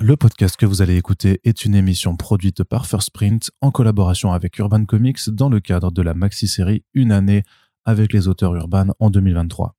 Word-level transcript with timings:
Le 0.00 0.16
podcast 0.16 0.56
que 0.56 0.64
vous 0.64 0.80
allez 0.80 0.96
écouter 0.96 1.40
est 1.42 1.64
une 1.64 1.74
émission 1.74 2.14
produite 2.14 2.62
par 2.62 2.86
First 2.86 3.10
Print 3.10 3.50
en 3.60 3.72
collaboration 3.72 4.32
avec 4.32 4.56
Urban 4.58 4.84
Comics 4.84 5.28
dans 5.28 5.48
le 5.48 5.58
cadre 5.58 5.90
de 5.90 6.02
la 6.02 6.14
maxi-série 6.14 6.84
Une 6.94 7.10
année 7.10 7.42
avec 7.84 8.12
les 8.12 8.28
auteurs 8.28 8.54
urbains 8.54 8.94
en 9.00 9.10
2023. 9.10 9.74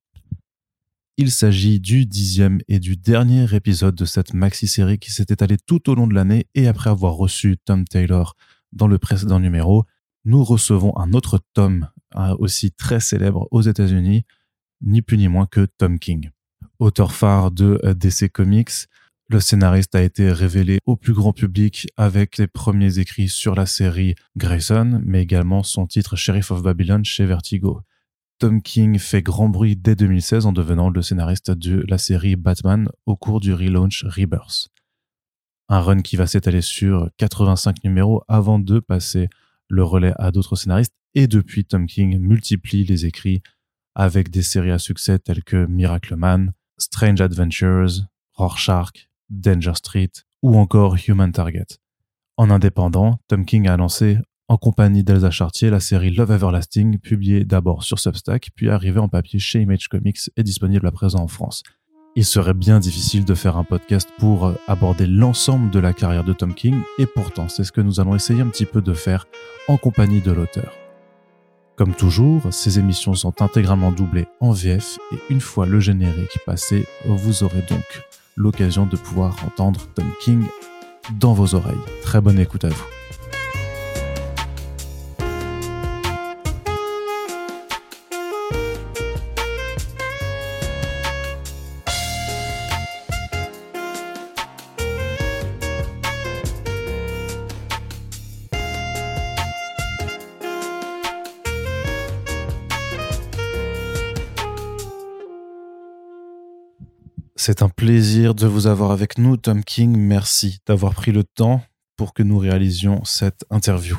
Il 1.16 1.30
s'agit 1.30 1.80
du 1.80 2.04
dixième 2.04 2.60
et 2.68 2.80
du 2.80 2.98
dernier 2.98 3.46
épisode 3.54 3.94
de 3.94 4.04
cette 4.04 4.34
maxi-série 4.34 4.98
qui 4.98 5.10
s'est 5.10 5.26
étalée 5.30 5.56
tout 5.56 5.88
au 5.88 5.94
long 5.94 6.06
de 6.06 6.14
l'année 6.14 6.46
et 6.54 6.68
après 6.68 6.90
avoir 6.90 7.14
reçu 7.14 7.56
Tom 7.56 7.86
Taylor 7.86 8.36
dans 8.72 8.88
le 8.88 8.98
précédent 8.98 9.40
numéro, 9.40 9.86
nous 10.26 10.44
recevons 10.44 10.94
un 10.98 11.14
autre 11.14 11.40
Tom 11.54 11.88
aussi 12.38 12.72
très 12.72 13.00
célèbre 13.00 13.48
aux 13.52 13.62
États-Unis, 13.62 14.24
ni 14.82 15.00
plus 15.00 15.16
ni 15.16 15.28
moins 15.28 15.46
que 15.46 15.64
Tom 15.78 15.98
King. 15.98 16.28
Auteur 16.78 17.12
phare 17.12 17.50
de 17.50 17.80
euh, 17.84 17.94
DC 17.94 18.30
Comics, 18.30 18.86
le 19.30 19.38
scénariste 19.38 19.94
a 19.94 20.02
été 20.02 20.32
révélé 20.32 20.78
au 20.86 20.96
plus 20.96 21.12
grand 21.12 21.32
public 21.32 21.86
avec 21.96 22.36
les 22.36 22.48
premiers 22.48 22.98
écrits 22.98 23.28
sur 23.28 23.54
la 23.54 23.64
série 23.64 24.16
Grayson, 24.36 25.00
mais 25.04 25.22
également 25.22 25.62
son 25.62 25.86
titre 25.86 26.16
Sheriff 26.16 26.50
of 26.50 26.64
Babylon 26.64 27.04
chez 27.04 27.26
Vertigo. 27.26 27.82
Tom 28.40 28.60
King 28.60 28.98
fait 28.98 29.22
grand 29.22 29.48
bruit 29.48 29.76
dès 29.76 29.94
2016 29.94 30.46
en 30.46 30.52
devenant 30.52 30.90
le 30.90 31.00
scénariste 31.00 31.52
de 31.52 31.84
la 31.86 31.96
série 31.96 32.34
Batman 32.34 32.88
au 33.06 33.14
cours 33.14 33.38
du 33.38 33.54
relaunch 33.54 34.04
Rebirth. 34.04 34.66
Un 35.68 35.78
run 35.78 36.00
qui 36.00 36.16
va 36.16 36.26
s'étaler 36.26 36.60
sur 36.60 37.08
85 37.18 37.84
numéros 37.84 38.24
avant 38.26 38.58
de 38.58 38.80
passer 38.80 39.28
le 39.68 39.84
relais 39.84 40.14
à 40.16 40.32
d'autres 40.32 40.56
scénaristes 40.56 40.96
et 41.14 41.28
depuis 41.28 41.64
Tom 41.64 41.86
King 41.86 42.18
multiplie 42.18 42.82
les 42.82 43.06
écrits 43.06 43.42
avec 43.94 44.30
des 44.30 44.42
séries 44.42 44.72
à 44.72 44.80
succès 44.80 45.20
telles 45.20 45.44
que 45.44 45.66
Miracle 45.66 46.16
Man, 46.16 46.52
Strange 46.78 47.20
Adventures, 47.20 48.08
Rorschach, 48.34 49.09
Danger 49.30 49.74
Street 49.74 50.10
ou 50.42 50.58
encore 50.58 50.96
Human 51.06 51.32
Target. 51.32 51.78
En 52.36 52.50
indépendant, 52.50 53.18
Tom 53.28 53.44
King 53.44 53.68
a 53.68 53.76
lancé 53.76 54.18
en 54.48 54.56
compagnie 54.56 55.04
d'Elsa 55.04 55.30
Chartier 55.30 55.70
la 55.70 55.78
série 55.78 56.10
Love 56.10 56.32
Everlasting, 56.32 56.98
publiée 56.98 57.44
d'abord 57.44 57.84
sur 57.84 58.00
Substack, 58.00 58.48
puis 58.56 58.68
arrivée 58.68 58.98
en 58.98 59.08
papier 59.08 59.38
chez 59.38 59.60
Image 59.60 59.86
Comics 59.86 60.18
et 60.36 60.42
disponible 60.42 60.88
à 60.88 60.90
présent 60.90 61.20
en 61.20 61.28
France. 61.28 61.62
Il 62.16 62.24
serait 62.24 62.54
bien 62.54 62.80
difficile 62.80 63.24
de 63.24 63.34
faire 63.36 63.56
un 63.56 63.62
podcast 63.62 64.08
pour 64.18 64.46
euh, 64.46 64.54
aborder 64.66 65.06
l'ensemble 65.06 65.70
de 65.70 65.78
la 65.78 65.92
carrière 65.92 66.24
de 66.24 66.32
Tom 66.32 66.52
King, 66.52 66.80
et 66.98 67.06
pourtant 67.06 67.48
c'est 67.48 67.62
ce 67.62 67.70
que 67.70 67.80
nous 67.80 68.00
allons 68.00 68.16
essayer 68.16 68.40
un 68.40 68.48
petit 68.48 68.66
peu 68.66 68.82
de 68.82 68.92
faire 68.92 69.26
en 69.68 69.76
compagnie 69.76 70.20
de 70.20 70.32
l'auteur. 70.32 70.72
Comme 71.76 71.94
toujours, 71.94 72.52
ces 72.52 72.80
émissions 72.80 73.14
sont 73.14 73.40
intégralement 73.42 73.92
doublées 73.92 74.26
en 74.40 74.50
VF, 74.50 74.98
et 75.12 75.32
une 75.32 75.40
fois 75.40 75.66
le 75.66 75.78
générique 75.78 76.38
passé, 76.44 76.86
vous 77.04 77.44
aurez 77.44 77.62
donc 77.68 78.02
l'occasion 78.40 78.86
de 78.86 78.96
pouvoir 78.96 79.36
entendre 79.46 79.80
Tom 79.94 80.06
King 80.22 80.44
dans 81.18 81.34
vos 81.34 81.54
oreilles. 81.54 81.76
Très 82.02 82.20
bonne 82.20 82.38
écoute 82.38 82.64
à 82.64 82.68
vous. 82.68 82.99
C'est 107.42 107.62
un 107.62 107.70
plaisir 107.70 108.34
de 108.34 108.46
vous 108.46 108.66
avoir 108.66 108.90
avec 108.90 109.16
nous, 109.16 109.38
Tom 109.38 109.64
King. 109.64 109.96
Merci 109.96 110.58
d'avoir 110.66 110.94
pris 110.94 111.10
le 111.10 111.24
temps 111.24 111.62
pour 111.96 112.12
que 112.12 112.22
nous 112.22 112.36
réalisions 112.36 113.02
cette 113.06 113.46
interview. 113.48 113.96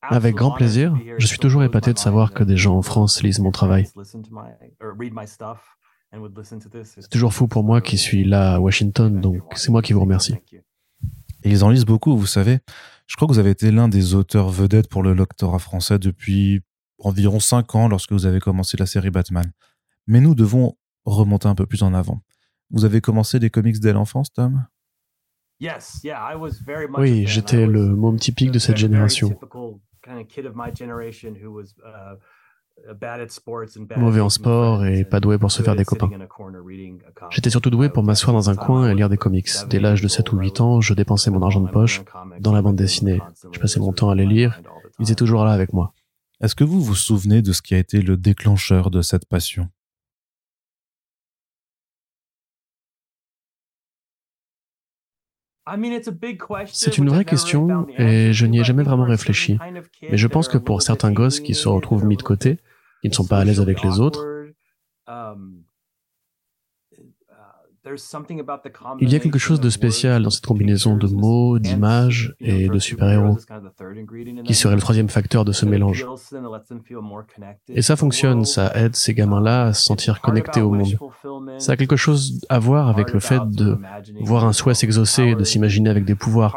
Avec 0.00 0.36
grand 0.36 0.52
plaisir. 0.52 0.96
Je 1.18 1.26
suis 1.26 1.36
toujours 1.36 1.64
épaté 1.64 1.92
de 1.92 1.98
savoir 1.98 2.32
que 2.32 2.44
des 2.44 2.56
gens 2.56 2.78
en 2.78 2.80
France 2.80 3.22
lisent 3.22 3.40
mon 3.40 3.50
travail. 3.50 3.86
C'est 6.82 7.10
toujours 7.10 7.34
fou 7.34 7.46
pour 7.46 7.62
moi 7.62 7.82
qui 7.82 7.98
suis 7.98 8.24
là 8.24 8.54
à 8.54 8.58
Washington, 8.58 9.20
donc 9.20 9.42
c'est 9.54 9.70
moi 9.70 9.82
qui 9.82 9.92
vous 9.92 10.00
remercie. 10.00 10.36
Et 11.42 11.50
ils 11.50 11.62
en 11.62 11.68
lisent 11.68 11.84
beaucoup, 11.84 12.16
vous 12.16 12.24
savez. 12.24 12.60
Je 13.06 13.16
crois 13.16 13.28
que 13.28 13.34
vous 13.34 13.38
avez 13.38 13.50
été 13.50 13.70
l'un 13.70 13.88
des 13.88 14.14
auteurs 14.14 14.48
vedettes 14.48 14.88
pour 14.88 15.02
le 15.02 15.12
lectorat 15.12 15.58
français 15.58 15.98
depuis 15.98 16.62
environ 17.00 17.38
cinq 17.38 17.74
ans 17.74 17.86
lorsque 17.86 18.12
vous 18.12 18.24
avez 18.24 18.40
commencé 18.40 18.78
la 18.78 18.86
série 18.86 19.10
Batman. 19.10 19.52
Mais 20.06 20.22
nous 20.22 20.34
devons 20.34 20.74
remonter 21.06 21.48
un 21.48 21.54
peu 21.54 21.66
plus 21.66 21.82
en 21.82 21.94
avant. 21.94 22.20
Vous 22.70 22.84
avez 22.84 23.00
commencé 23.00 23.38
les 23.38 23.50
comics 23.50 23.80
dès 23.80 23.92
l'enfance, 23.92 24.32
Tom? 24.32 24.66
Oui, 26.98 27.26
j'étais 27.26 27.66
le 27.66 27.94
môme 27.94 28.18
typique 28.18 28.50
de 28.50 28.58
cette 28.58 28.76
génération. 28.76 29.38
Mauvais 33.96 34.20
en 34.20 34.28
sport 34.28 34.84
et 34.84 35.04
pas 35.04 35.18
doué 35.20 35.38
pour 35.38 35.50
se 35.50 35.62
faire 35.62 35.76
des 35.76 35.86
copains. 35.86 36.10
J'étais 37.30 37.48
surtout 37.48 37.70
doué 37.70 37.88
pour 37.88 38.02
m'asseoir 38.02 38.34
dans 38.34 38.50
un 38.50 38.56
coin 38.56 38.90
et 38.90 38.94
lire 38.94 39.08
des 39.08 39.16
comics. 39.16 39.48
Dès 39.70 39.80
l'âge 39.80 40.02
de 40.02 40.08
7 40.08 40.32
ou 40.32 40.38
8 40.38 40.60
ans, 40.60 40.80
je 40.82 40.92
dépensais 40.92 41.30
mon 41.30 41.42
argent 41.42 41.60
de 41.60 41.70
poche 41.70 42.02
dans 42.40 42.52
la 42.52 42.60
bande 42.60 42.76
dessinée. 42.76 43.20
Je 43.50 43.58
passais 43.58 43.80
mon 43.80 43.92
temps 43.92 44.10
à 44.10 44.14
les 44.14 44.26
lire. 44.26 44.60
Ils 44.98 45.04
étaient 45.04 45.14
toujours 45.14 45.44
là 45.44 45.52
avec 45.52 45.72
moi. 45.72 45.94
Est-ce 46.42 46.54
que 46.54 46.64
vous 46.64 46.82
vous 46.82 46.94
souvenez 46.94 47.40
de 47.40 47.52
ce 47.52 47.62
qui 47.62 47.74
a 47.74 47.78
été 47.78 48.02
le 48.02 48.18
déclencheur 48.18 48.90
de 48.90 49.00
cette 49.00 49.26
passion? 49.26 49.70
C'est 56.66 56.98
une 56.98 57.08
vraie 57.08 57.24
question 57.24 57.86
et 57.96 58.32
je 58.32 58.46
n'y 58.46 58.60
ai 58.60 58.64
jamais 58.64 58.82
vraiment 58.82 59.04
réfléchi. 59.04 59.58
Mais 60.02 60.16
je 60.16 60.26
pense 60.28 60.48
que 60.48 60.58
pour 60.58 60.82
certains 60.82 61.12
gosses 61.12 61.40
qui 61.40 61.54
se 61.54 61.68
retrouvent 61.68 62.04
mis 62.04 62.16
de 62.16 62.22
côté, 62.22 62.58
qui 63.02 63.08
ne 63.08 63.14
sont 63.14 63.26
pas 63.26 63.38
à 63.38 63.44
l'aise 63.44 63.60
avec 63.60 63.82
les 63.82 64.00
autres, 64.00 64.24
il 69.00 69.12
y 69.12 69.14
a 69.14 69.18
quelque 69.20 69.38
chose 69.38 69.60
de 69.60 69.70
spécial 69.70 70.22
dans 70.22 70.30
cette 70.30 70.46
combinaison 70.46 70.96
de 70.96 71.06
mots, 71.06 71.58
d'images 71.58 72.34
et 72.40 72.68
de 72.68 72.78
super-héros, 72.78 73.38
qui 74.44 74.54
serait 74.54 74.74
le 74.74 74.80
troisième 74.80 75.08
facteur 75.08 75.44
de 75.44 75.52
ce 75.52 75.66
mélange. 75.66 76.06
Et 77.68 77.82
ça 77.82 77.96
fonctionne, 77.96 78.44
ça 78.44 78.72
aide 78.74 78.96
ces 78.96 79.14
gamins-là 79.14 79.66
à 79.66 79.72
se 79.72 79.84
sentir 79.84 80.20
connectés 80.20 80.62
au 80.62 80.70
monde. 80.70 80.98
Ça 81.58 81.72
a 81.72 81.76
quelque 81.76 81.96
chose 81.96 82.40
à 82.48 82.58
voir 82.58 82.88
avec 82.88 83.12
le 83.12 83.20
fait 83.20 83.42
de 83.48 83.78
voir 84.20 84.44
un 84.44 84.52
souhait 84.52 84.74
s'exaucer, 84.74 85.34
de 85.34 85.44
s'imaginer 85.44 85.90
avec 85.90 86.04
des 86.04 86.14
pouvoirs. 86.14 86.56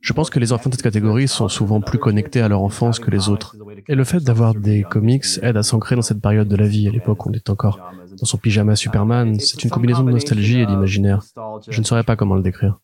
Je 0.00 0.12
pense 0.12 0.30
que 0.30 0.38
les 0.38 0.52
enfants 0.52 0.70
de 0.70 0.74
cette 0.74 0.82
catégorie 0.82 1.28
sont 1.28 1.48
souvent 1.48 1.80
plus 1.80 1.98
connectés 1.98 2.40
à 2.40 2.48
leur 2.48 2.62
enfance 2.62 2.98
que 2.98 3.10
les 3.10 3.28
autres. 3.28 3.56
Et 3.88 3.94
le 3.94 4.04
fait 4.04 4.20
d'avoir 4.20 4.54
des 4.54 4.82
comics 4.82 5.24
aide 5.42 5.56
à 5.56 5.62
s'ancrer 5.62 5.96
dans 5.96 6.02
cette 6.02 6.20
période 6.20 6.48
de 6.48 6.56
la 6.56 6.66
vie, 6.66 6.88
à 6.88 6.90
l'époque 6.90 7.26
où 7.26 7.30
on 7.30 7.32
est 7.32 7.50
encore 7.50 7.80
dans 8.18 8.26
son 8.26 8.38
pyjama 8.38 8.76
Superman, 8.76 9.38
c'est 9.40 9.62
une 9.64 9.70
combinaison 9.70 10.02
de 10.02 10.12
nostalgie 10.12 10.60
et 10.60 10.66
d'imaginaire. 10.66 11.22
Je 11.68 11.80
ne 11.80 11.84
saurais 11.84 12.04
pas 12.04 12.16
comment 12.16 12.34
le 12.34 12.42
décrire. 12.42 12.78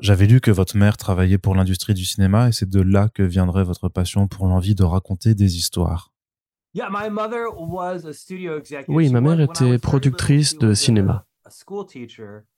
J'avais 0.00 0.26
lu 0.26 0.40
que 0.40 0.50
votre 0.50 0.76
mère 0.76 0.96
travaillait 0.96 1.38
pour 1.38 1.54
l'industrie 1.54 1.94
du 1.94 2.04
cinéma 2.04 2.48
et 2.48 2.52
c'est 2.52 2.68
de 2.68 2.80
là 2.80 3.08
que 3.08 3.22
viendrait 3.22 3.64
votre 3.64 3.88
passion 3.88 4.26
pour 4.26 4.46
l'envie 4.46 4.74
de 4.74 4.84
raconter 4.84 5.34
des 5.34 5.56
histoires. 5.56 6.12
Oui, 8.88 9.10
ma 9.10 9.20
mère 9.20 9.40
était 9.40 9.78
productrice 9.78 10.58
de 10.58 10.74
cinéma. 10.74 11.26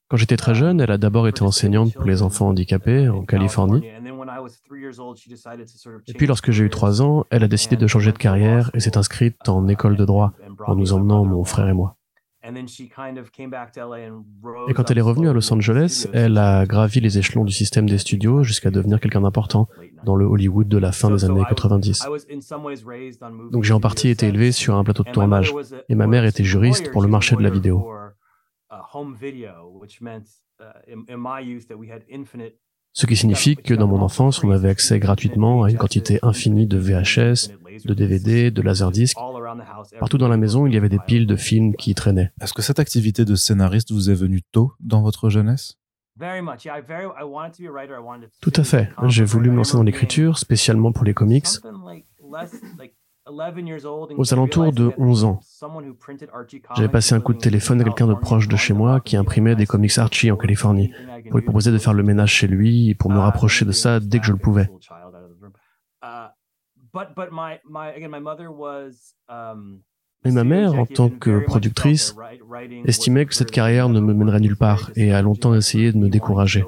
Quand 0.09 0.16
j'étais 0.16 0.37
très 0.37 0.54
jeune, 0.54 0.81
elle 0.81 0.91
a 0.91 0.99
d'abord 0.99 1.27
été 1.27 1.43
enseignante 1.43 1.94
pour 1.94 2.04
les 2.04 2.22
enfants 2.22 2.49
handicapés 2.49 3.09
en 3.09 3.25
Californie. 3.25 3.83
Et 6.06 6.15
puis 6.15 6.27
lorsque 6.27 6.50
j'ai 6.50 6.65
eu 6.65 6.71
trois 6.71 7.03
ans, 7.03 7.27
elle 7.31 7.44
a 7.44 7.49
décidé 7.49 7.77
de 7.77 7.87
changer 7.87 8.12
de 8.12 8.19
carrière 8.19 8.71
et 8.75 8.81
s'est 8.81 8.97
inscrite 8.97 9.49
en 9.49 9.69
école 9.69 9.97
de 9.97 10.05
droit 10.05 10.32
en 10.66 10.75
nous 10.75 10.93
emmenant 10.93 11.25
mon 11.25 11.44
frère 11.44 11.69
et 11.69 11.72
moi. 11.72 11.97
Et 12.47 12.53
quand 14.74 14.91
elle 14.91 14.98
est 14.98 15.03
revenue 15.03 15.30
à 15.30 15.33
Los 15.33 15.51
Angeles, 15.51 16.07
elle 16.13 16.36
a 16.36 16.66
gravi 16.66 17.01
les 17.01 17.16
échelons 17.16 17.45
du 17.45 17.53
système 17.53 17.89
des 17.89 17.97
studios 17.97 18.42
jusqu'à 18.42 18.71
devenir 18.71 19.01
quelqu'un 19.01 19.22
d'important 19.22 19.66
dans 20.04 20.15
le 20.15 20.27
Hollywood 20.27 20.69
de 20.69 20.77
la 20.77 20.92
fin 20.92 21.10
des 21.10 21.24
années 21.24 21.42
90. 21.48 22.07
Donc 23.51 23.65
j'ai 23.65 23.72
en 23.72 23.80
partie 23.80 24.10
été 24.10 24.27
élevé 24.27 24.53
sur 24.53 24.74
un 24.74 24.84
plateau 24.84 25.04
de 25.04 25.10
tournage 25.10 25.54
et 25.89 25.95
ma 25.95 26.07
mère 26.07 26.27
était 26.27 26.45
juriste 26.45 26.92
pour 26.92 27.01
le 27.01 27.09
marché 27.09 27.34
de 27.34 27.42
la 27.42 27.48
vidéo. 27.48 27.91
Ce 32.97 33.07
qui 33.07 33.17
signifie 33.17 33.57
que 33.57 33.75
dans 33.75 33.89
mon 33.89 34.01
enfance, 34.03 34.45
on 34.45 34.51
avait 34.51 34.69
accès 34.69 35.01
gratuitement 35.01 35.65
à 35.65 35.71
une 35.71 35.77
quantité 35.77 36.21
infinie 36.23 36.69
de 36.69 36.79
VHS, 36.79 37.51
de 37.85 37.93
DVD, 37.93 38.53
de 38.53 38.63
laserdiscs. 38.63 39.17
Partout 39.99 40.17
dans 40.17 40.29
la 40.29 40.37
maison, 40.37 40.69
il 40.69 40.75
y 40.75 40.77
avait 40.77 40.89
des 40.89 41.01
piles 41.01 41.27
de 41.27 41.35
films 41.35 41.75
qui 41.75 41.97
traînaient. 41.97 42.31
Est-ce 42.41 42.55
que 42.55 42.63
cette 42.63 42.79
activité 42.79 43.25
de 43.25 43.35
scénariste 43.35 43.91
vous 43.91 44.11
est 44.11 44.15
venue 44.15 44.43
tôt 44.53 44.75
dans 44.79 45.03
votre 45.03 45.29
jeunesse? 45.29 45.77
Tout 48.41 48.53
à 48.55 48.63
fait. 48.63 48.89
J'ai 49.07 49.25
voulu 49.25 49.51
me 49.51 49.57
lancer 49.57 49.77
dans 49.77 49.83
l'écriture, 49.83 50.39
spécialement 50.39 50.93
pour 50.93 51.05
les 51.05 51.15
comics. 51.15 51.49
Aux 53.26 54.32
alentours 54.32 54.72
de 54.72 54.92
11 54.98 55.24
ans. 55.24 55.41
J'avais 56.76 56.88
passé 56.88 57.15
un 57.15 57.21
coup 57.21 57.32
de 57.32 57.38
téléphone 57.38 57.80
à 57.80 57.84
quelqu'un 57.84 58.06
de 58.06 58.15
proche 58.15 58.48
de 58.48 58.56
chez 58.56 58.74
moi 58.74 59.00
qui 59.00 59.16
imprimait 59.16 59.56
des 59.56 59.66
comics 59.66 59.97
Archie 59.98 60.30
en 60.30 60.36
Californie 60.36 60.92
pour 61.30 61.38
lui 61.38 61.44
proposer 61.44 61.72
de 61.72 61.78
faire 61.78 61.94
le 61.94 62.03
ménage 62.03 62.32
chez 62.32 62.47
lui 62.47 62.91
et 62.91 62.94
pour 62.94 63.10
me 63.10 63.18
rapprocher 63.18 63.65
de 63.65 63.72
ça 63.72 64.00
dès 64.00 64.18
que 64.18 64.26
je 64.26 64.32
le 64.32 64.38
pouvais. 64.38 64.68
Mais 70.24 70.30
ma 70.30 70.44
mère, 70.44 70.74
en 70.74 70.86
tant 70.86 71.10
que 71.10 71.44
productrice, 71.44 72.16
estimait 72.84 73.26
que 73.26 73.34
cette 73.34 73.50
carrière 73.50 73.88
ne 73.88 74.00
me 74.00 74.15
mènerait 74.15 74.41
nulle 74.41 74.56
part 74.56 74.91
et 74.97 75.12
a 75.12 75.21
longtemps 75.22 75.54
essayé 75.54 75.92
de 75.92 75.98
me 75.98 76.09
décourager. 76.09 76.65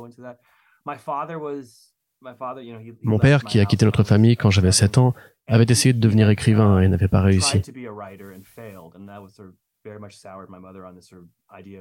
Mon 3.02 3.18
père, 3.18 3.44
qui 3.44 3.60
a 3.60 3.64
quitté 3.66 3.84
notre 3.84 4.04
famille 4.04 4.36
quand 4.36 4.50
j'avais 4.50 4.72
7 4.72 4.98
ans, 4.98 5.14
avait 5.46 5.66
essayé 5.68 5.92
de 5.92 6.00
devenir 6.00 6.28
écrivain 6.30 6.80
et 6.80 6.88
n'avait 6.88 7.08
pas 7.08 7.22
réussi. 7.22 7.62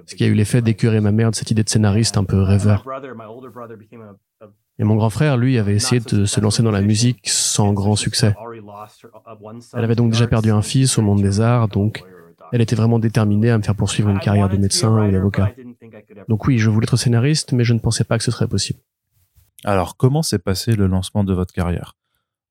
Ce 0.06 0.16
qui 0.16 0.24
a 0.24 0.28
eu 0.28 0.34
l'effet 0.34 0.62
d'écurer 0.62 1.02
ma 1.02 1.12
mère 1.12 1.32
de 1.32 1.36
cette 1.36 1.50
idée 1.52 1.64
de 1.64 1.70
scénariste 1.70 2.18
un 2.18 2.24
peu 2.24 2.42
rêveur. 2.42 2.86
Et 4.78 4.84
mon 4.84 4.96
grand 4.96 5.10
frère, 5.10 5.38
lui, 5.38 5.58
avait 5.58 5.76
essayé 5.76 6.02
de 6.02 6.26
se 6.26 6.40
lancer 6.40 6.62
dans 6.62 6.72
la 6.72 6.82
musique 6.82 7.28
sans 7.28 7.74
grand 7.74 7.96
succès. 7.96 8.36
Elle 9.74 9.84
avait 9.84 9.96
donc 9.96 10.12
déjà 10.12 10.28
perdu 10.28 10.52
un 10.52 10.62
fils 10.62 10.98
au 10.98 11.02
monde 11.02 11.22
des 11.22 11.42
arts, 11.42 11.68
donc 11.68 12.04
elle 12.52 12.62
était 12.62 12.76
vraiment 12.76 13.00
déterminée 13.00 13.50
à 13.50 13.58
me 13.58 13.64
faire 13.64 13.76
poursuivre 13.76 14.10
une 14.10 14.20
carrière 14.20 14.50
de 14.50 14.58
médecin 14.58 15.08
ou 15.08 15.12
d'avocat. 15.12 15.52
Donc 16.28 16.46
oui, 16.46 16.60
je 16.60 16.70
voulais 16.70 16.86
être 16.86 16.98
scénariste, 16.98 17.54
mais 17.54 17.64
je 17.64 17.74
ne 17.74 17.80
pensais 17.80 18.04
pas 18.04 18.18
que 18.18 18.24
ce 18.24 18.32
serait 18.32 18.48
possible. 18.48 18.80
Alors, 19.64 19.98
comment 19.98 20.22
s'est 20.22 20.40
passé 20.40 20.76
le 20.76 20.86
lancement 20.86 21.24
de 21.24 21.34
votre 21.34 21.54
carrière? 21.54 21.96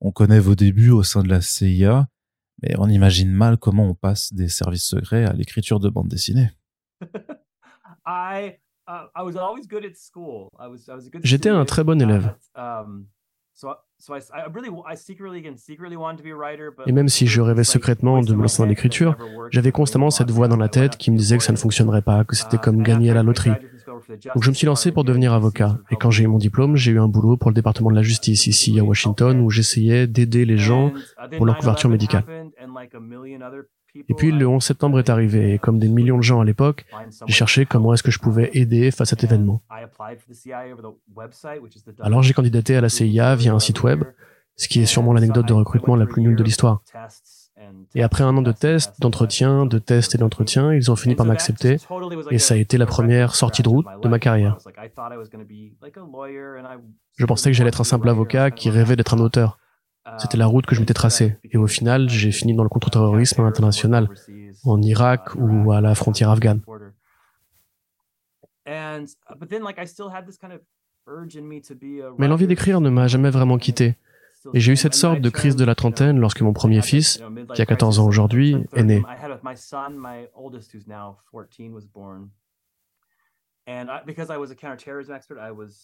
On 0.07 0.13
connaît 0.13 0.39
vos 0.39 0.55
débuts 0.55 0.91
au 0.91 1.03
sein 1.03 1.23
de 1.23 1.31
la 1.31 1.41
CIA, 1.41 2.09
mais 2.63 2.75
on 2.79 2.91
imagine 2.91 3.33
mal 3.33 3.57
comment 3.57 3.89
on 3.89 3.95
passe 3.95 4.35
des 4.35 4.49
services 4.51 4.85
secrets 4.85 5.25
à 5.25 5.33
l'écriture 5.33 5.81
de 5.81 5.89
bande 5.89 6.09
dessinée. 6.09 6.51
J'étais 11.23 11.49
un 11.49 11.65
très 11.65 11.85
bon 11.85 12.03
élève. 12.03 12.37
Et 16.87 16.93
même 16.93 17.09
si 17.09 17.27
je 17.27 17.41
rêvais 17.41 17.65
secrètement 17.65 18.21
de 18.21 18.35
me 18.35 18.43
lancer 18.43 18.63
dans 18.63 18.69
l'écriture, 18.69 19.17
j'avais 19.51 19.73
constamment 19.73 20.11
cette 20.11 20.31
voix 20.31 20.49
dans 20.49 20.57
la 20.57 20.69
tête 20.69 20.97
qui 20.97 21.11
me 21.11 21.17
disait 21.17 21.39
que 21.39 21.45
ça 21.45 21.53
ne 21.53 21.57
fonctionnerait 21.57 22.03
pas, 22.03 22.25
que 22.25 22.37
c'était 22.37 22.59
comme 22.59 22.83
gagner 22.83 23.11
à 23.11 23.15
la 23.15 23.23
loterie. 23.23 23.53
Donc 24.35 24.43
je 24.43 24.51
me 24.51 24.55
suis 24.55 24.67
lancé 24.67 24.93
pour 24.93 25.05
devenir 25.05 25.33
avocat. 25.33 25.79
Et 25.91 25.97
quand 25.97 26.11
j'ai 26.11 26.25
eu 26.25 26.27
mon 26.27 26.39
diplôme, 26.39 26.77
j'ai 26.77 26.93
eu 26.93 27.01
un 27.01 27.09
boulot 27.09 27.37
pour 27.37 27.51
le 27.51 27.55
département 27.55 27.91
de 27.91 27.97
la 27.97 28.03
justice 28.03 28.47
ici 28.47 28.79
à 28.79 28.85
Washington 28.85 29.41
où 29.41 29.51
j'essayais 29.51 30.07
d'aider 30.07 30.45
les 30.45 30.59
gens 30.59 30.93
pour 31.37 31.47
leur 31.47 31.57
couverture 31.57 31.89
médicale. 31.89 32.25
Et 33.95 34.15
puis 34.15 34.33
le 34.33 34.47
11 34.47 34.63
septembre 34.63 34.99
est 34.99 35.09
arrivé 35.09 35.55
et 35.55 35.59
comme 35.59 35.79
des 35.79 35.89
millions 35.89 36.17
de 36.17 36.23
gens 36.23 36.41
à 36.41 36.45
l'époque, 36.45 36.85
j'ai 37.27 37.35
cherché 37.35 37.67
comment 37.67 37.95
est-ce 37.95 38.03
que 38.03 38.11
je 38.11 38.19
pouvais 38.19 38.51
aider 38.55 38.91
face 38.91 39.09
à 39.09 39.11
cet 39.11 39.25
événement. 39.25 39.63
Alors 42.01 42.23
j'ai 42.23 42.35
candidaté 42.35 42.77
à 42.77 42.81
la 42.81 42.89
CIA 42.89 43.37
via 43.37 43.55
un 43.55 43.61
site 43.61 43.83
web, 43.83 44.05
ce 44.57 44.69
qui 44.69 44.81
est 44.81 44.87
sûrement 44.87 45.13
l'anecdote 45.13 45.47
de 45.47 45.53
recrutement 45.53 45.97
la 45.97 46.07
plus 46.07 46.23
nulle 46.23 46.37
de 46.37 46.43
l'histoire. 46.43 46.83
Et 47.95 48.03
après 48.03 48.25
un 48.25 48.37
an 48.37 48.43
de 48.43 48.53
tests, 48.53 49.01
d'entretiens, 49.01 49.65
de 49.67 49.79
tests 49.79 50.15
et 50.15 50.19
d'entretiens, 50.19 50.75
ils 50.75 50.91
ont 50.91 50.97
fini 50.97 51.15
par 51.15 51.25
m'accepter 51.25 51.77
et 52.31 52.39
ça 52.39 52.55
a 52.55 52.57
été 52.57 52.79
la 52.79 52.87
première 52.87 53.35
sortie 53.35 53.63
de 53.63 53.69
route 53.69 53.87
de 54.03 54.09
ma 54.09 54.19
carrière. 54.19 54.59
Je 57.17 57.27
pensais 57.27 57.51
que 57.51 57.57
j'allais 57.57 57.69
être 57.69 57.81
un 57.81 57.85
simple 57.85 58.09
avocat 58.09 58.51
qui 58.51 58.71
rêvait 58.71 58.97
d'être 58.97 59.15
un 59.15 59.21
auteur. 59.21 59.59
C'était 60.19 60.37
la 60.37 60.47
route 60.47 60.67
que 60.67 60.75
je 60.75 60.81
m'étais 60.81 60.95
tracée. 60.95 61.39
Et 61.51 61.57
au 61.57 61.67
final, 61.67 62.09
j'ai 62.09 62.31
fini 62.31 62.55
dans 62.55 62.63
le 62.63 62.69
contre-terrorisme 62.69 63.43
international, 63.43 64.09
en 64.65 64.81
Irak 64.83 65.31
ou 65.37 65.73
à 65.73 65.81
la 65.81 65.95
frontière 65.95 66.31
afghane. 66.31 66.61
Mais 72.19 72.29
l'envie 72.29 72.47
d'écrire 72.47 72.81
ne 72.81 72.91
m'a 72.91 73.09
jamais 73.09 73.31
vraiment 73.31 73.59
quitté. 73.59 73.97
Et 74.53 74.61
j'ai 74.61 74.73
eu 74.73 74.77
cette 74.77 74.95
sorte 74.95 75.21
de 75.21 75.31
crise 75.31 75.57
de 75.57 75.65
la 75.65 75.75
trentaine 75.75 76.21
lorsque 76.21 76.43
mon 76.43 76.53
premier 76.53 76.83
fils, 76.83 77.23
qui 77.55 77.63
a 77.63 77.67
14 77.67 77.99
ans 77.99 78.07
aujourd'hui, 78.07 78.57
est 78.75 78.83
né. 78.83 79.03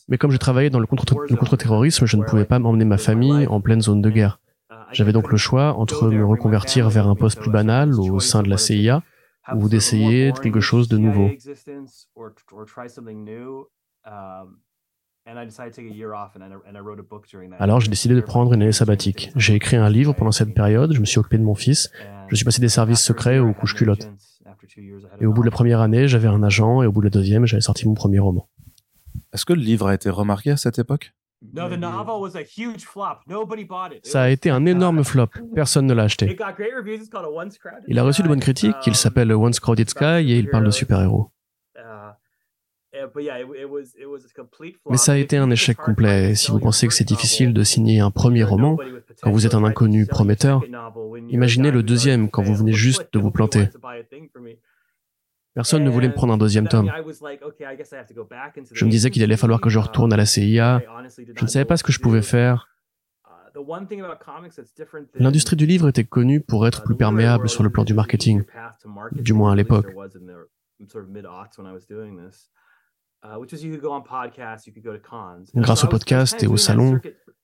Mais 0.08 0.18
comme 0.18 0.30
je 0.30 0.36
travaillais 0.36 0.70
dans 0.70 0.80
le 0.80 0.86
contre-terrorisme, 0.86 2.06
je 2.06 2.16
ne 2.16 2.24
pouvais 2.24 2.44
pas 2.44 2.58
m'emmener 2.58 2.84
ma 2.84 2.98
famille 2.98 3.46
en 3.46 3.60
pleine 3.60 3.80
zone 3.80 4.02
de 4.02 4.10
guerre. 4.10 4.40
J'avais 4.92 5.12
donc 5.12 5.30
le 5.30 5.36
choix 5.36 5.74
entre 5.74 6.08
me 6.08 6.24
reconvertir 6.24 6.90
vers 6.90 7.08
un 7.08 7.14
poste 7.14 7.40
plus 7.40 7.50
banal 7.50 7.94
au 7.94 8.20
sein 8.20 8.42
de 8.42 8.50
la 8.50 8.56
CIA 8.56 9.02
ou 9.54 9.68
d'essayer 9.68 10.32
quelque 10.42 10.60
chose 10.60 10.88
de 10.88 10.98
nouveau. 10.98 11.30
Alors 17.58 17.80
j'ai 17.80 17.88
décidé 17.88 18.14
de 18.14 18.20
prendre 18.20 18.52
une 18.54 18.62
année 18.62 18.72
sabbatique. 18.72 19.30
J'ai 19.36 19.54
écrit 19.54 19.76
un 19.76 19.88
livre 19.88 20.12
pendant 20.14 20.32
cette 20.32 20.54
période, 20.54 20.92
je 20.92 21.00
me 21.00 21.04
suis 21.04 21.18
occupé 21.18 21.38
de 21.38 21.44
mon 21.44 21.54
fils, 21.54 21.90
je 22.28 22.36
suis 22.36 22.44
passé 22.44 22.60
des 22.60 22.68
services 22.68 23.00
secrets 23.02 23.38
aux 23.38 23.52
couches 23.52 23.74
culottes. 23.74 24.10
Et 25.20 25.26
au 25.26 25.32
bout 25.32 25.42
de 25.42 25.46
la 25.46 25.50
première 25.50 25.80
année, 25.80 26.08
j'avais 26.08 26.28
un 26.28 26.42
agent, 26.42 26.82
et 26.82 26.86
au 26.86 26.92
bout 26.92 27.00
de 27.00 27.06
la 27.06 27.10
deuxième, 27.10 27.46
j'avais 27.46 27.60
sorti 27.60 27.86
mon 27.86 27.94
premier 27.94 28.18
roman. 28.18 28.48
Est-ce 29.32 29.44
que 29.44 29.52
le 29.52 29.62
livre 29.62 29.88
a 29.88 29.94
été 29.94 30.10
remarqué 30.10 30.50
à 30.50 30.56
cette 30.56 30.78
époque? 30.78 31.14
Ça 34.02 34.22
a 34.22 34.28
été 34.28 34.50
un 34.50 34.66
énorme 34.66 35.02
flop. 35.04 35.28
Personne 35.54 35.86
ne 35.86 35.94
l'a 35.94 36.02
acheté. 36.02 36.36
Il 37.88 37.98
a 37.98 38.02
reçu 38.02 38.22
de 38.22 38.28
bonnes 38.28 38.40
critiques. 38.40 38.76
Il 38.86 38.94
s'appelle 38.94 39.32
Once 39.32 39.58
Crowded 39.58 39.88
Sky 39.88 40.04
et 40.04 40.38
il 40.38 40.50
parle 40.50 40.66
de 40.66 40.70
super-héros. 40.70 41.30
Mais 44.90 44.96
ça 44.96 45.12
a 45.12 45.16
été 45.16 45.36
un 45.36 45.50
échec 45.50 45.76
complet. 45.76 46.34
Si 46.34 46.50
vous 46.50 46.58
pensez 46.58 46.88
que 46.88 46.94
c'est 46.94 47.04
difficile 47.04 47.52
de 47.52 47.62
signer 47.62 48.00
un 48.00 48.10
premier 48.10 48.42
roman 48.42 48.76
quand 49.22 49.30
vous 49.30 49.46
êtes 49.46 49.54
un 49.54 49.64
inconnu 49.64 50.06
prometteur, 50.06 50.62
imaginez 51.28 51.70
le 51.70 51.82
deuxième 51.82 52.30
quand 52.30 52.42
vous 52.42 52.54
venez 52.54 52.72
juste 52.72 53.12
de 53.12 53.18
vous 53.18 53.30
planter. 53.30 53.68
Personne 55.54 55.84
ne 55.84 55.90
voulait 55.90 56.08
me 56.08 56.14
prendre 56.14 56.32
un 56.32 56.38
deuxième 56.38 56.68
tome. 56.68 56.90
Je 58.72 58.84
me 58.84 58.90
disais 58.90 59.10
qu'il 59.10 59.22
allait 59.22 59.36
falloir 59.36 59.60
que 59.60 59.68
je 59.68 59.78
retourne 59.78 60.12
à 60.12 60.16
la 60.16 60.26
CIA. 60.26 60.80
Je 61.34 61.44
ne 61.44 61.48
savais 61.48 61.64
pas 61.64 61.76
ce 61.76 61.82
que 61.82 61.92
je 61.92 62.00
pouvais 62.00 62.22
faire. 62.22 62.68
L'industrie 65.14 65.56
du 65.56 65.66
livre 65.66 65.88
était 65.88 66.04
connue 66.04 66.40
pour 66.40 66.66
être 66.66 66.82
plus 66.82 66.96
perméable 66.96 67.48
sur 67.48 67.62
le 67.62 67.70
plan 67.70 67.84
du 67.84 67.94
marketing, 67.94 68.44
du 69.12 69.32
moins 69.32 69.52
à 69.52 69.56
l'époque. 69.56 69.86
Grâce 75.54 75.84
au 75.84 75.88
podcast 75.88 76.42
et 76.42 76.46
au 76.46 76.56
salon. 76.56 77.00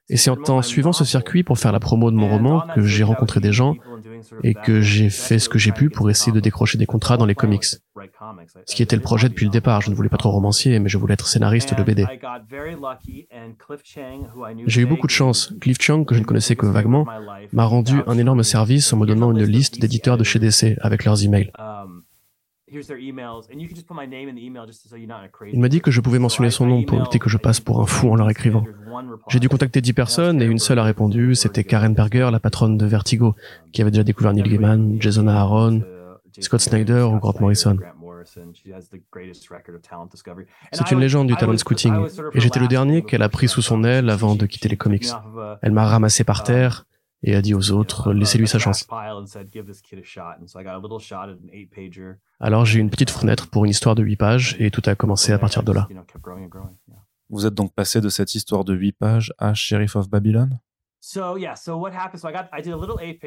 Et 0.09 0.17
c'est 0.17 0.31
en 0.31 0.63
suivant 0.63 0.93
ce 0.93 1.05
circuit 1.05 1.43
pour 1.43 1.59
faire 1.59 1.73
la 1.73 1.81
promo 1.81 2.13
de 2.13 2.17
mon 2.17 2.29
roman 2.29 2.63
que 2.75 2.83
j'ai 2.83 3.03
rencontré 3.03 3.41
des 3.41 3.53
gens 3.53 3.75
et 4.45 4.55
que 4.55 4.81
j'ai 4.81 5.11
fait 5.11 5.41
ce 5.41 5.49
que 5.49 5.59
j'ai 5.59 5.73
pu 5.73 5.91
pour 5.91 6.09
essayer 6.11 6.31
de 6.31 6.39
décrocher 6.39 6.79
des 6.79 6.87
contrats 6.87 7.17
dans 7.17 7.27
les 7.27 7.35
comics. 7.35 7.65
Ce 7.65 8.75
qui 8.75 8.85
était 8.85 8.95
le 8.95 9.03
projet 9.03 9.29
depuis 9.29 9.47
le 9.47 9.51
départ. 9.51 9.81
Je 9.81 9.91
ne 9.91 9.97
voulais 9.97 10.09
pas 10.09 10.17
trop 10.17 10.31
romancier, 10.31 10.79
mais 10.79 10.89
je 10.89 10.97
voulais 10.97 11.15
être 11.15 11.27
scénariste 11.27 11.77
de 11.77 11.83
BD. 11.83 12.07
J'ai 14.67 14.83
eu 14.83 14.87
beaucoup 14.87 15.09
de 15.09 15.13
chance. 15.13 15.53
Cliff 15.61 15.79
Chang, 15.81 16.05
que 16.05 16.15
je 16.15 16.21
ne 16.21 16.25
connaissais 16.25 16.55
que 16.55 16.67
vaguement, 16.67 17.05
m'a 17.53 17.65
rendu 17.65 17.97
un 18.07 18.17
énorme 18.17 18.45
service 18.45 18.93
en 18.93 18.99
me 18.99 19.07
donnant 19.07 19.33
une 19.33 19.43
liste 19.43 19.81
d'éditeurs 19.81 20.19
de 20.19 20.25
chez 20.25 20.39
DC 20.39 20.79
avec 20.83 21.05
leurs 21.05 21.25
emails. 21.25 21.51
Il 22.69 23.15
m'a 25.61 25.69
dit 25.69 25.81
que 25.81 25.93
je 25.93 26.01
pouvais 26.01 26.19
mentionner 26.19 26.51
son 26.51 26.67
nom 26.67 26.83
pour 26.83 26.99
éviter 26.99 27.21
que 27.21 27.29
je 27.29 27.39
passe 27.39 27.61
pour 27.61 27.81
un 27.81 27.87
fou 27.87 28.11
en 28.11 28.17
leur 28.17 28.29
écrivant. 28.29 28.65
J'ai 29.29 29.39
dû 29.39 29.49
contacter 29.49 29.81
dix 29.81 29.93
personnes 29.93 30.43
et 30.43 30.47
une 30.47 30.59
seule 30.59 30.81
a 30.81 30.83
répondu, 30.83 31.37
c'était 31.37 31.63
Karen 31.63 31.95
Berger, 31.95 32.29
la 32.33 32.41
patronne 32.41 32.77
de 32.77 32.85
Vertigo, 32.85 33.37
qui 33.73 33.83
avait 33.83 33.93
déjà 33.93 34.03
découvert 34.03 34.33
Neil 34.33 34.43
Gaiman, 34.49 34.97
Jason 35.01 35.29
Aaron, 35.29 35.83
Scott 36.41 36.61
Snyder 36.61 37.03
ou 37.03 37.19
Grant 37.21 37.35
Morrison. 37.39 37.79
C'est 40.73 40.91
une 40.91 40.99
légende 40.99 41.29
du 41.29 41.37
talent 41.37 41.57
scouting, 41.57 41.95
et 42.35 42.41
j'étais 42.41 42.59
le 42.59 42.67
dernier 42.67 43.03
qu'elle 43.03 43.23
a 43.23 43.29
pris 43.29 43.47
sous 43.47 43.63
son 43.63 43.85
aile 43.85 44.11
avant 44.11 44.35
de 44.35 44.45
quitter 44.45 44.69
les 44.69 44.77
comics. 44.77 45.07
Elle 45.63 45.73
m'a 45.73 45.87
ramassé 45.87 46.25
par 46.25 46.43
terre, 46.43 46.85
et 47.27 47.35
a 47.35 47.43
dit 47.43 47.53
aux 47.53 47.73
autres 47.73 48.13
laissez-lui 48.13 48.49
sa 48.49 48.59
chance. 48.59 48.87
Alors 52.41 52.65
j'ai 52.65 52.79
eu 52.79 52.81
une 52.81 52.91
petite 52.91 53.11
fenêtre 53.11 53.49
pour 53.49 53.65
une 53.65 53.71
histoire 53.71 53.95
de 53.97 54.03
8 54.03 54.17
pages 54.17 54.57
et 54.59 54.71
tout 54.71 54.83
a 54.87 54.95
commencé 54.95 55.33
à 55.33 55.39
partir 55.39 55.63
de 55.63 55.73
là. 55.73 55.89
Vous 57.29 57.45
êtes 57.45 57.55
donc 57.55 57.75
passé 57.75 58.01
de 58.01 58.09
cette 58.09 58.35
histoire 58.37 58.65
de 58.65 58.75
8 58.75 58.93
pages 58.93 59.35
à 59.39 59.53
Sheriff 59.53 59.97
of 59.97 60.09
Babylon? 60.09 60.51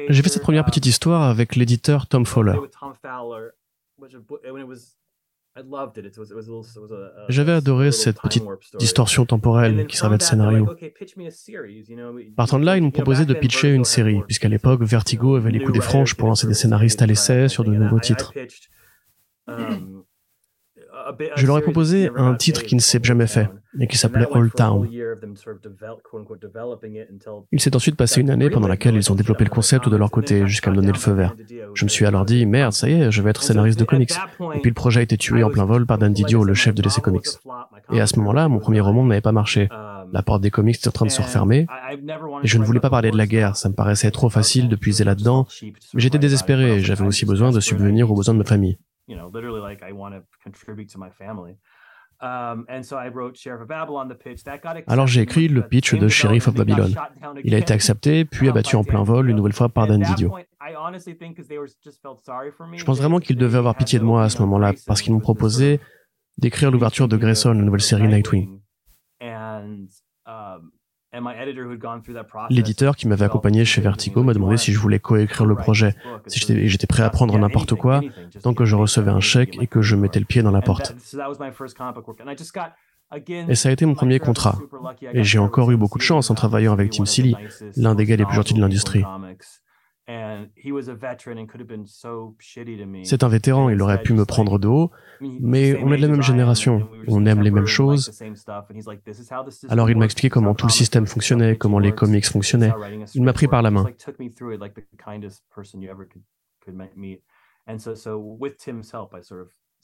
J'ai 0.08 0.22
fait 0.22 0.28
cette 0.28 0.42
première 0.42 0.64
petite 0.64 0.86
histoire 0.86 1.22
avec 1.22 1.54
l'éditeur 1.54 2.06
Tom 2.06 2.24
Fowler. 2.26 2.58
J'avais 7.28 7.52
adoré 7.52 7.90
cette 7.92 8.20
petite 8.20 8.44
distorsion 8.78 9.26
temporelle 9.26 9.86
qui 9.86 9.96
servait 9.96 10.18
de 10.18 10.22
scénario. 10.22 10.68
Partant 12.36 12.58
de 12.60 12.64
là, 12.64 12.76
ils 12.76 12.82
m'ont 12.82 12.90
proposé 12.90 13.24
de 13.24 13.34
pitcher 13.34 13.72
une 13.72 13.84
série, 13.84 14.22
puisqu'à 14.26 14.48
l'époque, 14.48 14.82
Vertigo 14.82 15.36
avait 15.36 15.50
les 15.50 15.60
coups 15.60 15.74
des 15.74 15.80
franches 15.80 16.14
pour 16.14 16.28
lancer 16.28 16.46
des 16.46 16.54
scénaristes 16.54 17.02
à 17.02 17.06
l'essai 17.06 17.48
sur 17.48 17.64
de 17.64 17.70
nouveaux 17.70 18.00
titres. 18.00 18.32
Je 21.36 21.46
leur 21.46 21.58
ai 21.58 21.62
proposé 21.62 22.10
un 22.14 22.34
titre 22.34 22.62
qui 22.62 22.74
ne 22.74 22.80
s'est 22.80 23.00
jamais 23.02 23.26
fait 23.26 23.48
et 23.78 23.86
qui 23.86 23.96
s'appelait 23.96 24.26
Old 24.30 24.52
Town. 24.54 24.88
Il 27.52 27.60
s'est 27.60 27.76
ensuite 27.76 27.96
passé 27.96 28.20
une 28.20 28.30
année 28.30 28.50
pendant 28.50 28.68
laquelle 28.68 28.94
ils 28.94 29.10
ont 29.10 29.14
développé 29.14 29.44
le 29.44 29.50
concept 29.50 29.88
de 29.88 29.96
leur 29.96 30.10
côté 30.10 30.46
jusqu'à 30.46 30.70
me 30.70 30.76
donner 30.76 30.92
le 30.92 30.98
feu 30.98 31.12
vert. 31.12 31.34
Je 31.74 31.84
me 31.84 31.88
suis 31.88 32.06
alors 32.06 32.24
dit, 32.24 32.46
merde, 32.46 32.72
ça 32.72 32.88
y 32.88 32.94
est, 32.94 33.10
je 33.10 33.22
vais 33.22 33.30
être 33.30 33.42
scénariste 33.42 33.78
de 33.78 33.84
comics. 33.84 34.12
Et 34.54 34.60
puis 34.60 34.70
le 34.70 34.74
projet 34.74 35.00
a 35.00 35.02
été 35.02 35.16
tué 35.16 35.42
en 35.42 35.50
plein 35.50 35.64
vol 35.64 35.86
par 35.86 35.98
Dan 35.98 36.12
Didio, 36.12 36.44
le 36.44 36.54
chef 36.54 36.74
de 36.74 36.82
l'essai 36.82 37.00
comics. 37.00 37.26
Et 37.92 38.00
à 38.00 38.06
ce 38.06 38.18
moment-là, 38.18 38.48
mon 38.48 38.58
premier 38.58 38.80
roman 38.80 39.04
n'avait 39.04 39.20
pas 39.20 39.32
marché. 39.32 39.68
La 40.12 40.22
porte 40.22 40.42
des 40.42 40.50
comics 40.50 40.76
était 40.76 40.88
en 40.88 40.92
train 40.92 41.06
de 41.06 41.10
se 41.10 41.22
refermer. 41.22 41.66
Et 42.42 42.46
je 42.46 42.58
ne 42.58 42.64
voulais 42.64 42.80
pas 42.80 42.90
parler 42.90 43.10
de 43.10 43.16
la 43.16 43.26
guerre, 43.26 43.56
ça 43.56 43.68
me 43.68 43.74
paraissait 43.74 44.10
trop 44.10 44.28
facile 44.28 44.68
de 44.68 44.76
puiser 44.76 45.04
là-dedans. 45.04 45.46
Mais 45.62 46.00
j'étais 46.00 46.18
désespéré 46.18 46.80
j'avais 46.80 47.06
aussi 47.06 47.26
besoin 47.26 47.50
de 47.50 47.60
subvenir 47.60 48.10
aux 48.10 48.14
besoins 48.14 48.34
de 48.34 48.38
ma 48.38 48.44
famille. 48.44 48.78
Alors 54.86 55.06
j'ai 55.06 55.22
écrit 55.22 55.48
le 55.48 55.66
pitch 55.66 55.94
de 55.94 56.08
Sheriff 56.08 56.48
of 56.48 56.54
Babylon. 56.54 56.92
Il 57.44 57.54
a 57.54 57.58
été 57.58 57.72
accepté, 57.72 58.24
puis 58.24 58.48
abattu 58.48 58.76
en 58.76 58.84
plein 58.84 59.02
vol 59.02 59.30
une 59.30 59.36
nouvelle 59.36 59.52
fois 59.52 59.68
par 59.68 59.86
Dan 59.86 60.02
Didio. 60.02 60.30
Je 62.76 62.84
pense 62.84 62.98
vraiment 62.98 63.20
qu'ils 63.20 63.36
devaient 63.36 63.58
avoir 63.58 63.74
pitié 63.74 63.98
de 63.98 64.04
moi 64.04 64.24
à 64.24 64.28
ce 64.28 64.38
moment-là, 64.42 64.72
parce 64.86 65.00
qu'ils 65.02 65.12
m'ont 65.12 65.20
proposé 65.20 65.80
d'écrire 66.38 66.70
l'ouverture 66.70 67.08
de 67.08 67.16
Grayson, 67.16 67.52
la 67.52 67.62
nouvelle 67.62 67.80
série 67.80 68.06
Nightwing. 68.08 68.60
L'éditeur 72.50 72.96
qui 72.96 73.08
m'avait 73.08 73.24
accompagné 73.24 73.64
chez 73.64 73.80
Vertigo 73.80 74.22
m'a 74.22 74.34
demandé 74.34 74.56
si 74.56 74.72
je 74.72 74.78
voulais 74.78 74.98
coécrire 74.98 75.46
le 75.46 75.54
projet, 75.54 75.94
si 76.26 76.40
j'étais 76.68 76.86
prêt 76.86 77.02
à 77.02 77.10
prendre 77.10 77.38
n'importe 77.38 77.74
quoi, 77.74 78.00
tant 78.42 78.54
que 78.54 78.64
je 78.64 78.76
recevais 78.76 79.10
un 79.10 79.20
chèque 79.20 79.58
et 79.60 79.66
que 79.66 79.82
je 79.82 79.96
mettais 79.96 80.20
le 80.20 80.26
pied 80.26 80.42
dans 80.42 80.50
la 80.50 80.62
porte. 80.62 80.94
Et 83.48 83.54
ça 83.54 83.68
a 83.68 83.72
été 83.72 83.86
mon 83.86 83.94
premier 83.94 84.18
contrat. 84.20 84.58
Et 85.12 85.24
j'ai 85.24 85.38
encore 85.38 85.70
eu 85.70 85.76
beaucoup 85.76 85.98
de 85.98 86.02
chance 86.02 86.30
en 86.30 86.34
travaillant 86.34 86.72
avec 86.72 86.90
Tim 86.90 87.04
Seeley, 87.06 87.34
l'un 87.76 87.94
des 87.94 88.04
gars 88.04 88.16
les 88.16 88.24
plus 88.24 88.36
gentils 88.36 88.54
de 88.54 88.60
l'industrie. 88.60 89.04
C'est 93.04 93.22
un 93.22 93.28
vétéran, 93.28 93.68
il 93.70 93.80
aurait 93.82 94.02
pu 94.02 94.12
me 94.12 94.24
prendre 94.24 94.58
de 94.58 94.68
haut, 94.68 94.90
mais 95.20 95.78
on 95.82 95.92
est 95.92 95.96
de 95.96 96.02
la 96.02 96.08
même 96.08 96.22
génération, 96.22 96.88
on 97.08 97.26
aime 97.26 97.42
les 97.42 97.50
mêmes 97.50 97.66
choses. 97.66 98.10
Alors 99.68 99.90
il 99.90 99.96
m'a 99.96 100.04
expliqué 100.04 100.30
comment 100.30 100.54
tout 100.54 100.66
le 100.66 100.72
système 100.72 101.06
fonctionnait, 101.06 101.56
comment 101.56 101.78
les 101.78 101.92
comics 101.92 102.26
fonctionnaient. 102.26 102.72
Il 103.14 103.22
m'a 103.22 103.32
pris 103.32 103.48
par 103.48 103.62
la 103.62 103.70
main. 103.70 103.86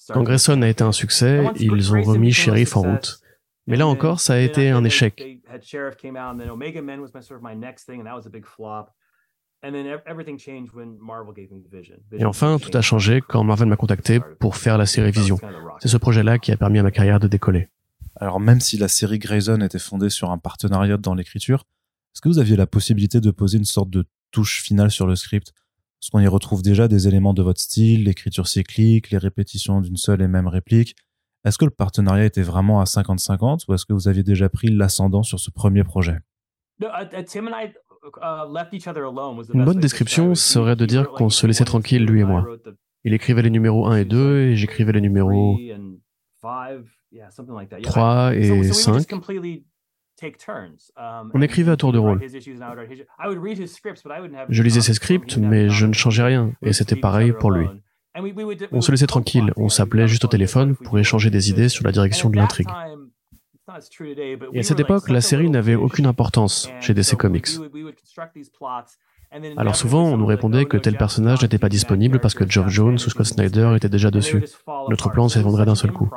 Quand 0.08 0.22
Grayson 0.22 0.62
a 0.62 0.68
été 0.68 0.84
un 0.84 0.92
succès, 0.92 1.44
ils 1.56 1.94
ont 1.94 2.02
remis 2.02 2.32
Sheriff 2.32 2.76
en 2.76 2.82
route. 2.82 3.20
Mais 3.66 3.76
là 3.76 3.86
encore, 3.86 4.20
ça 4.20 4.34
a 4.34 4.38
été 4.38 4.70
un 4.70 4.84
échec. 4.84 5.22
Et 12.12 12.24
enfin, 12.24 12.58
tout 12.58 12.70
a 12.76 12.82
changé 12.82 13.20
quand 13.26 13.42
Marvel 13.42 13.68
m'a 13.68 13.76
contacté 13.76 14.20
pour 14.38 14.56
faire 14.56 14.78
la 14.78 14.86
série 14.86 15.10
Vision. 15.10 15.38
C'est 15.80 15.88
ce 15.88 15.96
projet-là 15.96 16.38
qui 16.38 16.52
a 16.52 16.56
permis 16.56 16.78
à 16.78 16.82
ma 16.82 16.90
carrière 16.90 17.20
de 17.20 17.28
décoller. 17.28 17.68
Alors 18.16 18.40
même 18.40 18.60
si 18.60 18.78
la 18.78 18.88
série 18.88 19.18
Grayson 19.18 19.60
était 19.60 19.78
fondée 19.78 20.10
sur 20.10 20.30
un 20.30 20.38
partenariat 20.38 20.96
dans 20.96 21.14
l'écriture, 21.14 21.64
est-ce 22.14 22.20
que 22.20 22.28
vous 22.28 22.38
aviez 22.38 22.56
la 22.56 22.66
possibilité 22.66 23.20
de 23.20 23.30
poser 23.30 23.58
une 23.58 23.64
sorte 23.64 23.90
de 23.90 24.06
touche 24.30 24.62
finale 24.62 24.90
sur 24.90 25.06
le 25.06 25.16
script? 25.16 25.52
Parce 26.00 26.10
qu'on 26.10 26.20
y 26.20 26.26
retrouve 26.26 26.62
déjà 26.62 26.88
des 26.88 27.08
éléments 27.08 27.34
de 27.34 27.42
votre 27.42 27.60
style, 27.60 28.04
l'écriture 28.04 28.46
cyclique, 28.46 29.10
les 29.10 29.18
répétitions 29.18 29.80
d'une 29.80 29.96
seule 29.96 30.22
et 30.22 30.28
même 30.28 30.46
réplique? 30.46 30.96
Est-ce 31.44 31.58
que 31.58 31.64
le 31.64 31.70
partenariat 31.70 32.24
était 32.24 32.42
vraiment 32.42 32.80
à 32.80 32.84
50-50 32.84 33.64
ou 33.68 33.74
est-ce 33.74 33.84
que 33.84 33.92
vous 33.92 34.08
aviez 34.08 34.22
déjà 34.22 34.48
pris 34.48 34.68
l'ascendant 34.68 35.22
sur 35.22 35.38
ce 35.38 35.50
premier 35.50 35.84
projet? 35.84 36.18
Une 39.54 39.64
bonne 39.64 39.80
description 39.80 40.34
serait 40.34 40.76
de 40.76 40.86
dire 40.86 41.10
qu'on 41.10 41.28
se 41.28 41.46
laissait 41.46 41.64
tranquille, 41.64 42.04
lui 42.04 42.20
et 42.20 42.24
moi. 42.24 42.46
Il 43.04 43.14
écrivait 43.14 43.42
les 43.42 43.50
numéros 43.50 43.86
1 43.86 43.98
et 43.98 44.04
2 44.04 44.38
et 44.38 44.56
j'écrivais 44.56 44.92
les 44.92 45.00
numéros 45.00 45.58
3 46.40 48.34
et 48.34 48.62
5. 48.72 49.06
On 51.34 51.42
écrivait 51.42 51.72
à 51.72 51.76
tour 51.76 51.92
de 51.92 51.98
rôle. 51.98 52.20
Je 54.48 54.62
lisais 54.62 54.80
ses 54.80 54.94
scripts, 54.94 55.36
mais 55.36 55.68
je 55.68 55.86
ne 55.86 55.92
changeais 55.92 56.22
rien, 56.22 56.52
et 56.62 56.72
c'était 56.72 56.96
pareil 56.96 57.32
pour 57.32 57.50
lui. 57.50 57.66
On 58.72 58.80
se 58.80 58.90
laissait 58.90 59.06
tranquille, 59.06 59.52
on 59.56 59.68
s'appelait 59.68 60.08
juste 60.08 60.24
au 60.24 60.28
téléphone 60.28 60.74
pour 60.74 60.98
échanger 60.98 61.30
des 61.30 61.50
idées 61.50 61.68
sur 61.68 61.84
la 61.84 61.92
direction 61.92 62.30
de 62.30 62.36
l'intrigue. 62.36 62.68
Et 64.52 64.60
à 64.60 64.62
cette 64.62 64.80
époque, 64.80 65.08
la 65.08 65.20
série 65.20 65.50
n'avait 65.50 65.74
aucune 65.74 66.06
importance 66.06 66.70
chez 66.80 66.94
DC 66.94 67.16
Comics. 67.16 67.48
Alors 69.56 69.74
souvent, 69.74 70.04
on 70.04 70.16
nous 70.16 70.26
répondait 70.26 70.66
que 70.66 70.76
tel 70.76 70.96
personnage 70.96 71.42
n'était 71.42 71.58
pas 71.58 71.68
disponible 71.68 72.20
parce 72.20 72.34
que 72.34 72.48
Geoff 72.48 72.68
Jones 72.68 72.94
ou 72.94 72.98
Scott 73.10 73.26
Snyder 73.26 73.72
étaient 73.76 73.88
déjà 73.88 74.10
dessus. 74.10 74.44
Notre 74.88 75.10
plan 75.10 75.28
s'effondrait 75.28 75.66
d'un 75.66 75.74
seul 75.74 75.92
coup. 75.92 76.08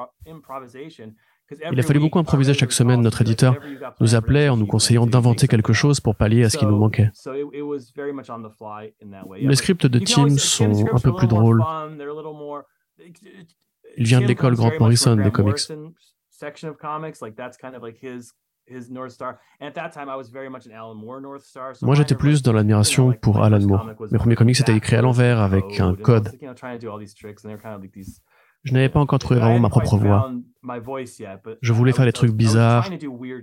Il 1.72 1.80
a 1.80 1.84
fallu 1.84 2.00
beaucoup 2.00 2.20
improviser 2.20 2.54
chaque 2.54 2.72
semaine. 2.72 3.02
Notre 3.02 3.22
éditeur 3.22 3.58
nous 4.00 4.14
appelait 4.14 4.50
en 4.50 4.58
nous 4.58 4.68
conseillant 4.68 5.08
d'inventer 5.08 5.48
quelque 5.48 5.74
chose 5.74 6.00
pour 6.00 6.16
pallier 6.16 6.44
à 6.44 6.50
ce 6.50 6.58
qui 6.58 6.68
nous 6.68 6.78
manquait. 6.78 7.10
Les 9.40 9.56
scripts 9.56 9.88
de 9.88 10.00
Tim 10.00 10.38
sont 10.38 10.86
un 10.94 11.00
peu 11.00 11.16
plus 11.16 11.28
drôles. 11.28 11.64
Il 13.98 14.06
vient 14.06 14.22
de 14.22 14.28
l'école 14.28 14.56
Grant 14.56 14.72
Morrison 14.80 15.16
des 15.16 15.32
comics. 15.32 15.68
Moi, 21.82 21.96
j'étais 21.96 22.16
plus 22.16 22.44
dans 22.44 22.54
l'admiration 22.54 23.14
pour 23.14 23.42
Alan 23.44 23.60
Moore. 23.60 23.90
Mes 24.12 24.18
premiers 24.20 24.36
comics 24.36 24.60
étaient 24.60 24.76
écrits 24.76 24.96
à 24.96 25.02
l'envers 25.02 25.40
avec 25.40 25.80
un 25.80 25.96
code. 25.96 26.32
Je 28.66 28.74
n'avais 28.74 28.90
pas 28.90 29.00
encore 29.00 29.20
trouvé 29.20 29.40
vraiment 29.40 29.60
ma 29.60 29.70
propre 29.70 29.98
voix. 29.98 30.32
Je 31.62 31.74
voulais 31.74 31.94
faire 31.94 32.06
des 32.06 32.12
trucs 32.12 32.32
bizarres, 32.32 32.90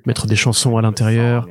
mettre 0.04 0.26
des 0.26 0.36
chansons 0.36 0.76
à 0.76 0.82
l'intérieur. 0.82 1.46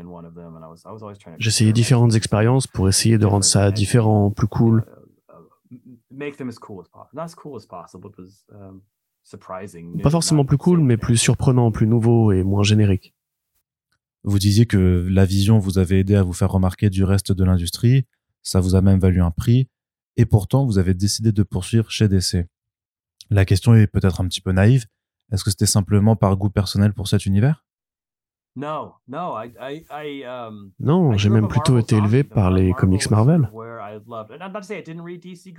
J'essayais 1.40 1.74
différentes 1.74 2.14
expériences 2.16 2.68
pour 2.68 2.88
essayer 2.88 3.18
de 3.18 3.26
rendre 3.26 3.44
ça 3.44 3.72
différent, 3.72 4.30
plus 4.32 4.48
cool. 4.48 4.86
Pas 10.04 10.12
forcément 10.12 10.46
plus 10.46 10.58
cool, 10.58 10.82
mais 10.82 10.98
plus 10.98 11.18
surprenant, 11.18 11.72
plus 11.72 11.88
nouveau 11.88 12.32
et 12.32 12.44
moins 12.44 12.64
générique. 12.64 13.16
Vous 14.24 14.40
disiez 14.40 14.66
que 14.66 15.08
la 15.10 15.26
vision 15.26 15.58
vous 15.58 15.80
avait 15.80 16.00
aidé 16.00 16.16
à 16.16 16.24
vous 16.24 16.34
faire 16.34 16.52
remarquer 16.52 16.90
du 16.90 17.04
reste 17.04 17.32
de 17.32 17.44
l'industrie, 17.44 18.06
ça 18.44 18.60
vous 18.60 18.76
a 18.76 18.82
même 18.82 19.00
valu 19.00 19.22
un 19.22 19.32
prix, 19.32 19.68
et 20.16 20.26
pourtant 20.26 20.66
vous 20.66 20.78
avez 20.78 20.94
décidé 20.94 21.32
de 21.32 21.44
poursuivre 21.44 21.90
chez 21.90 22.08
DC. 22.08 22.46
La 23.32 23.46
question 23.46 23.74
est 23.74 23.88
peut-être 23.88 24.22
un 24.22 24.28
petit 24.28 24.42
peu 24.42 24.52
naïve, 24.52 24.86
est-ce 25.32 25.44
que 25.44 25.50
c'était 25.50 25.66
simplement 25.66 26.16
par 26.16 26.38
goût 26.38 26.52
personnel 26.52 26.94
pour 26.94 27.08
cet 27.08 27.26
univers? 27.26 27.65
Non, 30.80 31.18
j'ai 31.18 31.30
même 31.30 31.48
plutôt 31.50 31.78
été 31.78 31.98
élevé 31.98 32.24
par 32.24 32.52
les 32.52 32.72
comics 32.74 33.12
Marvel. 33.12 33.50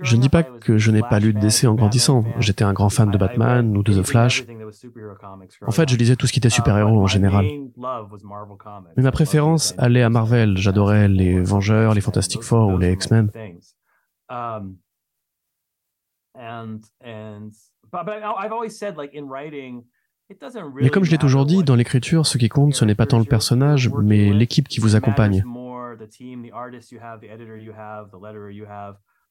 Je 0.01 0.15
ne 0.15 0.21
dis 0.21 0.29
pas 0.29 0.43
que 0.43 0.77
je 0.79 0.91
n'ai 0.91 1.01
pas 1.01 1.19
lu 1.19 1.33
de 1.33 1.39
DC 1.39 1.65
en 1.65 1.75
grandissant. 1.75 2.23
J'étais 2.39 2.63
un 2.63 2.73
grand 2.73 2.89
fan 2.89 3.11
de 3.11 3.17
Batman 3.17 3.77
ou 3.77 3.83
de 3.83 3.93
The 4.01 4.05
Flash. 4.05 4.45
En 5.65 5.71
fait, 5.71 5.89
je 5.89 5.95
lisais 5.95 6.15
tout 6.15 6.25
ce 6.25 6.33
qui 6.33 6.39
était 6.39 6.49
super-héros 6.49 6.99
en 6.99 7.07
général. 7.07 7.45
Mais 8.95 9.03
ma 9.03 9.11
préférence 9.11 9.75
allait 9.77 10.03
à 10.03 10.09
Marvel. 10.09 10.57
J'adorais 10.57 11.07
les 11.07 11.39
Vengeurs, 11.39 11.93
les 11.93 12.01
Fantastic 12.01 12.41
Four 12.41 12.69
ou 12.69 12.77
les 12.77 12.93
X-Men. 12.93 13.31
Mais 20.75 20.89
comme 20.89 21.03
je 21.03 21.11
l'ai 21.11 21.17
toujours 21.17 21.45
dit, 21.45 21.63
dans 21.63 21.75
l'écriture, 21.75 22.25
ce 22.25 22.37
qui 22.37 22.49
compte, 22.49 22.75
ce 22.75 22.85
n'est 22.85 22.95
pas 22.95 23.05
tant 23.05 23.19
le 23.19 23.25
personnage, 23.25 23.89
mais 24.01 24.33
l'équipe 24.33 24.67
qui 24.67 24.79
vous 24.79 24.95
accompagne. 24.95 25.43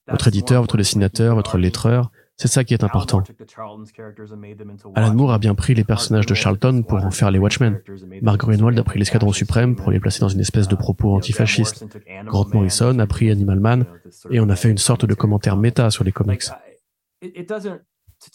Votre 0.09 0.29
éditeur, 0.29 0.63
votre 0.63 0.77
dessinateur, 0.77 1.35
votre 1.35 1.59
lettreur, 1.59 2.11
c'est 2.37 2.49
ça 2.49 2.65
qui 2.65 2.75
est 2.75 2.85
important. 2.85 3.23
Alan 4.95 5.15
Moore 5.15 5.33
a 5.33 5.39
bien 5.39 5.55
pris 5.55 5.75
les 5.75 5.85
personnages 5.85 6.27
de 6.27 6.35
Charlton 6.35 6.83
pour 6.87 6.99
en 6.99 7.11
faire 7.11 7.31
les 7.31 7.39
Watchmen. 7.39 7.81
Mark 8.23 8.39
Greenwald 8.39 8.79
a 8.79 8.85
pris 8.85 8.99
l'escadron 8.99 9.33
suprême 9.33 9.75
pour 9.75 9.91
les 9.91 9.99
placer 9.99 10.21
dans 10.21 10.29
une 10.29 10.41
espèce 10.41 10.69
de 10.69 10.77
propos 10.77 11.15
antifasciste. 11.15 11.87
Grant 12.25 12.47
Morrison 12.53 12.99
a 12.99 13.07
pris 13.07 13.31
Animal 13.31 13.61
Man 13.61 13.87
et 14.31 14.39
on 14.39 14.49
a 14.49 14.57
fait 14.57 14.71
une 14.71 14.79
sorte 14.79 15.07
de 15.07 15.15
commentaire 15.15 15.57
méta 15.57 15.91
sur 15.91 16.05
les 16.05 16.13
comics. 16.13 16.45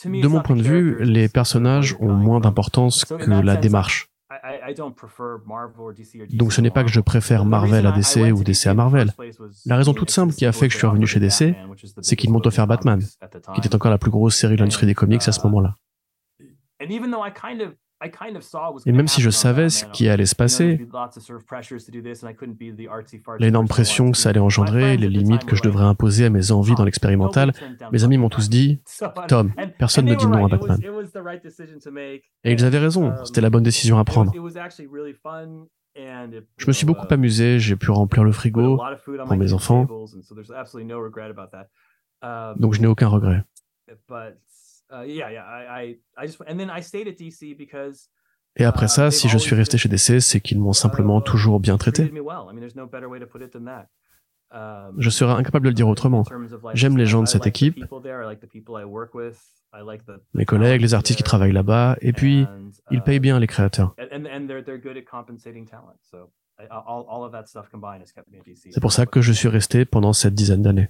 De 0.06 0.28
mon 0.28 0.42
point 0.42 0.56
de 0.56 0.62
vue, 0.62 1.04
les 1.04 1.30
personnages 1.30 1.96
ont 2.00 2.14
moins 2.14 2.40
d'importance 2.40 3.06
que 3.06 3.42
la 3.42 3.56
démarche. 3.56 4.08
Donc 6.32 6.54
ce 6.54 6.62
n'est 6.62 6.72
pas 6.72 6.84
que 6.84 6.90
je 6.90 7.02
préfère 7.02 7.44
Marvel 7.44 7.86
à 7.86 7.92
DC 7.92 8.32
ou 8.34 8.44
DC 8.44 8.68
à 8.68 8.74
Marvel. 8.74 9.14
La 9.66 9.76
raison 9.76 9.94
toute 9.94 10.10
simple 10.10 10.34
qui 10.34 10.46
a 10.46 10.52
fait 10.52 10.68
que 10.68 10.74
je 10.74 10.78
suis 10.78 10.88
revenu 10.88 11.06
chez 11.06 11.20
DC, 11.20 11.56
c'est 12.02 12.16
qu'ils 12.16 12.32
m'ont 12.32 12.42
offert 12.46 12.66
Batman, 12.66 13.02
qui 13.54 13.60
était 13.60 13.76
encore 13.76 13.92
la 13.92 13.98
plus 13.98 14.12
grosse 14.12 14.36
série 14.36 14.56
de 14.56 14.62
l'industrie 14.62 14.88
des 14.88 14.96
comics 14.96 15.22
à 15.28 15.32
ce 15.32 15.42
moment-là. 15.48 15.76
Et 18.86 18.92
même 18.92 19.08
si 19.08 19.22
je 19.22 19.30
savais 19.30 19.70
ce 19.70 19.86
qui 19.86 20.10
allait 20.10 20.26
se 20.26 20.36
passer, 20.36 20.88
l'énorme 23.40 23.68
pression 23.68 24.12
que 24.12 24.18
ça 24.18 24.30
allait 24.30 24.40
engendrer, 24.40 24.98
les 24.98 25.10
limites 25.10 25.46
que 25.46 25.56
je 25.56 25.62
devrais 25.62 25.86
imposer 25.86 26.26
à 26.26 26.30
mes 26.30 26.52
envies 26.52 26.76
dans 26.76 26.86
l'expérimental, 26.86 27.52
mes 27.92 28.04
amis 28.04 28.18
m'ont 28.18 28.30
tous 28.30 28.50
dit 28.50 28.80
Tom, 29.28 29.54
personne 29.78 30.06
ne 30.06 30.16
dit 30.16 30.26
non 30.26 30.46
à 30.46 30.50
Batman. 30.50 30.80
Et 32.44 32.52
ils 32.52 32.66
avaient 32.66 32.80
raison, 32.80 33.14
c'était 33.24 33.42
la 33.42 33.50
bonne 33.50 33.64
décision 33.64 34.00
à 34.00 34.04
prendre. 34.04 34.32
Je 35.96 36.68
me 36.68 36.72
suis 36.72 36.86
beaucoup 36.86 37.08
amusé, 37.10 37.60
j'ai 37.60 37.76
pu 37.76 37.92
remplir 37.92 38.24
le 38.24 38.32
frigo 38.32 38.82
pour 39.28 39.38
mes 39.38 39.54
enfants, 39.54 39.88
donc 42.56 42.74
je 42.74 42.82
n'ai 42.82 42.88
aucun 42.88 43.08
regret. 43.08 43.44
Et 48.58 48.66
après 48.66 48.88
ça, 48.88 49.12
si 49.12 49.30
je 49.30 49.38
suis 49.38 49.56
resté 49.56 49.78
chez 49.78 49.90
DC, 49.90 50.20
c'est 50.20 50.42
qu'ils 50.42 50.60
m'ont 50.60 50.74
simplement 50.74 51.20
uh, 51.20 51.24
toujours 51.24 51.60
bien 51.60 51.78
traité. 51.78 52.12
Je 54.98 55.10
serais 55.10 55.34
incapable 55.34 55.66
de 55.66 55.70
le 55.70 55.76
dire 55.76 55.88
autrement. 55.88 56.26
J'aime 56.74 56.98
les 56.98 57.06
gens 57.06 57.22
de 57.22 57.28
cette 57.28 57.48
équipe, 57.48 57.78
mes 60.34 60.46
collègues, 60.46 60.82
les 60.82 60.94
artistes 60.94 61.18
qui 61.18 61.24
travaillent 61.24 61.54
là-bas, 61.54 61.98
et 62.02 62.12
puis 62.12 62.46
ils 62.90 63.02
payent 63.02 63.20
bien 63.20 63.40
les 63.40 63.48
créateurs. 63.48 63.96
C'est 68.70 68.82
pour 68.82 68.92
ça 68.92 69.06
que 69.06 69.22
je 69.22 69.32
suis 69.32 69.48
resté 69.48 69.86
pendant 69.86 70.14
cette 70.14 70.36
dizaine 70.36 70.62
d'années. 70.62 70.90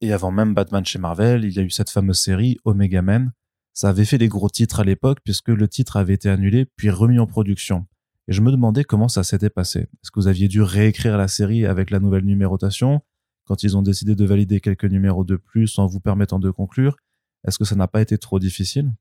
Et 0.00 0.12
avant 0.12 0.30
même 0.30 0.54
Batman 0.54 0.84
chez 0.84 0.98
Marvel, 0.98 1.44
il 1.44 1.52
y 1.52 1.58
a 1.58 1.62
eu 1.62 1.70
cette 1.70 1.90
fameuse 1.90 2.20
série 2.20 2.58
Omega 2.64 3.02
Men. 3.02 3.32
Ça 3.72 3.88
avait 3.88 4.04
fait 4.04 4.18
des 4.18 4.28
gros 4.28 4.48
titres 4.48 4.80
à 4.80 4.84
l'époque 4.84 5.18
puisque 5.24 5.48
le 5.48 5.68
titre 5.68 5.96
avait 5.96 6.14
été 6.14 6.28
annulé 6.28 6.66
puis 6.76 6.90
remis 6.90 7.18
en 7.18 7.26
production. 7.26 7.86
Et 8.28 8.32
je 8.32 8.40
me 8.40 8.50
demandais 8.50 8.84
comment 8.84 9.08
ça 9.08 9.22
s'était 9.22 9.50
passé. 9.50 9.80
Est-ce 9.80 10.10
que 10.10 10.20
vous 10.20 10.28
aviez 10.28 10.48
dû 10.48 10.62
réécrire 10.62 11.16
la 11.18 11.28
série 11.28 11.66
avec 11.66 11.90
la 11.90 12.00
nouvelle 12.00 12.24
numérotation 12.24 13.02
quand 13.44 13.62
ils 13.62 13.76
ont 13.76 13.82
décidé 13.82 14.14
de 14.14 14.24
valider 14.24 14.60
quelques 14.60 14.84
numéros 14.84 15.24
de 15.24 15.36
plus 15.36 15.78
en 15.78 15.86
vous 15.86 16.00
permettant 16.00 16.38
de 16.38 16.50
conclure? 16.50 16.96
Est-ce 17.46 17.58
que 17.58 17.64
ça 17.64 17.76
n'a 17.76 17.88
pas 17.88 18.00
été 18.00 18.16
trop 18.16 18.38
difficile? 18.38 18.92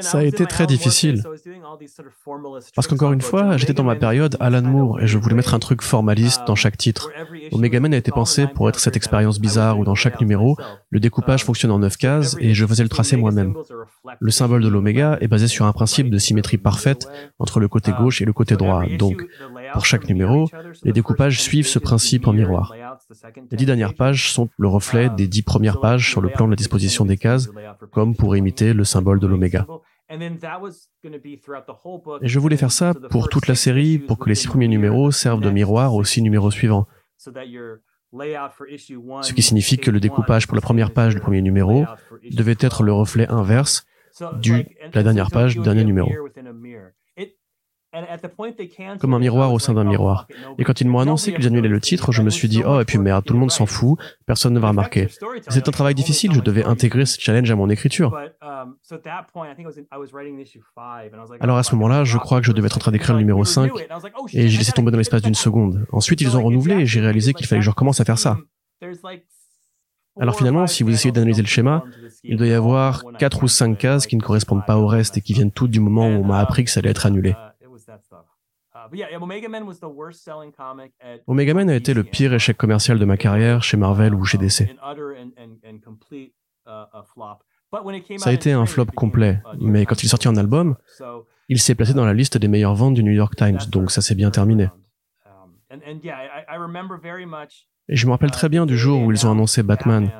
Ça 0.00 0.18
a 0.18 0.22
été 0.22 0.46
très 0.46 0.66
difficile. 0.66 1.22
Parce 2.74 2.86
qu'encore 2.86 3.12
une 3.12 3.20
fois, 3.20 3.56
j'étais 3.56 3.72
dans 3.72 3.84
ma 3.84 3.96
période 3.96 4.36
Alan 4.40 4.62
Moore 4.62 5.00
et 5.00 5.06
je 5.06 5.18
voulais 5.18 5.34
mettre 5.34 5.54
un 5.54 5.58
truc 5.58 5.82
formaliste 5.82 6.42
dans 6.46 6.54
chaque 6.54 6.76
titre. 6.76 7.10
Omega 7.52 7.80
Man 7.80 7.94
a 7.94 7.96
été 7.96 8.10
pensé 8.10 8.46
pour 8.46 8.68
être 8.68 8.80
cette 8.80 8.96
expérience 8.96 9.38
bizarre 9.40 9.78
où 9.78 9.84
dans 9.84 9.94
chaque 9.94 10.20
numéro, 10.20 10.56
le 10.90 11.00
découpage 11.00 11.44
fonctionne 11.44 11.70
en 11.70 11.78
neuf 11.78 11.96
cases 11.96 12.36
et 12.40 12.54
je 12.54 12.66
faisais 12.66 12.82
le 12.82 12.88
tracé 12.88 13.16
moi-même. 13.16 13.54
Le 14.20 14.30
symbole 14.30 14.62
de 14.62 14.68
l'oméga 14.68 15.18
est 15.20 15.28
basé 15.28 15.48
sur 15.48 15.66
un 15.66 15.72
principe 15.72 16.10
de 16.10 16.18
symétrie 16.18 16.58
parfaite 16.58 17.08
entre 17.38 17.60
le 17.60 17.68
côté 17.68 17.92
gauche 17.92 18.22
et 18.22 18.24
le 18.24 18.32
côté 18.32 18.56
droit. 18.56 18.84
Donc, 18.98 19.24
pour 19.72 19.84
chaque 19.84 20.08
numéro, 20.08 20.48
les 20.82 20.92
découpages 20.92 21.40
suivent 21.40 21.66
ce 21.66 21.78
principe 21.78 22.26
en 22.26 22.32
miroir. 22.32 22.72
Les 23.50 23.56
dix 23.56 23.66
dernières 23.66 23.94
pages 23.94 24.32
sont 24.32 24.48
le 24.58 24.68
reflet 24.68 25.10
des 25.10 25.28
dix 25.28 25.42
premières 25.42 25.80
pages 25.80 26.10
sur 26.10 26.20
le 26.20 26.28
plan 26.28 26.46
de 26.46 26.50
la 26.50 26.56
disposition 26.56 27.04
des 27.04 27.16
cases, 27.16 27.48
comme 27.92 28.16
pour 28.16 28.36
imiter 28.36 28.72
le 28.72 28.84
symbole 28.84 29.20
de 29.20 29.26
l'oméga. 29.26 29.66
Et 30.08 30.18
je 32.28 32.38
voulais 32.38 32.56
faire 32.56 32.72
ça 32.72 32.94
pour 33.10 33.28
toute 33.28 33.48
la 33.48 33.54
série, 33.54 33.98
pour 33.98 34.18
que 34.18 34.28
les 34.28 34.34
six 34.34 34.48
premiers 34.48 34.68
numéros 34.68 35.10
servent 35.10 35.40
de 35.40 35.50
miroir 35.50 35.94
aux 35.94 36.04
six 36.04 36.22
numéros 36.22 36.50
suivants. 36.50 36.86
Ce 37.18 37.30
qui 39.32 39.42
signifie 39.42 39.78
que 39.78 39.90
le 39.90 40.00
découpage 40.00 40.46
pour 40.46 40.54
la 40.54 40.60
première 40.60 40.92
page 40.92 41.14
du 41.14 41.20
premier 41.20 41.42
numéro 41.42 41.84
devait 42.30 42.56
être 42.60 42.82
le 42.82 42.92
reflet 42.92 43.28
inverse 43.28 43.86
du 44.40 44.64
la 44.94 45.02
dernière 45.02 45.30
page 45.30 45.56
du 45.56 45.62
dernier 45.62 45.84
numéro 45.84 46.10
comme 48.98 49.14
un 49.14 49.18
miroir 49.18 49.52
au 49.52 49.58
sein 49.58 49.74
d'un 49.74 49.84
miroir. 49.84 50.26
Et 50.58 50.64
quand 50.64 50.80
ils 50.80 50.88
m'ont 50.88 51.00
annoncé 51.00 51.32
qu'ils 51.32 51.46
annulaient 51.46 51.68
le 51.68 51.80
titre, 51.80 52.12
je 52.12 52.22
me 52.22 52.30
suis 52.30 52.48
dit, 52.48 52.62
oh, 52.66 52.80
et 52.80 52.84
puis 52.84 52.98
merde, 52.98 53.24
tout 53.24 53.34
le 53.34 53.38
monde 53.38 53.50
s'en 53.50 53.66
fout, 53.66 53.98
personne 54.26 54.54
ne 54.54 54.60
va 54.60 54.68
remarquer. 54.68 55.08
C'est 55.48 55.68
un 55.68 55.72
travail 55.72 55.94
difficile, 55.94 56.32
je 56.32 56.40
devais 56.40 56.64
intégrer 56.64 57.06
ce 57.06 57.20
challenge 57.20 57.50
à 57.50 57.56
mon 57.56 57.68
écriture. 57.70 58.16
Alors 61.40 61.56
à 61.56 61.62
ce 61.62 61.74
moment-là, 61.74 62.04
je 62.04 62.18
crois 62.18 62.40
que 62.40 62.46
je 62.46 62.52
devais 62.52 62.66
être 62.66 62.76
en 62.76 62.80
train 62.80 62.92
d'écrire 62.92 63.14
le 63.14 63.20
numéro 63.20 63.44
5, 63.44 63.70
et 64.32 64.48
j'ai 64.48 64.58
laissé 64.58 64.72
tomber 64.72 64.90
dans 64.90 64.98
l'espace 64.98 65.22
d'une 65.22 65.34
seconde. 65.34 65.86
Ensuite, 65.92 66.20
ils 66.20 66.36
ont 66.36 66.42
renouvelé, 66.42 66.76
et 66.76 66.86
j'ai 66.86 67.00
réalisé 67.00 67.34
qu'il 67.34 67.46
fallait 67.46 67.60
que 67.60 67.64
je 67.64 67.70
recommence 67.70 68.00
à 68.00 68.04
faire 68.04 68.18
ça. 68.18 68.36
Alors 70.18 70.36
finalement, 70.36 70.66
si 70.66 70.82
vous 70.82 70.90
essayez 70.90 71.12
d'analyser 71.12 71.42
le 71.42 71.48
schéma, 71.48 71.84
il 72.24 72.36
doit 72.36 72.46
y 72.46 72.52
avoir 72.52 73.04
quatre 73.18 73.42
ou 73.42 73.48
cinq 73.48 73.76
cases 73.76 74.06
qui 74.06 74.16
ne 74.16 74.22
correspondent 74.22 74.64
pas 74.64 74.78
au 74.78 74.86
reste 74.86 75.18
et 75.18 75.20
qui 75.20 75.34
viennent 75.34 75.50
toutes 75.50 75.70
du 75.70 75.80
moment 75.80 76.08
où 76.08 76.22
on 76.22 76.24
m'a 76.24 76.38
appris 76.38 76.64
que 76.64 76.70
ça 76.70 76.80
allait 76.80 76.90
être 76.90 77.04
annulé. 77.04 77.34
Omega 81.26 81.54
Man 81.54 81.70
a 81.70 81.74
été 81.74 81.94
le 81.94 82.04
pire 82.04 82.34
échec 82.34 82.56
commercial 82.56 82.98
de 82.98 83.04
ma 83.04 83.16
carrière 83.16 83.62
chez 83.62 83.76
Marvel 83.76 84.14
ou 84.14 84.24
chez 84.24 84.38
DC. 84.38 84.68
Ça 88.18 88.30
a 88.30 88.32
été 88.32 88.52
un 88.52 88.66
flop 88.66 88.86
complet, 88.86 89.42
uh, 89.52 89.56
mais 89.60 89.86
quand 89.86 90.02
il 90.02 90.06
est 90.06 90.08
sorti 90.08 90.28
en 90.28 90.36
album, 90.36 90.76
il 91.48 91.60
s'est 91.60 91.74
placé 91.74 91.94
dans 91.94 92.04
la 92.04 92.14
liste 92.14 92.38
des 92.38 92.48
meilleures 92.48 92.74
ventes 92.74 92.94
du 92.94 93.02
New 93.02 93.12
York 93.12 93.34
Times, 93.36 93.58
donc 93.68 93.90
ça 93.90 94.02
s'est 94.02 94.14
bien 94.14 94.30
terminé. 94.30 94.68
Um, 95.26 95.52
Et 97.88 97.96
je 97.96 98.06
me 98.06 98.12
rappelle 98.12 98.30
très 98.30 98.48
bien 98.48 98.66
du 98.66 98.76
jour 98.76 99.02
où 99.02 99.12
ils 99.12 99.26
ont 99.26 99.32
annoncé 99.32 99.62
Batman. 99.62 100.10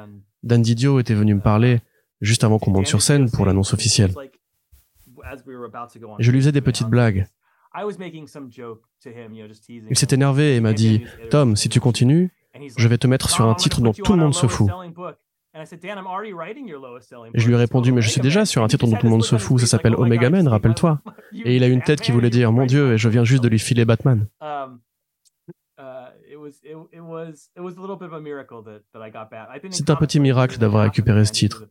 Dan 0.43 0.63
Didio 0.63 1.01
était 1.01 1.15
venu 1.15 1.35
me 1.35 1.41
parler 1.41 1.81
juste 2.21 2.45
avant 2.45 2.59
qu'on 2.59 2.71
monte 2.71 2.87
sur 2.87 3.03
scène 3.03 3.31
pour 3.31 3.47
l'annonce 3.47 3.75
officielle. 3.75 4.13
Je 6.19 6.31
lui 6.31 6.39
faisais 6.41 6.53
des 6.53 6.61
petites 6.61 6.89
blagues. 6.89 7.27
Il 9.91 9.99
s'est 9.99 10.09
énervé 10.15 10.57
et 10.57 10.61
m'a 10.61 10.73
dit 10.73 11.03
Tom, 11.31 11.57
si 11.57 11.69
tu 11.69 11.81
continues, 11.81 12.31
je 12.77 12.89
vais 12.89 12.99
te 12.99 13.07
mettre 13.07 13.31
sur 13.31 13.47
un 13.47 13.55
titre 13.55 13.81
dont 13.81 13.93
tout 13.93 14.13
le 14.13 14.19
monde 14.19 14.35
se 14.35 14.47
fout. 14.47 14.71
Et 17.35 17.41
je 17.41 17.47
lui 17.47 17.55
ai 17.55 17.57
répondu, 17.57 17.93
mais 17.93 18.03
je 18.03 18.11
suis 18.11 18.21
déjà 18.21 18.45
sur 18.45 18.63
un 18.63 18.69
titre 18.69 18.87
dont 18.87 18.97
tout 18.97 19.07
le 19.07 19.13
monde 19.13 19.25
se 19.25 19.39
fout, 19.39 19.61
ça 19.61 19.67
s'appelle 19.67 19.95
Omega 19.95 20.29
Man, 20.29 20.49
rappelle-toi. 20.49 21.01
Et 21.45 21.57
il 21.57 21.65
a 21.65 21.69
une 21.69 21.83
tête 21.83 22.01
qui 22.01 22.13
voulait 22.13 22.31
dire, 22.31 22.53
mon 22.53 22.67
Dieu, 22.67 22.95
et 22.95 22.99
je 22.99 23.09
viens 23.09 23.25
juste 23.25 23.43
de 23.43 23.49
lui 23.49 23.59
filer 23.59 23.85
Batman. 23.85 24.27
C'est 29.71 29.91
un 29.91 29.97
petit 29.97 30.21
miracle 30.21 30.59
d'avoir 30.59 30.85
récupéré 30.85 31.25
ce 31.25 31.33
titre. 31.33 31.67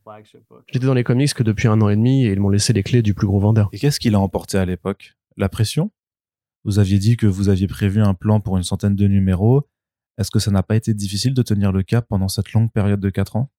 J'étais 0.71 0.85
dans 0.85 0.93
les 0.93 1.03
comics 1.03 1.33
que 1.33 1.43
depuis 1.43 1.67
un 1.67 1.81
an 1.81 1.89
et 1.89 1.95
demi 1.95 2.25
et 2.25 2.31
ils 2.31 2.39
m'ont 2.39 2.49
laissé 2.49 2.73
les 2.73 2.83
clés 2.83 3.01
du 3.01 3.13
plus 3.13 3.27
gros 3.27 3.39
vendeur. 3.39 3.69
Et 3.71 3.79
qu'est-ce 3.79 3.99
qu'il 3.99 4.15
a 4.15 4.19
emporté 4.19 4.57
à 4.57 4.65
l'époque? 4.65 5.15
La 5.38 5.50
pression 5.50 5.91
Vous 6.63 6.80
aviez 6.80 6.98
dit 6.98 7.17
que 7.17 7.28
vous 7.28 7.50
aviez 7.50 7.67
prévu 7.67 8.02
un 8.02 8.13
plan 8.13 8.39
pour 8.39 8.56
une 8.56 8.63
centaine 8.63 8.95
de 8.95 9.06
numéros. 9.06 9.67
Est-ce 10.17 10.32
que 10.32 10.39
ça 10.39 10.50
n'a 10.50 10.63
pas 10.63 10.78
été 10.78 10.93
difficile 10.93 11.34
de 11.34 11.41
tenir 11.41 11.74
le 11.74 11.84
cap 11.84 12.08
pendant 12.08 12.30
cette 12.30 12.54
longue 12.54 12.71
période 12.71 13.02
de 13.02 13.10
4 13.10 13.36
ans? 13.36 13.52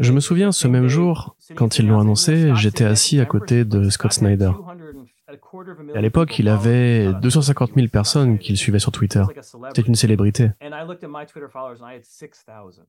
Je 0.00 0.12
me 0.12 0.18
souviens, 0.18 0.50
ce 0.50 0.66
même 0.66 0.88
jour, 0.88 1.36
quand 1.54 1.78
ils 1.78 1.86
l'ont 1.86 2.00
annoncé, 2.00 2.52
j'étais 2.56 2.84
assis 2.84 3.20
à 3.20 3.26
côté 3.26 3.64
de 3.64 3.88
Scott 3.90 4.12
Snyder. 4.12 4.50
à 5.94 6.00
l'époque, 6.00 6.36
il 6.40 6.48
avait 6.48 7.12
250 7.22 7.74
000 7.76 7.86
personnes 7.86 8.40
qui 8.40 8.50
le 8.50 8.56
suivaient 8.56 8.80
sur 8.80 8.90
Twitter. 8.90 9.22
C'était 9.68 9.82
une 9.82 9.94
célébrité. 9.94 10.50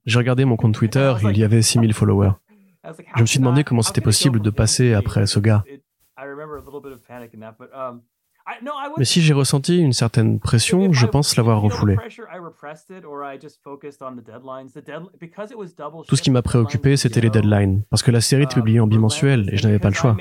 J'ai 0.05 0.17
regardé 0.17 0.45
mon 0.45 0.55
compte 0.55 0.73
Twitter, 0.73 1.13
il 1.25 1.37
y 1.37 1.43
avait 1.43 1.61
6 1.61 1.79
000 1.79 1.93
followers. 1.93 2.31
Je 3.15 3.21
me 3.21 3.25
suis 3.25 3.39
demandé 3.39 3.63
comment 3.63 3.81
c'était 3.81 4.01
possible 4.01 4.39
de 4.41 4.49
passer 4.49 4.93
après 4.93 5.27
ce 5.27 5.39
gars. 5.39 5.63
Mais 8.97 9.05
si 9.05 9.21
j'ai 9.21 9.33
ressenti 9.33 9.77
une 9.79 9.93
certaine 9.93 10.39
pression, 10.39 10.91
je 10.91 11.05
pense 11.05 11.35
l'avoir 11.37 11.61
refoulée. 11.61 11.97
Tout 16.07 16.15
ce 16.15 16.21
qui 16.21 16.31
m'a 16.31 16.41
préoccupé, 16.41 16.97
c'était 16.97 17.21
les 17.21 17.29
deadlines, 17.29 17.83
parce 17.89 18.01
que 18.01 18.11
la 18.11 18.21
série 18.21 18.43
était 18.43 18.55
publiée 18.55 18.79
en 18.79 18.87
bimensuel 18.87 19.49
et 19.51 19.57
je 19.57 19.63
n'avais 19.63 19.79
pas 19.79 19.89
le 19.89 19.95
choix. 19.95 20.17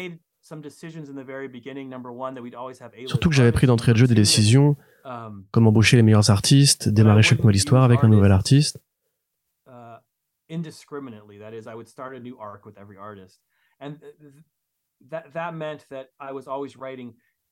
Surtout 3.06 3.28
que 3.28 3.34
j'avais 3.34 3.52
pris 3.52 3.66
d'entrée 3.66 3.92
de 3.92 3.98
jeu 3.98 4.06
des 4.06 4.14
décisions, 4.14 4.76
um, 5.04 5.44
comme 5.50 5.66
embaucher 5.66 5.96
les 5.96 6.02
meilleurs 6.02 6.30
artistes, 6.30 6.88
démarrer 6.88 7.22
chaque 7.22 7.40
nouvelle 7.40 7.56
histoire 7.56 7.84
avec 7.84 8.02
un 8.02 8.08
nouvel 8.08 8.32
artiste. 8.32 8.80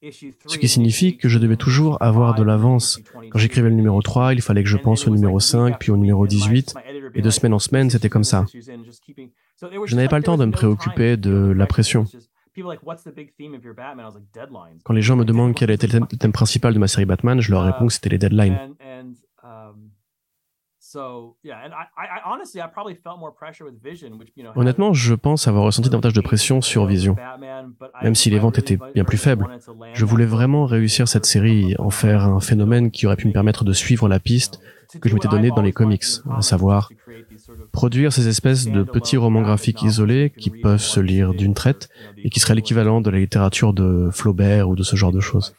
Ce 0.02 0.58
qui 0.58 0.68
signifie 0.68 1.16
que 1.16 1.28
je 1.28 1.38
devais 1.38 1.56
toujours 1.56 2.02
avoir 2.02 2.34
de 2.34 2.42
l'avance. 2.42 3.00
Quand 3.30 3.38
j'écrivais 3.38 3.70
le 3.70 3.74
numéro 3.74 4.02
3, 4.02 4.34
il 4.34 4.42
fallait 4.42 4.62
que 4.62 4.68
je 4.68 4.76
pense 4.76 5.06
au 5.06 5.10
numéro 5.10 5.40
5, 5.40 5.78
puis 5.78 5.90
au 5.90 5.96
numéro 5.96 6.26
18, 6.26 6.74
et 7.14 7.22
de 7.22 7.30
semaine 7.30 7.54
en 7.54 7.58
semaine, 7.58 7.88
c'était 7.90 8.08
comme 8.08 8.24
ça. 8.24 8.44
Je 8.52 9.96
n'avais 9.96 10.08
pas 10.08 10.18
le 10.18 10.24
temps 10.24 10.36
de 10.36 10.44
me 10.44 10.52
préoccuper 10.52 11.16
de 11.16 11.52
la 11.56 11.66
pression. 11.66 12.04
Quand 14.84 14.92
les 14.92 15.02
gens 15.02 15.16
me 15.16 15.24
demandent 15.24 15.54
quel 15.54 15.70
était 15.70 15.86
le 15.86 16.06
thème 16.06 16.32
principal 16.32 16.74
de 16.74 16.78
ma 16.78 16.88
série 16.88 17.04
Batman, 17.04 17.40
je 17.40 17.50
leur 17.50 17.64
réponds 17.64 17.86
que 17.86 17.92
c'était 17.92 18.08
les 18.10 18.18
deadlines. 18.18 18.74
Honnêtement, 24.54 24.92
je 24.92 25.14
pense 25.14 25.48
avoir 25.48 25.64
ressenti 25.64 25.88
davantage 25.88 26.12
de 26.12 26.20
pression 26.20 26.60
sur 26.60 26.86
Vision. 26.86 27.16
Même 28.02 28.14
si 28.14 28.30
les 28.30 28.38
ventes 28.38 28.58
étaient 28.58 28.78
bien 28.94 29.04
plus 29.04 29.18
faibles, 29.18 29.46
je 29.92 30.04
voulais 30.04 30.26
vraiment 30.26 30.66
réussir 30.66 31.08
cette 31.08 31.26
série, 31.26 31.74
en 31.78 31.90
faire 31.90 32.24
un 32.24 32.40
phénomène 32.40 32.90
qui 32.90 33.06
aurait 33.06 33.16
pu 33.16 33.26
me 33.28 33.32
permettre 33.32 33.64
de 33.64 33.72
suivre 33.72 34.08
la 34.08 34.20
piste 34.20 34.60
que 35.00 35.08
je 35.08 35.14
m'étais 35.14 35.28
donnée 35.28 35.50
dans 35.50 35.62
les 35.62 35.72
comics, 35.72 36.04
à 36.30 36.42
savoir 36.42 36.90
produire 37.72 38.12
ces 38.12 38.28
espèces 38.28 38.66
de 38.66 38.82
petits 38.82 39.16
romans 39.16 39.42
graphiques 39.42 39.82
isolés 39.82 40.32
qui 40.36 40.50
peuvent 40.50 40.80
se 40.80 41.00
lire 41.00 41.34
d'une 41.34 41.54
traite 41.54 41.88
et 42.16 42.30
qui 42.30 42.40
seraient 42.40 42.54
l'équivalent 42.54 43.00
de 43.00 43.10
la 43.10 43.18
littérature 43.18 43.72
de 43.72 44.10
Flaubert 44.12 44.68
ou 44.68 44.76
de 44.76 44.82
ce 44.82 44.96
genre 44.96 45.12
de 45.12 45.20
choses 45.20 45.54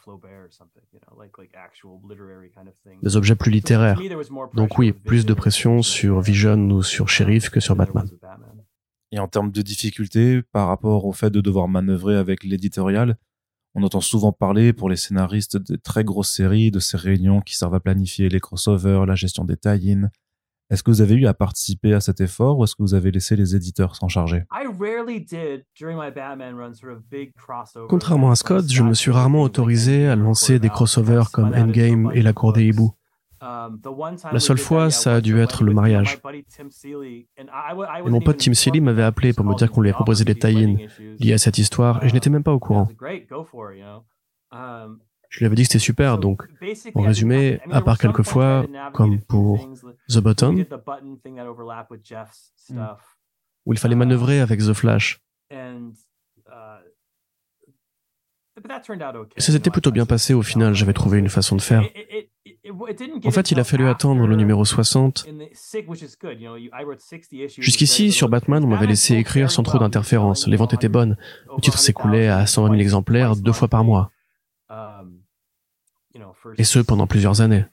des 3.02 3.16
objets 3.16 3.34
plus 3.34 3.50
littéraires. 3.50 4.00
Donc 4.54 4.78
oui, 4.78 4.92
plus 4.92 5.26
de 5.26 5.34
pression 5.34 5.82
sur 5.82 6.20
Vision 6.20 6.70
ou 6.70 6.82
sur 6.82 7.08
Sheriff 7.08 7.50
que 7.50 7.60
sur 7.60 7.76
Batman. 7.76 8.08
Et 9.10 9.18
en 9.18 9.28
termes 9.28 9.50
de 9.50 9.62
difficulté, 9.62 10.42
par 10.42 10.68
rapport 10.68 11.06
au 11.06 11.12
fait 11.12 11.30
de 11.30 11.40
devoir 11.40 11.68
manœuvrer 11.68 12.16
avec 12.16 12.44
l'éditorial, 12.44 13.16
on 13.74 13.82
entend 13.82 14.00
souvent 14.00 14.32
parler 14.32 14.72
pour 14.72 14.90
les 14.90 14.96
scénaristes 14.96 15.56
de 15.56 15.76
très 15.76 16.04
grosses 16.04 16.30
séries, 16.30 16.70
de 16.70 16.80
ces 16.80 16.96
réunions 16.96 17.40
qui 17.40 17.56
servent 17.56 17.74
à 17.74 17.80
planifier 17.80 18.28
les 18.28 18.40
crossovers, 18.40 19.06
la 19.06 19.14
gestion 19.14 19.44
des 19.44 19.56
tie-ins. 19.56 20.10
Est-ce 20.70 20.82
que 20.82 20.90
vous 20.90 21.00
avez 21.00 21.14
eu 21.14 21.26
à 21.26 21.32
participer 21.32 21.94
à 21.94 22.00
cet 22.00 22.20
effort 22.20 22.58
ou 22.58 22.64
est-ce 22.64 22.74
que 22.74 22.82
vous 22.82 22.92
avez 22.94 23.10
laissé 23.10 23.36
les 23.36 23.56
éditeurs 23.56 23.96
s'en 23.96 24.08
charger? 24.08 24.44
Contrairement 27.88 28.30
à 28.30 28.36
Scott, 28.36 28.70
je 28.70 28.82
me 28.82 28.92
suis 28.92 29.10
rarement 29.10 29.42
autorisé 29.42 30.08
à 30.08 30.16
lancer 30.16 30.58
des 30.58 30.68
crossovers 30.68 31.30
comme 31.32 31.54
Endgame 31.54 32.10
et 32.14 32.20
La 32.20 32.34
Cour 32.34 32.52
des 32.52 32.66
Hiboux. 32.66 32.92
Um, 33.40 33.80
La 34.32 34.40
seule 34.40 34.58
fois, 34.58 34.90
ça 34.90 35.14
a 35.14 35.20
dû 35.20 35.38
être 35.38 35.62
le 35.62 35.72
mariage. 35.72 36.18
Et 37.36 38.10
mon 38.10 38.20
pote 38.20 38.36
Tim 38.36 38.52
Seeley 38.52 38.80
m'avait 38.80 39.04
appelé 39.04 39.32
pour 39.32 39.44
me 39.44 39.54
dire 39.54 39.70
qu'on 39.70 39.80
lui 39.80 39.90
avait 39.90 39.94
proposé 39.94 40.24
des 40.24 40.34
tie-ins 40.34 40.76
liés 41.20 41.32
à 41.32 41.38
cette 41.38 41.56
histoire 41.56 42.04
et 42.04 42.08
je 42.08 42.14
n'étais 42.14 42.30
même 42.30 42.42
pas 42.42 42.52
au 42.52 42.58
courant. 42.58 42.88
Je 45.28 45.40
lui 45.40 45.46
avais 45.46 45.54
dit 45.56 45.62
que 45.62 45.68
c'était 45.68 45.78
super, 45.78 46.18
donc 46.18 46.42
en 46.94 47.02
résumé, 47.02 47.60
à 47.70 47.82
part 47.82 47.98
quelques 47.98 48.22
fois, 48.22 48.66
comme 48.94 49.20
pour 49.20 49.68
The 50.08 50.18
Button, 50.20 50.64
hmm. 52.70 52.86
où 53.66 53.72
il 53.72 53.78
fallait 53.78 53.94
manœuvrer 53.94 54.40
avec 54.40 54.60
The 54.60 54.72
Flash. 54.72 55.20
Et 59.36 59.40
ça 59.40 59.52
s'était 59.52 59.70
plutôt 59.70 59.92
bien 59.92 60.06
passé 60.06 60.34
au 60.34 60.42
final, 60.42 60.74
j'avais 60.74 60.92
trouvé 60.92 61.18
une 61.18 61.28
façon 61.28 61.56
de 61.56 61.62
faire. 61.62 61.84
En 63.24 63.30
fait, 63.30 63.50
il 63.50 63.60
a 63.60 63.64
fallu 63.64 63.86
attendre 63.86 64.26
le 64.26 64.34
numéro 64.34 64.64
60. 64.64 65.26
Jusqu'ici, 67.58 68.12
sur 68.12 68.28
Batman, 68.28 68.64
on 68.64 68.68
m'avait 68.68 68.86
laissé 68.86 69.14
écrire 69.14 69.50
sans 69.50 69.62
trop 69.62 69.78
d'interférences. 69.78 70.46
Les 70.48 70.56
ventes 70.56 70.74
étaient 70.74 70.88
bonnes. 70.88 71.16
Le 71.54 71.60
titre 71.60 71.78
s'écoulait 71.78 72.28
à 72.28 72.46
120 72.46 72.70
000 72.70 72.80
exemplaires 72.80 73.36
deux 73.36 73.52
fois 73.52 73.68
par 73.68 73.84
mois 73.84 74.10
et 76.56 76.64
ce 76.64 76.78
pendant 76.78 77.06
plusieurs 77.06 77.40
années. 77.40 77.64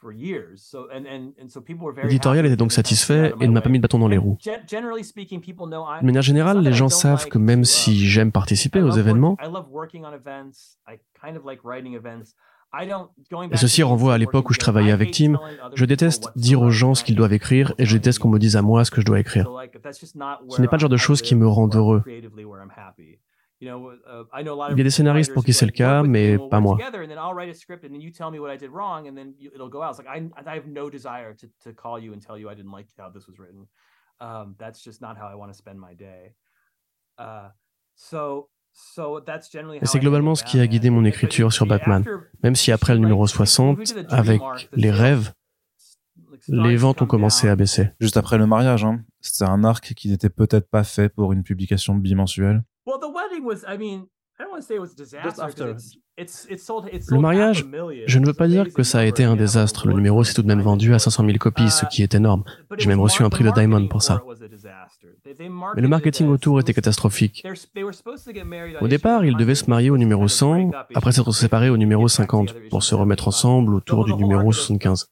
L'éditorial 2.03 2.45
était 2.45 2.55
donc 2.55 2.71
satisfait 2.71 3.33
et 3.39 3.47
ne 3.47 3.53
m'a 3.53 3.61
pas 3.61 3.69
mis 3.69 3.79
de 3.79 3.81
bâton 3.81 3.99
dans 3.99 4.07
les 4.07 4.17
roues. 4.17 4.37
De 4.45 6.05
manière 6.05 6.21
générale, 6.21 6.59
les 6.59 6.73
gens 6.73 6.89
savent 6.89 7.27
que 7.27 7.37
même 7.37 7.65
si 7.65 7.97
j'aime 8.07 8.31
participer 8.31 8.81
aux 8.81 8.91
événements, 8.91 9.37
et 13.51 13.57
ceci 13.57 13.83
renvoie 13.83 14.13
à 14.13 14.17
l'époque 14.17 14.49
où 14.49 14.53
je 14.53 14.59
travaillais 14.59 14.91
avec 14.91 15.11
Tim, 15.11 15.39
je 15.73 15.85
déteste 15.85 16.29
dire 16.35 16.61
aux 16.61 16.71
gens 16.71 16.93
ce 16.93 17.03
qu'ils 17.03 17.15
doivent 17.15 17.33
écrire 17.33 17.73
et 17.77 17.85
je 17.85 17.97
déteste 17.97 18.19
qu'on 18.19 18.29
me 18.29 18.39
dise 18.39 18.57
à 18.57 18.61
moi 18.61 18.83
ce 18.83 18.91
que 18.91 19.01
je 19.01 19.05
dois 19.05 19.19
écrire. 19.19 19.49
Ce 20.49 20.61
n'est 20.61 20.67
pas 20.67 20.75
le 20.75 20.81
genre 20.81 20.89
de 20.89 20.97
choses 20.97 21.21
qui 21.21 21.35
me 21.35 21.47
rendent 21.47 21.75
heureux. 21.75 22.03
Il 23.61 23.67
y 23.67 24.81
a 24.81 24.83
des 24.83 24.89
scénaristes 24.89 25.33
pour 25.33 25.43
qui 25.43 25.53
c'est 25.53 25.65
le 25.65 25.71
cas, 25.71 26.03
mais 26.03 26.37
pas 26.37 26.59
moi. 26.59 26.77
Et 39.81 39.85
c'est 39.85 39.99
globalement 39.99 40.35
ce 40.35 40.43
qui 40.43 40.59
a 40.59 40.67
guidé 40.67 40.89
mon 40.89 41.05
écriture 41.05 41.53
sur 41.53 41.65
Batman. 41.65 42.03
Même 42.43 42.55
si 42.55 42.71
après 42.71 42.93
le 42.93 42.99
numéro 42.99 43.25
60, 43.25 43.79
avec 44.09 44.41
les 44.73 44.91
rêves, 44.91 45.33
les 46.49 46.75
ventes 46.75 47.01
ont 47.01 47.07
commencé 47.07 47.47
à 47.47 47.55
baisser. 47.55 47.91
Juste 48.01 48.17
après 48.17 48.37
le 48.37 48.45
mariage, 48.45 48.83
hein. 48.83 49.01
c'était 49.21 49.49
un 49.49 49.63
arc 49.63 49.93
qui 49.93 50.09
n'était 50.09 50.29
peut-être 50.29 50.69
pas 50.69 50.83
fait 50.83 51.09
pour 51.09 51.31
une 51.31 51.43
publication 51.43 51.95
bimensuelle. 51.95 52.63
Le 57.09 57.19
mariage, 57.19 57.65
je 58.05 58.19
ne 58.19 58.25
veux 58.25 58.33
pas 58.33 58.47
dire 58.47 58.71
que 58.71 58.83
ça 58.83 58.99
a 58.99 59.05
été 59.05 59.23
un 59.23 59.35
désastre. 59.35 59.87
Le 59.87 59.93
numéro 59.93 60.23
s'est 60.23 60.33
tout 60.33 60.43
de 60.43 60.47
même 60.47 60.61
vendu 60.61 60.93
à 60.93 60.99
500 60.99 61.25
000 61.25 61.37
copies, 61.37 61.69
ce 61.71 61.85
qui 61.85 62.03
est 62.03 62.13
énorme. 62.13 62.43
J'ai 62.77 62.87
même 62.87 62.99
reçu 62.99 63.23
un 63.23 63.29
prix 63.29 63.43
de 63.43 63.51
Diamond 63.51 63.87
pour 63.87 64.03
ça. 64.03 64.23
Mais 65.75 65.81
le 65.81 65.87
marketing 65.87 66.27
autour 66.27 66.59
était 66.59 66.73
catastrophique. 66.73 67.45
Au 68.81 68.87
départ, 68.87 69.25
ils 69.25 69.35
devaient 69.35 69.55
se 69.55 69.69
marier 69.69 69.89
au 69.89 69.97
numéro 69.97 70.27
100, 70.27 70.71
après 70.93 71.11
s'être 71.11 71.31
séparés 71.31 71.69
au 71.69 71.77
numéro 71.77 72.07
50, 72.07 72.53
pour 72.69 72.83
se 72.83 72.93
remettre 72.93 73.27
ensemble 73.27 73.73
autour 73.73 74.05
du 74.05 74.13
numéro 74.13 74.51
75. 74.51 75.09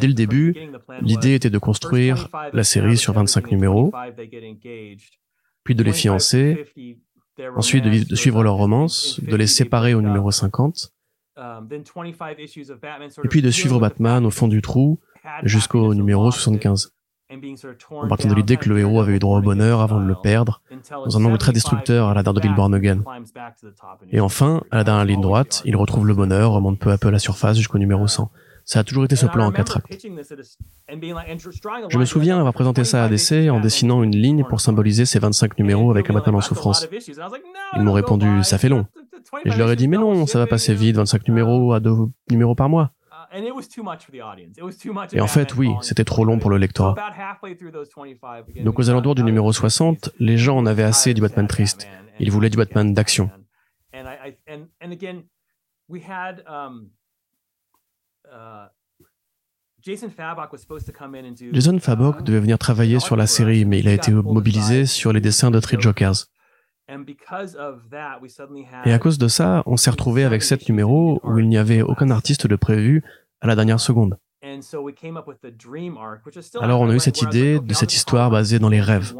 Dès 0.00 0.06
le 0.06 0.14
début, 0.14 0.54
l'idée 1.00 1.34
était 1.34 1.50
de 1.50 1.58
construire 1.58 2.28
la 2.52 2.64
série 2.64 2.96
sur 2.96 3.12
25 3.12 3.50
numéros, 3.50 3.92
puis 5.66 5.74
de 5.74 5.82
les 5.82 5.92
fiancer, 5.92 6.64
ensuite 7.56 7.84
de, 7.84 8.14
suivre 8.14 8.42
leur 8.42 8.54
romance, 8.54 9.20
de 9.20 9.36
les 9.36 9.46
séparer 9.46 9.92
au 9.94 10.00
numéro 10.00 10.30
50, 10.30 10.92
et 11.36 13.28
puis 13.28 13.42
de 13.42 13.50
suivre 13.50 13.78
Batman 13.78 14.24
au 14.24 14.30
fond 14.30 14.48
du 14.48 14.62
trou 14.62 15.00
jusqu'au 15.42 15.92
numéro 15.92 16.30
75. 16.30 16.92
En 17.90 18.06
partant 18.06 18.28
de 18.28 18.34
l'idée 18.34 18.56
que 18.56 18.68
le 18.68 18.78
héros 18.78 19.00
avait 19.00 19.16
eu 19.16 19.18
droit 19.18 19.40
au 19.40 19.42
bonheur 19.42 19.80
avant 19.80 20.00
de 20.00 20.06
le 20.06 20.14
perdre, 20.14 20.62
dans 20.90 21.18
un 21.18 21.24
angle 21.24 21.38
très 21.38 21.52
destructeur 21.52 22.08
à 22.08 22.14
la 22.14 22.22
Daredevil 22.22 22.54
Born 22.54 22.72
Again. 22.72 23.00
Et 24.12 24.20
enfin, 24.20 24.62
à 24.70 24.76
la 24.76 24.84
dernière 24.84 25.04
ligne 25.04 25.20
droite, 25.20 25.62
il 25.64 25.74
retrouve 25.76 26.06
le 26.06 26.14
bonheur, 26.14 26.52
remonte 26.52 26.78
peu 26.78 26.92
à 26.92 26.98
peu 26.98 27.08
à 27.08 27.10
la 27.10 27.18
surface 27.18 27.56
jusqu'au 27.56 27.78
numéro 27.78 28.06
100. 28.06 28.30
Ça 28.66 28.80
a 28.80 28.84
toujours 28.84 29.04
été 29.04 29.14
ce 29.14 29.26
plan 29.26 29.46
en 29.46 29.52
quatre 29.52 29.76
actes. 29.76 29.86
Je 31.88 31.98
me 31.98 32.04
souviens 32.04 32.36
avoir 32.36 32.52
présenté 32.52 32.82
ça 32.82 33.04
à 33.04 33.08
DC 33.08 33.48
en 33.48 33.60
dessinant 33.60 34.02
une 34.02 34.16
ligne 34.16 34.42
pour 34.42 34.60
symboliser 34.60 35.06
ces 35.06 35.20
25 35.20 35.56
numéros 35.58 35.92
avec 35.92 36.10
un 36.10 36.14
Batman 36.14 36.34
en 36.34 36.40
souffrance. 36.40 36.88
Ils 37.76 37.82
m'ont 37.82 37.92
répondu, 37.92 38.42
ça 38.42 38.58
fait 38.58 38.68
long. 38.68 38.86
Et 39.44 39.52
je 39.52 39.58
leur 39.58 39.70
ai 39.70 39.76
dit, 39.76 39.86
mais 39.86 39.98
non, 39.98 40.26
ça 40.26 40.40
va 40.40 40.48
passer 40.48 40.74
vite, 40.74 40.96
25 40.96 41.28
numéros 41.28 41.74
à 41.74 41.80
deux 41.80 41.94
numéros 42.28 42.56
par 42.56 42.68
mois. 42.68 42.90
Et 45.12 45.20
en 45.20 45.26
fait, 45.28 45.54
oui, 45.54 45.70
c'était 45.82 46.04
trop 46.04 46.24
long 46.24 46.40
pour 46.40 46.50
le 46.50 46.58
lectorat. 46.58 46.96
Donc 48.64 48.78
aux 48.80 48.90
alentours 48.90 49.14
du 49.14 49.22
numéro 49.22 49.52
60, 49.52 50.10
les 50.18 50.38
gens 50.38 50.56
en 50.56 50.66
avaient 50.66 50.82
assez 50.82 51.14
du 51.14 51.20
Batman 51.20 51.46
triste. 51.46 51.86
Ils 52.18 52.32
voulaient 52.32 52.50
du 52.50 52.56
Batman 52.56 52.92
d'action. 52.92 53.30
Uh, 58.36 58.68
Jason 59.82 60.10
Fabok 61.78 62.22
devait 62.22 62.40
venir 62.40 62.58
travailler 62.58 62.98
sur 62.98 63.16
la 63.16 63.26
série, 63.26 63.64
mais 63.64 63.78
il 63.78 63.88
a 63.88 63.92
été 63.92 64.10
mobilisé 64.10 64.84
sur 64.84 65.12
les 65.12 65.20
dessins 65.20 65.50
de 65.50 65.60
Three 65.60 65.80
Jokers. 65.80 66.26
Et 68.84 68.92
à 68.92 68.98
cause 68.98 69.18
de 69.18 69.28
ça, 69.28 69.62
on 69.66 69.76
s'est 69.76 69.90
retrouvé 69.90 70.24
avec 70.24 70.42
sept 70.42 70.68
numéros 70.68 71.20
où 71.22 71.38
il 71.38 71.48
n'y 71.48 71.56
avait 71.56 71.82
aucun 71.82 72.10
artiste 72.10 72.46
de 72.46 72.56
prévu 72.56 73.04
à 73.40 73.46
la 73.46 73.54
dernière 73.54 73.80
seconde. 73.80 74.18
Alors 76.60 76.80
on 76.80 76.90
a 76.90 76.94
eu 76.94 77.00
cette 77.00 77.22
idée 77.22 77.60
de 77.60 77.74
cette 77.74 77.94
histoire 77.94 78.30
basée 78.30 78.58
dans 78.58 78.68
les 78.68 78.80
rêves. 78.80 79.14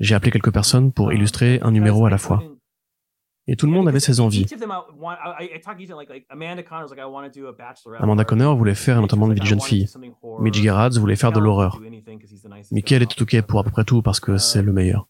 J'ai 0.00 0.14
appelé 0.14 0.30
quelques 0.30 0.52
personnes 0.52 0.92
pour 0.92 1.12
illustrer 1.12 1.58
un 1.62 1.70
numéro 1.70 2.06
à 2.06 2.10
la 2.10 2.18
fois. 2.18 2.42
Et 3.50 3.56
tout 3.56 3.64
le 3.64 3.72
monde 3.72 3.88
avait 3.88 3.98
ses 3.98 4.20
envies. 4.20 4.44
Amanda 7.98 8.24
Connor 8.24 8.56
voulait 8.56 8.74
faire 8.74 9.00
notamment 9.00 9.26
de 9.26 9.34
vie 9.34 9.40
de 9.40 9.46
jeune 9.46 9.60
fille. 9.60 9.88
Mitch 10.40 10.60
Gerrard 10.60 10.90
voulait 10.92 11.16
faire 11.16 11.32
de 11.32 11.40
l'horreur. 11.40 11.80
Michael 12.70 13.02
était 13.02 13.22
OK 13.22 13.40
pour 13.42 13.60
à 13.60 13.64
peu 13.64 13.70
près 13.70 13.84
tout 13.84 14.02
parce 14.02 14.20
que 14.20 14.36
c'est 14.36 14.62
le 14.62 14.72
meilleur. 14.72 15.08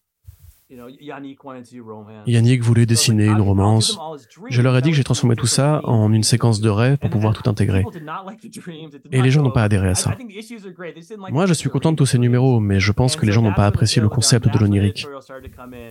Yannick 2.27 2.61
voulait 2.61 2.85
dessiner 2.85 3.25
une 3.25 3.41
romance. 3.41 3.97
Je 4.49 4.61
leur 4.61 4.77
ai 4.77 4.81
dit 4.81 4.91
que 4.91 4.95
j'ai 4.95 5.03
transformé 5.03 5.35
tout 5.35 5.47
ça 5.47 5.81
en 5.83 6.13
une 6.13 6.21
séquence 6.23 6.61
de 6.61 6.69
rêves 6.69 6.97
pour 6.97 7.09
pouvoir 7.09 7.33
tout 7.33 7.49
intégrer. 7.49 7.83
Et 9.11 9.21
les 9.21 9.31
gens 9.31 9.41
n'ont 9.41 9.51
pas 9.51 9.63
adhéré 9.63 9.89
à 9.89 9.95
ça. 9.95 10.15
Moi, 11.31 11.47
je 11.47 11.53
suis 11.53 11.69
content 11.69 11.91
de 11.91 11.97
tous 11.97 12.05
ces 12.05 12.19
numéros, 12.19 12.59
mais 12.59 12.79
je 12.79 12.91
pense 12.91 13.15
que 13.15 13.25
les 13.25 13.31
gens 13.31 13.41
n'ont 13.41 13.53
pas 13.53 13.65
apprécié 13.65 14.01
le 14.01 14.09
concept 14.09 14.47
de 14.47 14.59
l'onirique. 14.59 15.07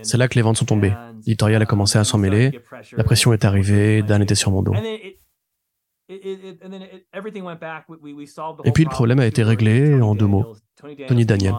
C'est 0.01 0.17
là 0.17 0.27
que 0.27 0.35
les 0.35 0.41
ventes 0.41 0.57
sont 0.57 0.65
tombées. 0.65 0.93
L'éditorial 1.25 1.61
a 1.61 1.65
commencé 1.65 1.97
à 1.99 2.05
s'en 2.05 2.17
mêler, 2.17 2.59
la 2.95 3.03
pression 3.03 3.33
est 3.33 3.43
arrivée, 3.43 4.01
Dan 4.01 4.21
était 4.21 4.35
sur 4.35 4.51
mon 4.51 4.63
dos. 4.63 4.73
Et 6.09 6.21
puis 8.73 8.83
le 8.83 8.89
problème 8.89 9.19
a 9.19 9.27
été 9.27 9.43
réglé 9.43 10.01
en 10.01 10.15
deux 10.15 10.25
mots. 10.25 10.55
Tony 11.07 11.25
Daniel. 11.25 11.53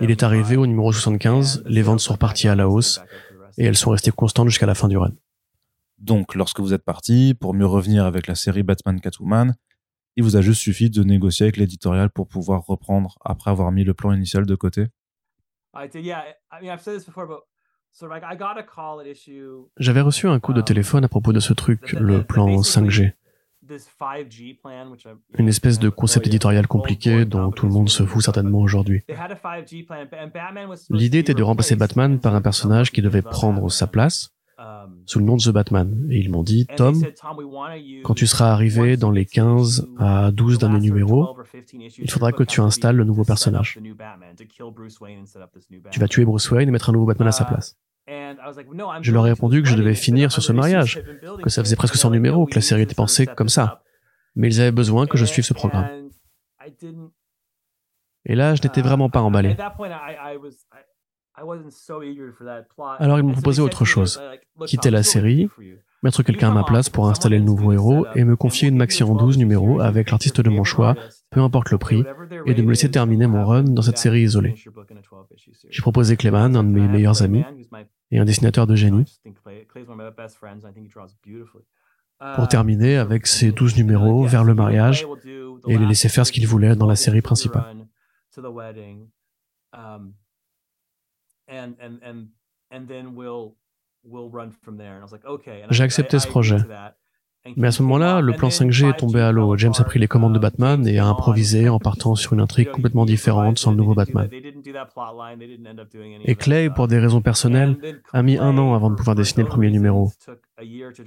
Il 0.00 0.10
est 0.10 0.22
arrivé 0.22 0.56
au 0.56 0.66
numéro 0.66 0.92
75, 0.92 1.64
les 1.66 1.82
ventes 1.82 2.00
sont 2.00 2.12
reparties 2.12 2.48
à 2.48 2.54
la 2.54 2.68
hausse 2.68 3.00
et 3.56 3.64
elles 3.64 3.76
sont 3.76 3.90
restées 3.90 4.12
constantes 4.12 4.48
jusqu'à 4.48 4.66
la 4.66 4.74
fin 4.74 4.88
du 4.88 4.96
run. 4.96 5.12
Donc, 5.98 6.36
lorsque 6.36 6.60
vous 6.60 6.72
êtes 6.72 6.84
parti, 6.84 7.34
pour 7.34 7.54
mieux 7.54 7.66
revenir 7.66 8.04
avec 8.04 8.28
la 8.28 8.36
série 8.36 8.62
Batman 8.62 9.00
Catwoman, 9.00 9.56
il 10.14 10.22
vous 10.22 10.36
a 10.36 10.42
juste 10.42 10.60
suffi 10.60 10.90
de 10.90 11.02
négocier 11.02 11.44
avec 11.44 11.56
l'éditorial 11.56 12.10
pour 12.10 12.28
pouvoir 12.28 12.64
reprendre 12.66 13.18
après 13.24 13.50
avoir 13.50 13.72
mis 13.72 13.84
le 13.84 13.94
plan 13.94 14.12
initial 14.12 14.46
de 14.46 14.54
côté? 14.54 14.86
J'avais 19.78 20.00
reçu 20.00 20.28
un 20.28 20.38
coup 20.38 20.52
de 20.52 20.60
téléphone 20.60 21.04
à 21.04 21.08
propos 21.08 21.32
de 21.32 21.40
ce 21.40 21.52
truc, 21.52 21.92
le 21.92 22.22
plan 22.22 22.60
5G. 22.60 23.14
Une 25.38 25.48
espèce 25.48 25.78
de 25.78 25.88
concept 25.88 26.26
éditorial 26.26 26.66
compliqué 26.66 27.24
dont 27.24 27.50
tout 27.50 27.66
le 27.66 27.72
monde 27.72 27.88
se 27.88 28.04
fout 28.04 28.22
certainement 28.22 28.60
aujourd'hui. 28.60 29.02
L'idée 30.90 31.18
était 31.18 31.34
de 31.34 31.42
remplacer 31.42 31.76
Batman 31.76 32.18
par 32.18 32.34
un 32.34 32.42
personnage 32.42 32.92
qui 32.92 33.02
devait 33.02 33.22
prendre 33.22 33.70
sa 33.70 33.86
place 33.86 34.30
um, 34.58 35.02
sous 35.06 35.18
le 35.18 35.24
nom 35.24 35.36
de 35.36 35.42
The 35.42 35.50
Batman. 35.50 36.06
Et 36.10 36.18
ils 36.18 36.30
m'ont 36.30 36.42
dit, 36.42 36.66
Tom, 36.76 37.02
quand 38.04 38.14
tu 38.14 38.26
seras 38.26 38.52
arrivé 38.52 38.96
dans 38.96 39.10
les 39.10 39.24
15 39.24 39.88
à 39.98 40.30
12 40.30 40.58
derniers 40.58 40.80
numéros, 40.80 41.36
il 41.98 42.10
faudra 42.10 42.32
que 42.32 42.42
tu 42.42 42.60
installes 42.60 42.96
le 42.96 43.04
nouveau 43.04 43.24
personnage. 43.24 43.78
Tu 45.90 46.00
vas 46.00 46.08
tuer 46.08 46.24
Bruce 46.24 46.50
Wayne 46.50 46.68
et 46.68 46.72
mettre 46.72 46.90
un 46.90 46.92
nouveau 46.92 47.06
Batman 47.06 47.28
à 47.28 47.32
sa 47.32 47.44
uh, 47.44 47.48
place. 47.48 47.76
Je 49.02 49.12
leur 49.12 49.26
ai 49.26 49.30
répondu 49.30 49.62
que 49.62 49.68
je 49.68 49.76
devais 49.76 49.94
finir 49.94 50.32
sur 50.32 50.42
ce 50.42 50.52
mariage, 50.52 51.02
que 51.42 51.50
ça 51.50 51.62
faisait 51.62 51.76
presque 51.76 51.96
100 51.96 52.10
numéros, 52.10 52.46
que 52.46 52.54
la 52.54 52.60
série 52.60 52.82
était 52.82 52.94
pensée 52.94 53.26
comme 53.26 53.48
ça. 53.48 53.82
Mais 54.34 54.48
ils 54.48 54.60
avaient 54.60 54.72
besoin 54.72 55.06
que 55.06 55.18
je 55.18 55.24
suive 55.24 55.44
ce 55.44 55.54
programme. 55.54 55.88
Et 58.24 58.34
là, 58.34 58.54
je 58.54 58.62
n'étais 58.62 58.82
vraiment 58.82 59.08
pas 59.08 59.20
emballé. 59.20 59.56
Alors 62.98 63.18
ils 63.18 63.24
m'ont 63.24 63.32
proposé 63.32 63.62
autre 63.62 63.84
chose. 63.84 64.20
Quitter 64.66 64.90
la 64.90 65.02
série, 65.02 65.48
mettre 66.02 66.22
quelqu'un 66.22 66.50
à 66.50 66.54
ma 66.54 66.64
place 66.64 66.88
pour 66.88 67.08
installer 67.08 67.38
le 67.38 67.44
nouveau 67.44 67.72
héros 67.72 68.06
et 68.14 68.24
me 68.24 68.36
confier 68.36 68.68
une 68.68 68.76
maxi 68.76 69.02
en 69.02 69.14
12 69.14 69.38
numéros 69.38 69.80
avec 69.80 70.10
l'artiste 70.10 70.40
de 70.40 70.50
mon 70.50 70.64
choix, 70.64 70.94
peu 71.30 71.40
importe 71.40 71.70
le 71.70 71.78
prix, 71.78 72.04
et 72.46 72.54
de 72.54 72.62
me 72.62 72.70
laisser 72.70 72.90
terminer 72.90 73.26
mon 73.26 73.44
run 73.44 73.64
dans 73.64 73.82
cette 73.82 73.98
série 73.98 74.22
isolée. 74.22 74.54
J'ai 75.70 75.82
proposé 75.82 76.16
Clayman, 76.16 76.56
un 76.56 76.64
de 76.64 76.68
mes 76.68 76.88
meilleurs 76.88 77.22
amis, 77.22 77.44
et 78.10 78.18
un 78.18 78.24
dessinateur 78.24 78.66
de 78.66 78.74
génie, 78.74 79.04
pour 82.34 82.48
terminer 82.48 82.96
avec 82.96 83.26
ces 83.26 83.52
12 83.52 83.76
numéros 83.76 84.24
vers 84.24 84.44
le 84.44 84.54
mariage 84.54 85.06
et 85.68 85.78
les 85.78 85.86
laisser 85.86 86.08
faire 86.08 86.26
ce 86.26 86.32
qu'ils 86.32 86.48
voulaient 86.48 86.74
dans 86.74 86.86
la 86.86 86.96
série 86.96 87.22
principale. 87.22 87.86
J'ai 95.70 95.84
accepté 95.84 96.18
ce 96.18 96.26
projet. 96.26 96.58
Mais 97.56 97.68
à 97.68 97.70
ce 97.70 97.82
moment-là, 97.82 98.20
le 98.20 98.32
plan 98.32 98.48
5G 98.48 98.90
est 98.90 98.98
tombé 98.98 99.20
à 99.20 99.32
l'eau. 99.32 99.56
James 99.56 99.74
a 99.78 99.84
pris 99.84 99.98
les 99.98 100.08
commandes 100.08 100.34
de 100.34 100.38
Batman 100.38 100.86
et 100.86 100.98
a 100.98 101.06
improvisé 101.06 101.68
en 101.68 101.78
partant 101.78 102.14
sur 102.14 102.32
une 102.32 102.40
intrigue 102.40 102.70
complètement 102.70 103.04
différente 103.04 103.58
sans 103.58 103.70
le 103.70 103.76
nouveau 103.76 103.94
Batman. 103.94 104.28
Et 106.24 106.34
Clay, 106.34 106.70
pour 106.70 106.88
des 106.88 106.98
raisons 106.98 107.20
personnelles, 107.20 107.76
a 108.12 108.22
mis 108.22 108.38
un 108.38 108.56
an 108.58 108.74
avant 108.74 108.90
de 108.90 108.96
pouvoir 108.96 109.16
dessiner 109.16 109.42
le 109.44 109.48
premier 109.48 109.70
numéro. 109.70 110.12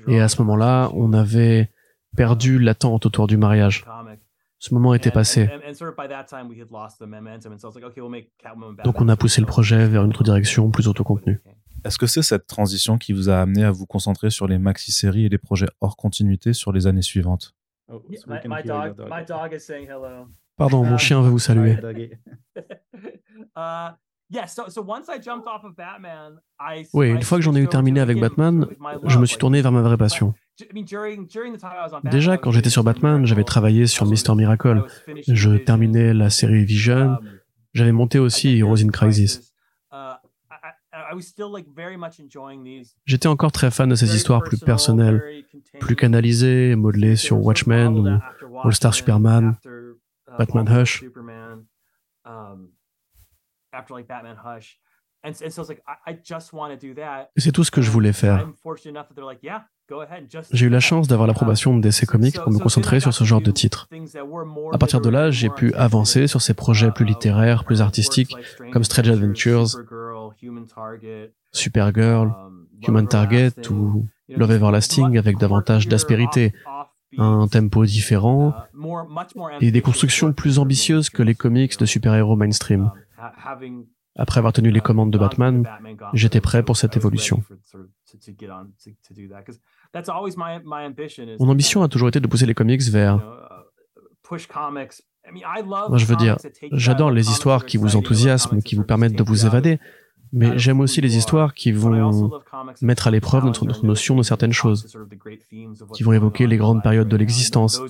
Et 0.07 0.19
à 0.19 0.27
ce 0.27 0.41
moment-là, 0.41 0.89
on 0.93 1.13
avait 1.13 1.69
perdu 2.15 2.59
l'attente 2.59 3.05
autour 3.05 3.27
du 3.27 3.37
mariage. 3.37 3.85
Ce 4.59 4.73
moment 4.75 4.93
était 4.93 5.11
passé. 5.11 5.49
Donc 8.83 9.01
on 9.01 9.09
a 9.09 9.15
poussé 9.15 9.41
le 9.41 9.47
projet 9.47 9.87
vers 9.87 10.03
une 10.03 10.11
autre 10.11 10.23
direction, 10.23 10.69
plus 10.69 10.87
autocontenu. 10.87 11.41
Est-ce 11.83 11.97
que 11.97 12.05
c'est 12.05 12.21
cette 12.21 12.47
transition 12.47 12.97
qui 12.97 13.13
vous 13.13 13.29
a 13.29 13.39
amené 13.39 13.63
à 13.63 13.71
vous 13.71 13.85
concentrer 13.85 14.29
sur 14.29 14.47
les 14.47 14.57
maxi-séries 14.57 15.25
et 15.25 15.29
les 15.29 15.37
projets 15.37 15.67
hors 15.81 15.97
continuité 15.97 16.53
sur 16.53 16.71
les 16.71 16.87
années 16.87 17.01
suivantes? 17.01 17.55
Pardon, 20.57 20.83
mon 20.85 20.97
chien 20.97 21.21
veut 21.21 21.29
vous 21.29 21.39
saluer. 21.39 21.77
Oui, 26.93 27.09
une 27.09 27.21
fois 27.21 27.37
que 27.37 27.43
j'en 27.43 27.55
ai 27.55 27.59
eu 27.59 27.67
terminé 27.67 27.99
avec 27.99 28.19
Batman, 28.19 28.65
je 29.05 29.19
me 29.19 29.25
suis 29.25 29.37
tourné 29.37 29.61
vers 29.61 29.71
ma 29.71 29.81
vraie 29.81 29.97
passion. 29.97 30.33
Déjà, 32.09 32.37
quand 32.37 32.51
j'étais 32.51 32.69
sur 32.69 32.83
Batman, 32.83 33.25
j'avais 33.25 33.43
travaillé 33.43 33.87
sur 33.87 34.05
Mister 34.05 34.33
Miracle. 34.35 34.85
Je 35.27 35.57
terminais 35.57 36.13
la 36.13 36.29
série 36.29 36.63
Vision. 36.63 37.17
Um, 37.19 37.19
j'avais 37.73 37.91
monté 37.91 38.19
aussi 38.19 38.57
Heroes 38.57 38.81
in 38.83 38.89
Crisis. 38.89 39.50
J'étais 43.05 43.27
encore 43.27 43.51
très 43.51 43.71
fan 43.71 43.89
de 43.89 43.95
ces 43.95 44.15
histoires 44.15 44.43
plus 44.43 44.59
personnelles, 44.59 45.43
plus 45.79 45.95
canalisées, 45.95 46.75
modelées 46.75 47.15
sur 47.15 47.43
Watchmen 47.43 47.97
ou 47.97 48.57
All 48.63 48.73
Star 48.73 48.93
Superman, 48.93 49.55
uh, 49.65 49.69
Batman 50.37 50.67
Hush. 50.69 51.03
Et 57.35 57.41
c'est 57.41 57.51
tout 57.51 57.63
ce 57.63 57.71
que 57.71 57.81
je 57.81 57.91
voulais 57.91 58.13
faire. 58.13 58.49
J'ai 60.51 60.65
eu 60.65 60.69
la 60.69 60.79
chance 60.79 61.07
d'avoir 61.07 61.27
l'approbation 61.27 61.77
de 61.77 61.81
DC 61.81 62.05
Comics 62.05 62.39
pour 62.39 62.51
me 62.51 62.57
concentrer 62.57 62.99
sur 62.99 63.13
ce 63.13 63.23
genre 63.23 63.41
de 63.41 63.51
titres. 63.51 63.87
À 64.71 64.77
partir 64.77 65.01
de 65.01 65.09
là, 65.09 65.29
j'ai 65.29 65.49
pu 65.49 65.73
avancer 65.73 66.27
sur 66.27 66.41
ces 66.41 66.53
projets 66.53 66.91
plus 66.91 67.05
littéraires, 67.05 67.65
plus 67.65 67.81
artistiques, 67.81 68.35
comme 68.71 68.83
Strange 68.83 69.09
Adventures, 69.09 69.67
Supergirl, 71.51 72.31
Human 72.87 73.07
Target 73.07 73.69
ou 73.69 74.07
Love 74.29 74.51
Everlasting 74.51 75.17
avec 75.17 75.37
davantage 75.37 75.87
d'aspérité, 75.87 76.53
un 77.17 77.47
tempo 77.47 77.85
différent. 77.85 78.53
et 79.59 79.71
des 79.71 79.81
constructions 79.81 80.31
plus 80.33 80.59
ambitieuses 80.59 81.09
que 81.09 81.23
les 81.23 81.35
comics 81.35 81.77
de 81.77 81.85
super-héros 81.85 82.35
mainstream. 82.35 82.91
Après 84.17 84.39
avoir 84.39 84.53
tenu 84.53 84.71
les 84.71 84.81
commandes 84.81 85.11
de 85.11 85.17
Batman, 85.17 85.67
j'étais 86.13 86.41
prêt 86.41 86.63
pour 86.63 86.77
cette 86.77 86.97
évolution. 86.97 87.43
Mon 91.39 91.49
ambition 91.49 91.83
a 91.83 91.87
toujours 91.87 92.09
été 92.09 92.19
de 92.19 92.27
pousser 92.27 92.45
les 92.45 92.53
comics 92.53 92.81
vers... 92.83 93.21
Moi, 95.89 95.97
je 95.97 96.05
veux 96.05 96.15
dire, 96.15 96.37
j'adore 96.71 97.11
les 97.11 97.29
histoires 97.29 97.65
qui 97.65 97.77
vous 97.77 97.95
enthousiasment, 97.95 98.61
qui 98.61 98.75
vous 98.75 98.83
permettent 98.83 99.15
de 99.15 99.23
vous 99.23 99.45
évader, 99.45 99.79
mais 100.33 100.57
j'aime 100.57 100.79
aussi 100.79 101.01
les 101.01 101.17
histoires 101.17 101.53
qui 101.53 101.71
vont 101.71 102.31
mettre 102.81 103.07
à 103.07 103.11
l'épreuve 103.11 103.45
notre, 103.45 103.85
notion 103.85 104.15
de 104.15 104.23
certaines 104.23 104.53
choses, 104.53 104.87
qui 105.93 106.03
vont 106.03 106.13
évoquer 106.13 106.47
les 106.47 106.57
grandes 106.57 106.81
périodes 106.81 107.07
de 107.07 107.17
l'existence. 107.17 107.81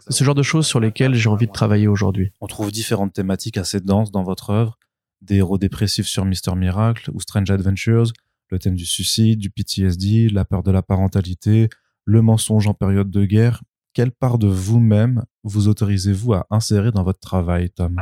C'est 0.00 0.12
ce 0.12 0.24
genre 0.24 0.34
de 0.34 0.42
choses 0.42 0.66
sur 0.66 0.80
lesquelles 0.80 1.14
j'ai 1.14 1.28
envie 1.28 1.46
de 1.46 1.52
travailler 1.52 1.86
aujourd'hui. 1.86 2.32
On 2.40 2.46
trouve 2.46 2.72
différentes 2.72 3.12
thématiques 3.12 3.56
assez 3.56 3.80
denses 3.80 4.10
dans 4.10 4.22
votre 4.22 4.50
œuvre, 4.50 4.78
des 5.22 5.36
héros 5.36 5.58
dépressifs 5.58 6.06
sur 6.06 6.24
Mister 6.24 6.54
Miracle 6.54 7.10
ou 7.12 7.20
Strange 7.20 7.50
Adventures, 7.50 8.12
le 8.50 8.58
thème 8.58 8.74
du 8.74 8.86
suicide, 8.86 9.38
du 9.38 9.50
PTSD, 9.50 10.28
la 10.28 10.44
peur 10.44 10.62
de 10.62 10.70
la 10.70 10.82
parentalité, 10.82 11.68
le 12.04 12.22
mensonge 12.22 12.66
en 12.66 12.74
période 12.74 13.10
de 13.10 13.24
guerre. 13.24 13.62
Quelle 13.94 14.10
part 14.10 14.38
de 14.38 14.48
vous-même 14.48 15.24
vous 15.44 15.68
autorisez-vous 15.68 16.34
à 16.34 16.46
insérer 16.50 16.90
dans 16.90 17.04
votre 17.04 17.20
travail, 17.20 17.70
Tom? 17.70 17.96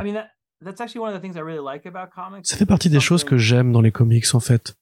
Ça 2.43 2.57
fait 2.57 2.65
partie 2.65 2.89
des 2.89 2.99
choses 2.99 3.23
que 3.23 3.37
j'aime 3.37 3.71
dans 3.71 3.81
les 3.81 3.91
comics, 3.91 4.25
en 4.33 4.39
fait. 4.39 4.75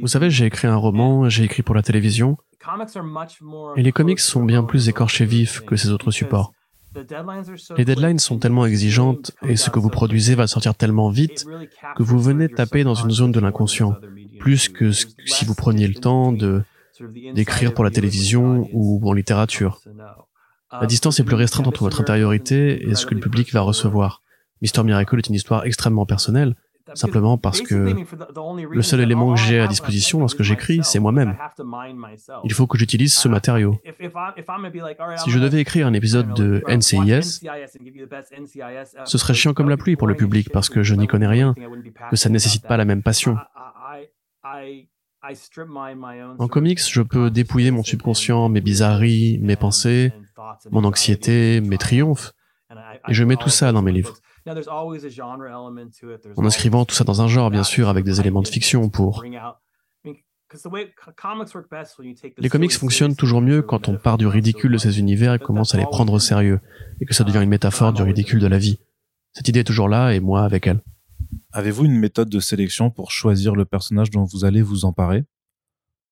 Vous 0.00 0.06
savez, 0.06 0.30
j'ai 0.30 0.46
écrit 0.46 0.68
un 0.68 0.76
roman, 0.76 1.28
j'ai 1.28 1.44
écrit 1.44 1.62
pour 1.62 1.74
la 1.74 1.82
télévision, 1.82 2.36
et 3.76 3.82
les 3.82 3.92
comics 3.92 4.20
sont 4.20 4.44
bien 4.44 4.64
plus 4.64 4.88
écorchés 4.88 5.26
vifs 5.26 5.60
que 5.60 5.76
ces 5.76 5.90
autres 5.90 6.10
supports. 6.10 6.52
Les 7.76 7.84
deadlines 7.84 8.18
sont 8.18 8.38
tellement 8.38 8.66
exigeantes 8.66 9.32
et 9.42 9.56
ce 9.56 9.70
que 9.70 9.80
vous 9.80 9.90
produisez 9.90 10.34
va 10.34 10.46
sortir 10.46 10.74
tellement 10.74 11.10
vite 11.10 11.44
que 11.96 12.02
vous 12.02 12.20
venez 12.20 12.48
taper 12.48 12.84
dans 12.84 12.94
une 12.94 13.10
zone 13.10 13.32
de 13.32 13.40
l'inconscient, 13.40 13.96
plus 14.38 14.68
que 14.68 14.92
si 14.92 15.44
vous 15.44 15.54
preniez 15.54 15.88
le 15.88 15.94
temps 15.94 16.32
de 16.32 16.62
d'écrire 17.34 17.74
pour 17.74 17.82
la 17.82 17.90
télévision 17.90 18.68
ou 18.72 19.00
en 19.08 19.12
littérature. 19.12 19.80
La 20.72 20.86
distance 20.86 21.20
est 21.20 21.24
plus 21.24 21.36
restreinte 21.36 21.66
entre 21.66 21.82
votre 21.82 22.00
intériorité 22.00 22.88
et 22.88 22.94
ce 22.94 23.06
que 23.06 23.14
le 23.14 23.20
public 23.20 23.52
va 23.52 23.60
recevoir. 23.60 24.22
Mister 24.62 24.82
Miracle 24.82 25.18
est 25.18 25.28
une 25.28 25.34
histoire 25.34 25.64
extrêmement 25.66 26.06
personnelle, 26.06 26.56
simplement 26.94 27.38
parce 27.38 27.60
que 27.60 27.94
le 28.70 28.82
seul 28.82 29.00
élément 29.00 29.34
que 29.34 29.40
j'ai 29.40 29.60
à 29.60 29.66
disposition 29.66 30.20
lorsque 30.20 30.42
j'écris, 30.42 30.80
c'est 30.82 30.98
moi-même. 30.98 31.36
Il 32.44 32.52
faut 32.52 32.66
que 32.66 32.78
j'utilise 32.78 33.14
ce 33.14 33.28
matériau. 33.28 33.78
Si 35.16 35.30
je 35.30 35.38
devais 35.38 35.60
écrire 35.60 35.86
un 35.86 35.92
épisode 35.92 36.34
de 36.34 36.62
NCIS, 36.68 37.40
ce 39.04 39.18
serait 39.18 39.34
chiant 39.34 39.54
comme 39.54 39.68
la 39.68 39.76
pluie 39.76 39.96
pour 39.96 40.06
le 40.06 40.14
public 40.14 40.50
parce 40.50 40.68
que 40.68 40.82
je 40.82 40.94
n'y 40.94 41.06
connais 41.06 41.28
rien, 41.28 41.54
que 42.10 42.16
ça 42.16 42.28
ne 42.28 42.34
nécessite 42.34 42.66
pas 42.66 42.76
la 42.76 42.84
même 42.84 43.02
passion. 43.02 43.36
En 46.38 46.48
comics, 46.48 46.80
je 46.90 47.00
peux 47.00 47.30
dépouiller 47.30 47.70
mon 47.70 47.82
subconscient, 47.82 48.48
mes 48.50 48.60
bizarreries, 48.60 49.38
mes 49.40 49.56
pensées, 49.56 50.12
mon 50.70 50.84
anxiété, 50.84 51.60
mes 51.60 51.78
triomphes, 51.78 52.32
et 53.08 53.14
je 53.14 53.24
mets 53.24 53.36
tout 53.36 53.50
ça 53.50 53.72
dans 53.72 53.82
mes 53.82 53.92
livres. 53.92 54.14
En 56.36 56.44
inscrivant 56.44 56.84
tout 56.84 56.94
ça 56.94 57.04
dans 57.04 57.22
un 57.22 57.28
genre, 57.28 57.50
bien 57.50 57.64
sûr, 57.64 57.88
avec 57.88 58.04
des 58.04 58.20
éléments 58.20 58.42
de 58.42 58.48
fiction 58.48 58.88
pour... 58.88 59.24
Les 62.38 62.48
comics 62.48 62.72
fonctionnent 62.72 63.16
toujours 63.16 63.40
mieux 63.40 63.62
quand 63.62 63.88
on 63.88 63.96
part 63.96 64.18
du 64.18 64.26
ridicule 64.26 64.72
de 64.72 64.78
ces 64.78 64.98
univers 64.98 65.34
et 65.34 65.38
commence 65.38 65.74
à 65.74 65.78
les 65.78 65.86
prendre 65.86 66.12
au 66.12 66.18
sérieux, 66.18 66.60
et 67.00 67.06
que 67.06 67.14
ça 67.14 67.24
devient 67.24 67.42
une 67.42 67.48
métaphore 67.48 67.92
du 67.92 68.02
ridicule 68.02 68.40
de 68.40 68.46
la 68.46 68.58
vie. 68.58 68.78
Cette 69.32 69.48
idée 69.48 69.60
est 69.60 69.64
toujours 69.64 69.88
là, 69.88 70.12
et 70.12 70.20
moi 70.20 70.44
avec 70.44 70.66
elle. 70.66 70.80
Avez-vous 71.52 71.86
une 71.86 71.98
méthode 71.98 72.28
de 72.28 72.38
sélection 72.38 72.90
pour 72.90 73.10
choisir 73.10 73.56
le 73.56 73.64
personnage 73.64 74.10
dont 74.10 74.24
vous 74.24 74.44
allez 74.44 74.62
vous 74.62 74.84
emparer? 74.84 75.24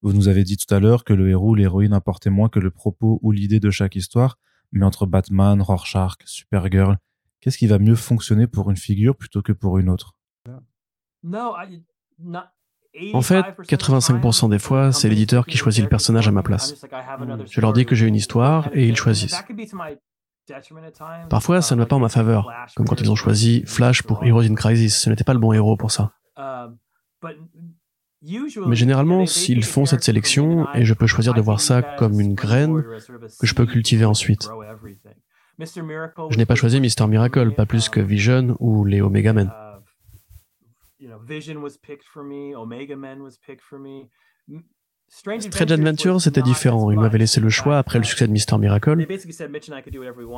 Vous 0.03 0.11
nous 0.11 0.27
avez 0.27 0.43
dit 0.43 0.57
tout 0.57 0.71
à 0.75 0.81
l'heure 0.81 1.05
que 1.05 1.13
le 1.13 1.29
héros 1.29 1.51
ou 1.51 1.55
l'héroïne 1.55 1.93
importait 1.93 2.29
moins 2.29 2.49
que 2.49 2.59
le 2.59 2.71
propos 2.71 3.19
ou 3.21 3.31
l'idée 3.31 3.61
de 3.61 3.69
chaque 3.69 3.95
histoire, 3.95 4.37
mais 4.73 4.85
entre 4.85 5.05
Batman, 5.05 5.61
Rorschach, 5.61 6.15
Supergirl, 6.25 6.97
qu'est-ce 7.39 7.57
qui 7.57 7.67
va 7.67 7.79
mieux 7.79 7.95
fonctionner 7.95 8.45
pour 8.45 8.69
une 8.69 8.75
figure 8.75 9.15
plutôt 9.15 9.41
que 9.41 9.53
pour 9.53 9.77
une 9.77 9.89
autre? 9.89 10.13
En 13.13 13.21
fait, 13.21 13.45
85% 13.61 14.49
des 14.49 14.59
fois, 14.59 14.91
c'est 14.91 15.07
l'éditeur 15.07 15.45
qui 15.45 15.55
choisit 15.55 15.81
le 15.81 15.89
personnage 15.89 16.27
à 16.27 16.31
ma 16.31 16.43
place. 16.43 16.75
Je 17.49 17.61
leur 17.61 17.71
dis 17.71 17.85
que 17.85 17.95
j'ai 17.95 18.05
une 18.05 18.15
histoire 18.15 18.69
et 18.73 18.89
ils 18.89 18.97
choisissent. 18.97 19.41
Parfois, 21.29 21.61
ça 21.61 21.75
ne 21.75 21.79
va 21.79 21.85
pas 21.85 21.95
en 21.95 21.99
ma 21.99 22.09
faveur, 22.09 22.51
comme 22.75 22.85
quand 22.85 22.99
ils 22.99 23.09
ont 23.09 23.15
choisi 23.15 23.63
Flash 23.65 24.03
pour 24.03 24.25
Heroes 24.25 24.43
in 24.43 24.55
Crisis. 24.55 24.97
Ce 24.97 25.09
n'était 25.09 25.23
pas 25.23 25.33
le 25.33 25.39
bon 25.39 25.53
héros 25.53 25.77
pour 25.77 25.91
ça. 25.91 26.11
Mais 28.65 28.75
généralement, 28.75 29.25
s'ils 29.25 29.65
font 29.65 29.85
cette 29.85 30.03
sélection, 30.03 30.67
et 30.73 30.85
je 30.85 30.93
peux 30.93 31.07
choisir 31.07 31.33
de 31.33 31.41
voir 31.41 31.59
ça 31.59 31.81
comme 31.81 32.19
une 32.19 32.35
graine 32.35 32.83
que 33.39 33.45
je 33.45 33.53
peux 33.53 33.65
cultiver 33.65 34.05
ensuite. 34.05 34.49
Je 35.59 36.37
n'ai 36.37 36.45
pas 36.45 36.55
choisi 36.55 36.79
Mister 36.79 37.05
Miracle, 37.07 37.53
pas 37.53 37.65
plus 37.65 37.89
que 37.89 37.99
Vision 37.99 38.55
ou 38.59 38.85
les 38.85 39.01
Omega 39.01 39.33
Men. 39.33 39.51
Strange 45.09 45.71
Adventure, 45.71 46.21
c'était 46.21 46.41
différent. 46.41 46.89
Il 46.91 46.99
m'avait 46.99 47.19
laissé 47.19 47.39
le 47.39 47.49
choix 47.49 47.77
après 47.77 47.99
le 47.99 48.05
succès 48.05 48.25
de 48.25 48.31
Mister 48.31 48.57
Miracle. 48.57 49.05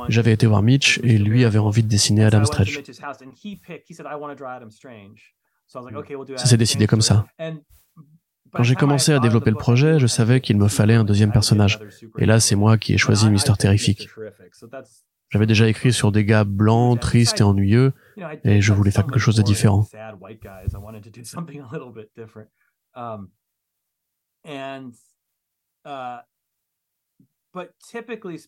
J'avais 0.08 0.32
été 0.32 0.46
voir 0.46 0.62
Mitch 0.62 1.00
et 1.02 1.18
lui 1.18 1.44
avait 1.44 1.58
envie 1.58 1.82
de 1.82 1.88
dessiner 1.88 2.24
Adam 2.24 2.44
Stretch. 2.44 2.80
Ça 5.68 6.46
s'est 6.46 6.56
décidé 6.56 6.86
comme 6.86 7.02
ça. 7.02 7.26
Quand 8.52 8.62
j'ai 8.62 8.74
commencé 8.74 9.12
à 9.12 9.18
développer 9.18 9.50
le 9.50 9.56
projet, 9.56 9.98
je 9.98 10.06
savais 10.06 10.40
qu'il 10.40 10.56
me 10.56 10.68
fallait 10.68 10.94
un 10.94 11.04
deuxième 11.04 11.32
personnage. 11.32 11.80
Et 12.18 12.26
là, 12.26 12.40
c'est 12.40 12.56
moi 12.56 12.78
qui 12.78 12.94
ai 12.94 12.98
choisi 12.98 13.28
Mister 13.28 13.52
Terrific. 13.58 14.08
J'avais 15.30 15.46
déjà 15.46 15.68
écrit 15.68 15.92
sur 15.92 16.12
des 16.12 16.24
gars 16.24 16.44
blancs, 16.44 17.00
tristes 17.00 17.40
et 17.40 17.42
ennuyeux, 17.42 17.92
et 18.44 18.60
je 18.60 18.72
voulais 18.72 18.92
faire 18.92 19.04
quelque 19.04 19.18
chose 19.18 19.36
de 19.36 19.42
différent. 19.42 19.86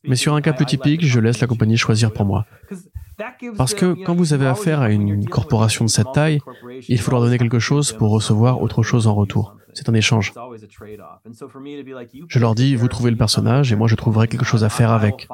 Mais 0.05 0.17
sur 0.17 0.35
un 0.35 0.41
cas 0.41 0.53
plus 0.53 0.67
typique, 0.67 1.05
je 1.05 1.21
laisse 1.21 1.41
la 1.41 1.47
compagnie 1.47 1.77
choisir 1.77 2.13
pour 2.13 2.25
moi. 2.25 2.47
Parce 3.57 3.75
que 3.75 3.95
quand 4.05 4.15
vous 4.15 4.33
avez 4.33 4.47
affaire 4.47 4.81
à 4.81 4.91
une 4.91 5.29
corporation 5.29 5.85
de 5.85 5.91
cette 5.91 6.13
taille, 6.13 6.41
il 6.89 7.01
faut 7.01 7.11
leur 7.11 7.21
donner 7.21 7.39
quelque 7.39 7.59
chose 7.59 7.93
pour 7.93 8.11
recevoir 8.11 8.63
autre 8.63 8.83
chose 8.83 9.07
en 9.07 9.15
retour. 9.15 9.57
C'est 9.75 9.89
un 9.89 9.95
échange. 9.95 10.33
Je 12.29 12.39
leur 12.39 12.55
dis, 12.55 12.75
vous 12.75 12.89
trouvez 12.89 13.11
le 13.11 13.17
personnage 13.17 13.73
et 13.73 13.77
moi 13.77 13.89
je 13.89 13.95
trouverai 13.95 14.29
quelque 14.29 14.45
chose 14.45 14.65
à 14.65 14.69
faire 14.69 14.91
avec. 14.91 15.29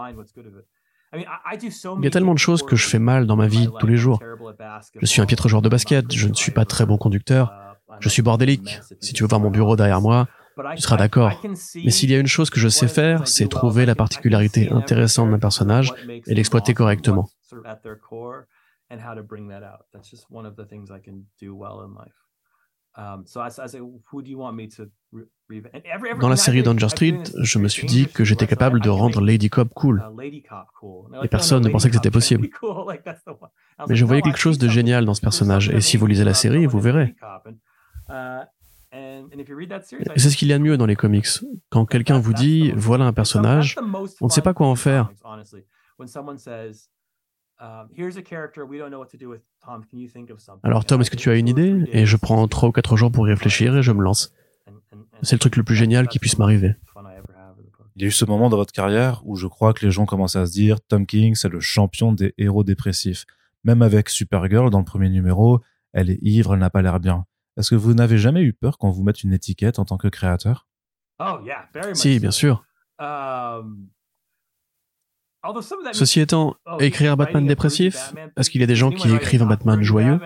Il 1.14 2.04
y 2.04 2.06
a 2.06 2.10
tellement 2.10 2.34
de 2.34 2.38
choses 2.38 2.62
que 2.62 2.76
je 2.76 2.86
fais 2.86 2.98
mal 2.98 3.26
dans 3.26 3.36
ma 3.36 3.46
vie 3.46 3.68
tous 3.78 3.86
les 3.86 3.96
jours. 3.96 4.20
Je 5.00 5.06
suis 5.06 5.20
un 5.20 5.26
piètre 5.26 5.48
joueur 5.48 5.62
de 5.62 5.68
basket, 5.68 6.12
je 6.12 6.28
ne 6.28 6.34
suis 6.34 6.52
pas 6.52 6.64
très 6.64 6.86
bon 6.86 6.98
conducteur, 6.98 7.52
je 8.00 8.08
suis 8.08 8.22
bordélique. 8.22 8.80
Si 9.00 9.12
tu 9.12 9.22
veux 9.22 9.28
voir 9.28 9.40
mon 9.40 9.50
bureau 9.50 9.76
derrière 9.76 10.00
moi, 10.00 10.26
tu 10.76 10.82
seras 10.82 10.96
d'accord. 10.96 11.40
Mais 11.84 11.90
s'il 11.90 12.10
y 12.10 12.14
a 12.14 12.18
une 12.18 12.26
chose 12.26 12.50
que 12.50 12.60
je 12.60 12.68
sais 12.68 12.88
faire, 12.88 13.26
c'est 13.26 13.48
trouver 13.48 13.86
la 13.86 13.94
particularité 13.94 14.70
intéressante 14.70 15.30
d'un 15.30 15.38
personnage 15.38 15.92
et 16.26 16.34
l'exploiter 16.34 16.74
correctement. 16.74 17.28
Dans 26.20 26.28
la 26.28 26.36
série 26.36 26.62
Danger 26.62 26.88
Street, 26.88 27.22
je 27.40 27.58
me 27.58 27.68
suis 27.68 27.86
dit 27.86 28.06
que 28.06 28.24
j'étais 28.24 28.46
capable 28.46 28.80
de 28.80 28.88
rendre 28.88 29.20
Lady 29.20 29.50
Cop 29.50 29.74
cool. 29.74 30.02
Et 31.22 31.28
personne 31.28 31.64
ne 31.64 31.68
pensait 31.70 31.88
que 31.88 31.96
c'était 31.96 32.10
possible. 32.10 32.48
Mais 33.88 33.96
je 33.96 34.04
voyais 34.04 34.22
quelque 34.22 34.38
chose 34.38 34.58
de 34.58 34.68
génial 34.68 35.04
dans 35.04 35.14
ce 35.14 35.20
personnage, 35.20 35.70
et 35.70 35.80
si 35.80 35.96
vous 35.96 36.06
lisez 36.06 36.24
la 36.24 36.34
série, 36.34 36.66
vous 36.66 36.80
verrez. 36.80 37.16
C'est 40.16 40.30
ce 40.30 40.36
qu'il 40.36 40.48
y 40.48 40.52
a 40.52 40.58
de 40.58 40.62
mieux 40.62 40.76
dans 40.76 40.86
les 40.86 40.96
comics. 40.96 41.26
Quand 41.70 41.84
quelqu'un 41.86 42.18
vous 42.18 42.32
dit, 42.32 42.72
voilà 42.76 43.06
un 43.06 43.12
personnage, 43.12 43.76
on 44.20 44.26
ne 44.26 44.30
sait 44.30 44.42
pas 44.42 44.54
quoi 44.54 44.68
en 44.68 44.76
faire. 44.76 45.10
Alors 50.62 50.84
Tom, 50.84 51.00
est-ce 51.00 51.10
que 51.10 51.16
tu 51.16 51.30
as 51.30 51.36
une 51.36 51.48
idée? 51.48 51.84
Et 51.92 52.06
je 52.06 52.16
prends 52.16 52.46
trois 52.48 52.68
ou 52.68 52.72
quatre 52.72 52.96
jours 52.96 53.10
pour 53.10 53.26
y 53.28 53.30
réfléchir 53.30 53.76
et 53.76 53.82
je 53.82 53.92
me 53.92 54.02
lance. 54.02 54.32
C'est 55.22 55.36
le 55.36 55.40
truc 55.40 55.56
le 55.56 55.62
plus 55.62 55.76
génial 55.76 56.08
qui 56.08 56.18
puisse 56.18 56.38
m'arriver. 56.38 56.74
Il 57.96 58.02
y 58.02 58.04
a 58.04 58.08
eu 58.08 58.12
ce 58.12 58.24
moment 58.24 58.48
dans 58.48 58.56
votre 58.56 58.72
carrière 58.72 59.22
où 59.24 59.36
je 59.36 59.46
crois 59.46 59.72
que 59.72 59.84
les 59.86 59.92
gens 59.92 60.04
commencent 60.04 60.36
à 60.36 60.46
se 60.46 60.52
dire 60.52 60.80
Tom 60.80 61.06
King, 61.06 61.36
c'est 61.36 61.48
le 61.48 61.60
champion 61.60 62.12
des 62.12 62.34
héros 62.38 62.64
dépressifs. 62.64 63.24
Même 63.62 63.82
avec 63.82 64.08
Supergirl 64.08 64.68
dans 64.70 64.80
le 64.80 64.84
premier 64.84 65.08
numéro, 65.08 65.60
elle 65.92 66.10
est 66.10 66.18
ivre, 66.22 66.54
elle 66.54 66.60
n'a 66.60 66.70
pas 66.70 66.82
l'air 66.82 66.98
bien. 66.98 67.24
Est-ce 67.56 67.70
que 67.70 67.76
vous 67.76 67.94
n'avez 67.94 68.18
jamais 68.18 68.42
eu 68.42 68.52
peur 68.52 68.78
quand 68.78 68.90
vous 68.90 69.02
mette 69.02 69.22
une 69.22 69.32
étiquette 69.32 69.78
en 69.78 69.84
tant 69.84 69.96
que 69.96 70.08
créateur? 70.08 70.66
Oh, 71.20 71.38
Si, 71.92 72.18
bien 72.18 72.32
sûr. 72.32 72.64
Um, 72.98 73.88
Ceci 75.92 76.20
étant, 76.20 76.56
écrire 76.80 77.12
un 77.12 77.16
Batman 77.16 77.46
dépressif, 77.46 78.14
est-ce 78.36 78.50
qu'il 78.50 78.60
y 78.60 78.64
a 78.64 78.66
des 78.66 78.76
gens 78.76 78.90
qui 78.90 79.14
écrivent 79.14 79.42
un 79.42 79.46
Batman 79.46 79.82
joyeux? 79.82 80.18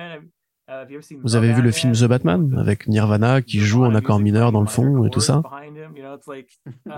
Uh, 0.70 0.84
Vous 1.22 1.34
avez 1.34 1.52
vu 1.54 1.62
le 1.62 1.72
film 1.72 1.92
The 1.92 2.04
Batman 2.04 2.56
avec 2.58 2.86
Nirvana 2.88 3.40
qui 3.40 3.58
joue 3.58 3.84
en 3.84 3.94
accord 3.94 4.20
mineur 4.20 4.52
dans 4.52 4.60
le 4.60 4.66
fond 4.66 5.06
et 5.06 5.10
tout 5.10 5.20
ça. 5.20 5.42
uh, 6.86 6.90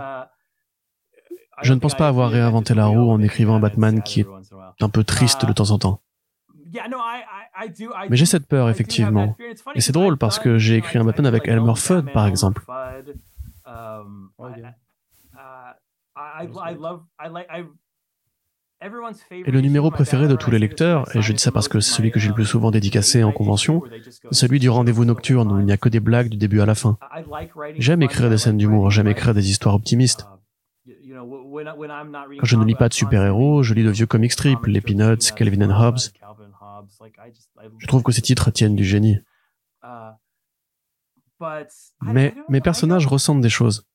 Je 1.62 1.72
ne 1.72 1.78
pense 1.78 1.94
pas 1.94 2.08
avoir 2.08 2.30
réinventé 2.30 2.74
la 2.74 2.86
roue 2.86 3.10
en 3.10 3.22
écrivant 3.22 3.54
un 3.56 3.60
Batman 3.60 4.02
qui 4.02 4.20
est 4.20 4.26
un 4.80 4.88
peu 4.88 5.04
triste 5.04 5.46
de 5.46 5.52
temps 5.52 5.70
en 5.70 5.78
temps. 5.78 6.02
Mais 8.08 8.16
j'ai 8.16 8.26
cette 8.26 8.46
peur, 8.46 8.68
effectivement. 8.68 9.36
Et 9.74 9.80
c'est 9.80 9.92
drôle 9.92 10.16
parce 10.16 10.38
que 10.38 10.58
j'ai 10.58 10.76
écrit 10.76 10.98
un 10.98 11.04
Batman 11.04 11.26
avec 11.26 11.48
Elmer 11.48 11.74
Fudd, 11.76 12.12
par 12.12 12.26
exemple. 12.26 12.62
Et 19.30 19.50
le 19.50 19.60
numéro 19.60 19.90
préféré 19.90 20.26
de 20.26 20.36
tous 20.36 20.50
les 20.50 20.58
lecteurs, 20.58 21.14
et 21.14 21.20
je 21.20 21.32
dis 21.34 21.38
ça 21.38 21.52
parce 21.52 21.68
que 21.68 21.80
c'est 21.80 21.94
celui 21.94 22.10
que 22.10 22.18
j'ai 22.18 22.28
le 22.28 22.34
plus 22.34 22.46
souvent 22.46 22.70
dédicacé 22.70 23.22
en 23.22 23.32
convention, 23.32 23.82
celui 24.30 24.58
du 24.58 24.70
rendez-vous 24.70 25.04
nocturne 25.04 25.52
où 25.52 25.60
il 25.60 25.66
n'y 25.66 25.72
a 25.72 25.76
que 25.76 25.90
des 25.90 26.00
blagues 26.00 26.30
du 26.30 26.38
début 26.38 26.60
à 26.60 26.66
la 26.66 26.74
fin. 26.74 26.96
J'aime 27.76 28.02
écrire 28.02 28.30
des 28.30 28.38
scènes 28.38 28.56
d'humour, 28.56 28.90
j'aime 28.90 29.08
écrire 29.08 29.34
des 29.34 29.50
histoires 29.50 29.74
optimistes. 29.74 30.26
Quand 30.78 32.44
je 32.44 32.56
ne 32.56 32.64
lis 32.64 32.74
pas 32.74 32.88
de 32.88 32.94
super-héros, 32.94 33.62
je 33.62 33.74
lis 33.74 33.84
de 33.84 33.90
vieux 33.90 34.06
comic 34.06 34.32
strips, 34.32 34.66
les 34.66 34.80
Peanuts, 34.80 35.30
Calvin 35.36 35.68
and 35.68 35.78
Hobbes. 35.78 35.98
Je 37.78 37.86
trouve 37.86 38.02
que 38.02 38.12
ces 38.12 38.22
titres 38.22 38.50
tiennent 38.50 38.76
du 38.76 38.84
génie. 38.84 39.18
Uh, 39.82 40.12
Mais 42.02 42.34
mes 42.48 42.60
personnages 42.60 43.06
ressentent 43.06 43.40
des 43.40 43.48
choses. 43.48 43.86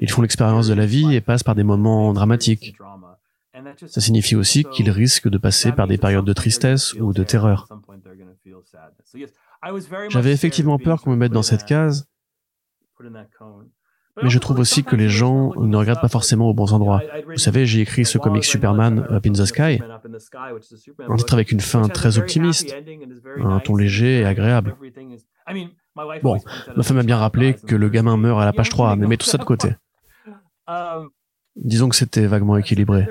Ils 0.00 0.10
font 0.10 0.22
l'expérience 0.22 0.68
de 0.68 0.74
la 0.74 0.86
vie 0.86 1.14
et 1.14 1.20
passent 1.20 1.42
par 1.42 1.54
des 1.54 1.64
moments 1.64 2.12
dramatiques. 2.12 2.76
Ça 3.86 4.00
signifie 4.00 4.36
aussi 4.36 4.64
qu'ils 4.64 4.90
risquent 4.90 5.28
de 5.28 5.38
passer 5.38 5.72
par 5.72 5.86
des 5.86 5.98
périodes 5.98 6.24
de 6.24 6.32
tristesse 6.32 6.94
ou 6.94 7.12
de 7.12 7.22
terreur. 7.22 7.68
J'avais 10.08 10.32
effectivement 10.32 10.78
peur 10.78 11.02
qu'on 11.02 11.10
me 11.10 11.16
mette 11.16 11.32
dans 11.32 11.42
cette 11.42 11.64
case, 11.64 12.08
mais 14.20 14.30
je 14.30 14.38
trouve 14.38 14.58
aussi 14.58 14.84
que 14.84 14.96
les 14.96 15.08
gens 15.08 15.52
ne 15.56 15.76
regardent 15.76 16.00
pas 16.00 16.08
forcément 16.08 16.48
aux 16.48 16.54
bons 16.54 16.72
endroits. 16.72 17.02
Vous 17.28 17.38
savez, 17.38 17.64
j'ai 17.64 17.80
écrit 17.80 18.04
ce 18.04 18.18
comic 18.18 18.44
Superman 18.44 19.06
Up 19.10 19.26
in 19.26 19.32
the 19.32 19.44
Sky. 19.44 19.80
Un 21.08 21.16
titre 21.16 21.34
avec 21.34 21.52
une 21.52 21.60
fin 21.60 21.88
très 21.88 22.18
optimiste, 22.18 22.74
un 23.42 23.60
ton 23.60 23.76
léger 23.76 24.20
et 24.20 24.24
agréable. 24.24 24.76
Bon, 26.22 26.38
ma 26.76 26.82
femme 26.82 26.96
m'a 26.96 27.02
bien 27.02 27.16
rappelé 27.16 27.54
que 27.54 27.76
le 27.76 27.88
gamin 27.88 28.16
meurt 28.16 28.40
à 28.40 28.44
la 28.44 28.52
page 28.52 28.68
3, 28.68 28.96
mais 28.96 29.06
mets 29.06 29.16
tout 29.16 29.26
ça 29.26 29.38
de 29.38 29.44
côté. 29.44 29.70
Disons 31.56 31.88
que 31.88 31.96
c'était 31.96 32.26
vaguement 32.26 32.56
équilibré. 32.56 33.08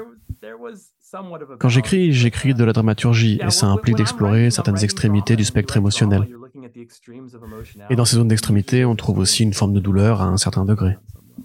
Quand 1.60 1.70
j'écris, 1.70 2.14
j'écris 2.14 2.54
de 2.54 2.64
la 2.64 2.74
dramaturgie, 2.74 3.40
et 3.46 3.50
ça 3.50 3.68
implique 3.68 3.98
d'explorer 3.98 4.50
certaines 4.50 4.84
extrémités 4.84 5.36
du 5.36 5.44
spectre 5.44 5.78
émotionnel. 5.78 6.28
Et 7.90 7.96
dans 7.96 8.06
ces 8.06 8.16
zones 8.16 8.28
d'extrémité, 8.28 8.86
on 8.86 8.96
trouve 8.96 9.20
aussi 9.20 9.44
une 9.44 9.54
forme 9.54 9.74
de 9.74 9.80
douleur 9.80 10.22
à 10.22 10.26
un 10.26 10.38
certain 10.38 10.66
degré. 10.66 10.98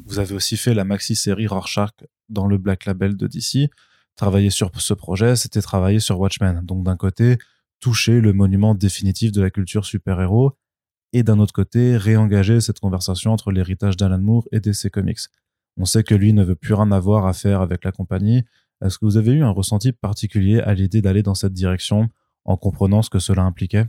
Vous 0.04 0.18
avez 0.18 0.34
aussi 0.34 0.56
fait 0.56 0.74
la 0.74 0.84
maxi-série 0.84 1.46
Rorschach 1.46 1.90
dans 2.28 2.46
le 2.46 2.58
Black 2.58 2.84
Label 2.84 3.16
de 3.16 3.26
DC. 3.26 3.70
Travailler 4.16 4.50
sur 4.50 4.70
ce 4.80 4.94
projet, 4.94 5.36
c'était 5.36 5.60
travailler 5.60 6.00
sur 6.00 6.18
Watchmen. 6.18 6.60
Donc 6.64 6.84
d'un 6.84 6.96
côté, 6.96 7.38
toucher 7.80 8.20
le 8.20 8.32
monument 8.32 8.74
définitif 8.74 9.32
de 9.32 9.42
la 9.42 9.50
culture 9.50 9.84
super-héros, 9.84 10.52
et 11.12 11.22
d'un 11.22 11.38
autre 11.38 11.52
côté, 11.52 11.96
réengager 11.96 12.60
cette 12.60 12.80
conversation 12.80 13.32
entre 13.32 13.52
l'héritage 13.52 13.96
d'Alan 13.96 14.18
Moore 14.18 14.46
et 14.52 14.60
DC 14.60 14.90
Comics. 14.90 15.20
On 15.76 15.84
sait 15.84 16.02
que 16.02 16.14
lui 16.14 16.32
ne 16.32 16.42
veut 16.42 16.56
plus 16.56 16.74
rien 16.74 16.90
avoir 16.90 17.26
à 17.26 17.32
faire 17.32 17.60
avec 17.60 17.84
la 17.84 17.92
compagnie. 17.92 18.44
Est-ce 18.84 18.98
que 18.98 19.04
vous 19.04 19.16
avez 19.16 19.32
eu 19.32 19.42
un 19.42 19.50
ressenti 19.50 19.92
particulier 19.92 20.60
à 20.60 20.74
l'idée 20.74 21.02
d'aller 21.02 21.22
dans 21.22 21.34
cette 21.34 21.52
direction 21.52 22.08
en 22.44 22.56
comprenant 22.56 23.02
ce 23.02 23.10
que 23.10 23.18
cela 23.18 23.42
impliquait? 23.42 23.86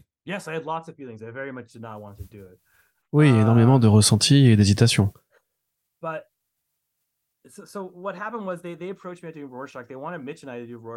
Oui, 3.13 3.28
énormément 3.28 3.80
de 3.80 3.88
ressentis 3.88 4.47
et 4.47 4.55
d'hésitations. 4.57 5.13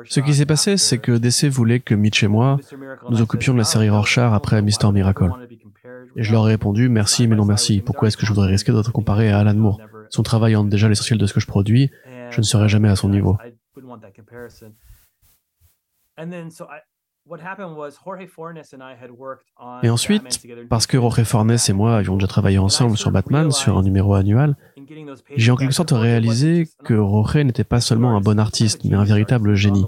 Ce 0.05 0.21
qui 0.21 0.35
s'est 0.35 0.47
passé, 0.47 0.77
c'est 0.77 0.99
que 0.99 1.13
DC 1.13 1.45
voulait 1.45 1.79
que 1.79 1.95
Mitch 1.95 2.25
et 2.25 2.29
moi 2.29 2.59
nous 3.09 3.23
occupions 3.23 3.53
de 3.53 3.59
la 3.59 3.65
série 3.65 3.89
Rorschach 3.89 4.33
après 4.33 4.61
Mister 4.63 4.91
Miracle. 4.91 5.31
Et 6.17 6.25
je 6.25 6.33
leur 6.33 6.49
ai 6.49 6.53
répondu 6.53 6.89
merci 6.89 7.29
mais 7.29 7.37
non 7.37 7.45
merci. 7.45 7.81
Pourquoi 7.81 8.09
est-ce 8.09 8.17
que 8.17 8.27
je 8.27 8.33
voudrais 8.33 8.49
risquer 8.49 8.73
d'être 8.73 8.91
comparé 8.93 9.31
à 9.31 9.39
Alan 9.39 9.55
Moore? 9.55 9.81
Son 10.11 10.25
travail 10.25 10.57
entre 10.57 10.69
déjà 10.69 10.89
l'essentiel 10.89 11.19
de 11.19 11.27
ce 11.27 11.35
que 11.35 11.41
je 11.41 11.47
produis. 11.47 11.91
Je 12.31 12.39
ne 12.39 12.45
serai 12.45 12.69
jamais 12.69 12.89
à 12.89 12.97
son 12.97 13.09
niveau. 13.09 13.37
Et 19.83 19.91
ensuite, 19.91 20.41
parce 20.69 20.87
que 20.87 20.99
Jorge 20.99 21.23
Fornes 21.25 21.57
et 21.69 21.73
moi 21.73 21.97
avions 21.97 22.17
déjà 22.17 22.27
travaillé 22.27 22.59
ensemble 22.59 22.97
sur 22.97 23.11
Batman, 23.11 23.51
sur 23.51 23.79
un 23.79 23.83
numéro 23.83 24.15
annuel, 24.15 24.57
j'ai 25.37 25.51
en 25.51 25.57
quelque 25.57 25.75
sorte 25.75 25.93
réalisé 25.93 26.69
que 26.85 26.97
Jorge 26.97 27.37
n'était 27.37 27.65
pas 27.65 27.81
seulement 27.81 28.17
un 28.17 28.21
bon 28.21 28.39
artiste, 28.39 28.85
mais 28.85 28.97
un 28.97 29.05
véritable 29.05 29.55
génie. 29.55 29.87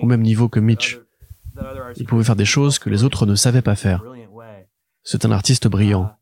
Au 0.00 0.06
même 0.06 0.22
niveau 0.22 0.48
que 0.48 0.60
Mitch. 0.60 1.00
Il 1.96 2.06
pouvait 2.06 2.24
faire 2.24 2.36
des 2.36 2.44
choses 2.44 2.78
que 2.78 2.90
les 2.90 3.04
autres 3.04 3.26
ne 3.26 3.34
savaient 3.34 3.62
pas 3.62 3.74
faire. 3.74 4.04
C'est 5.02 5.24
un 5.24 5.32
artiste 5.32 5.66
brillant. 5.66 6.14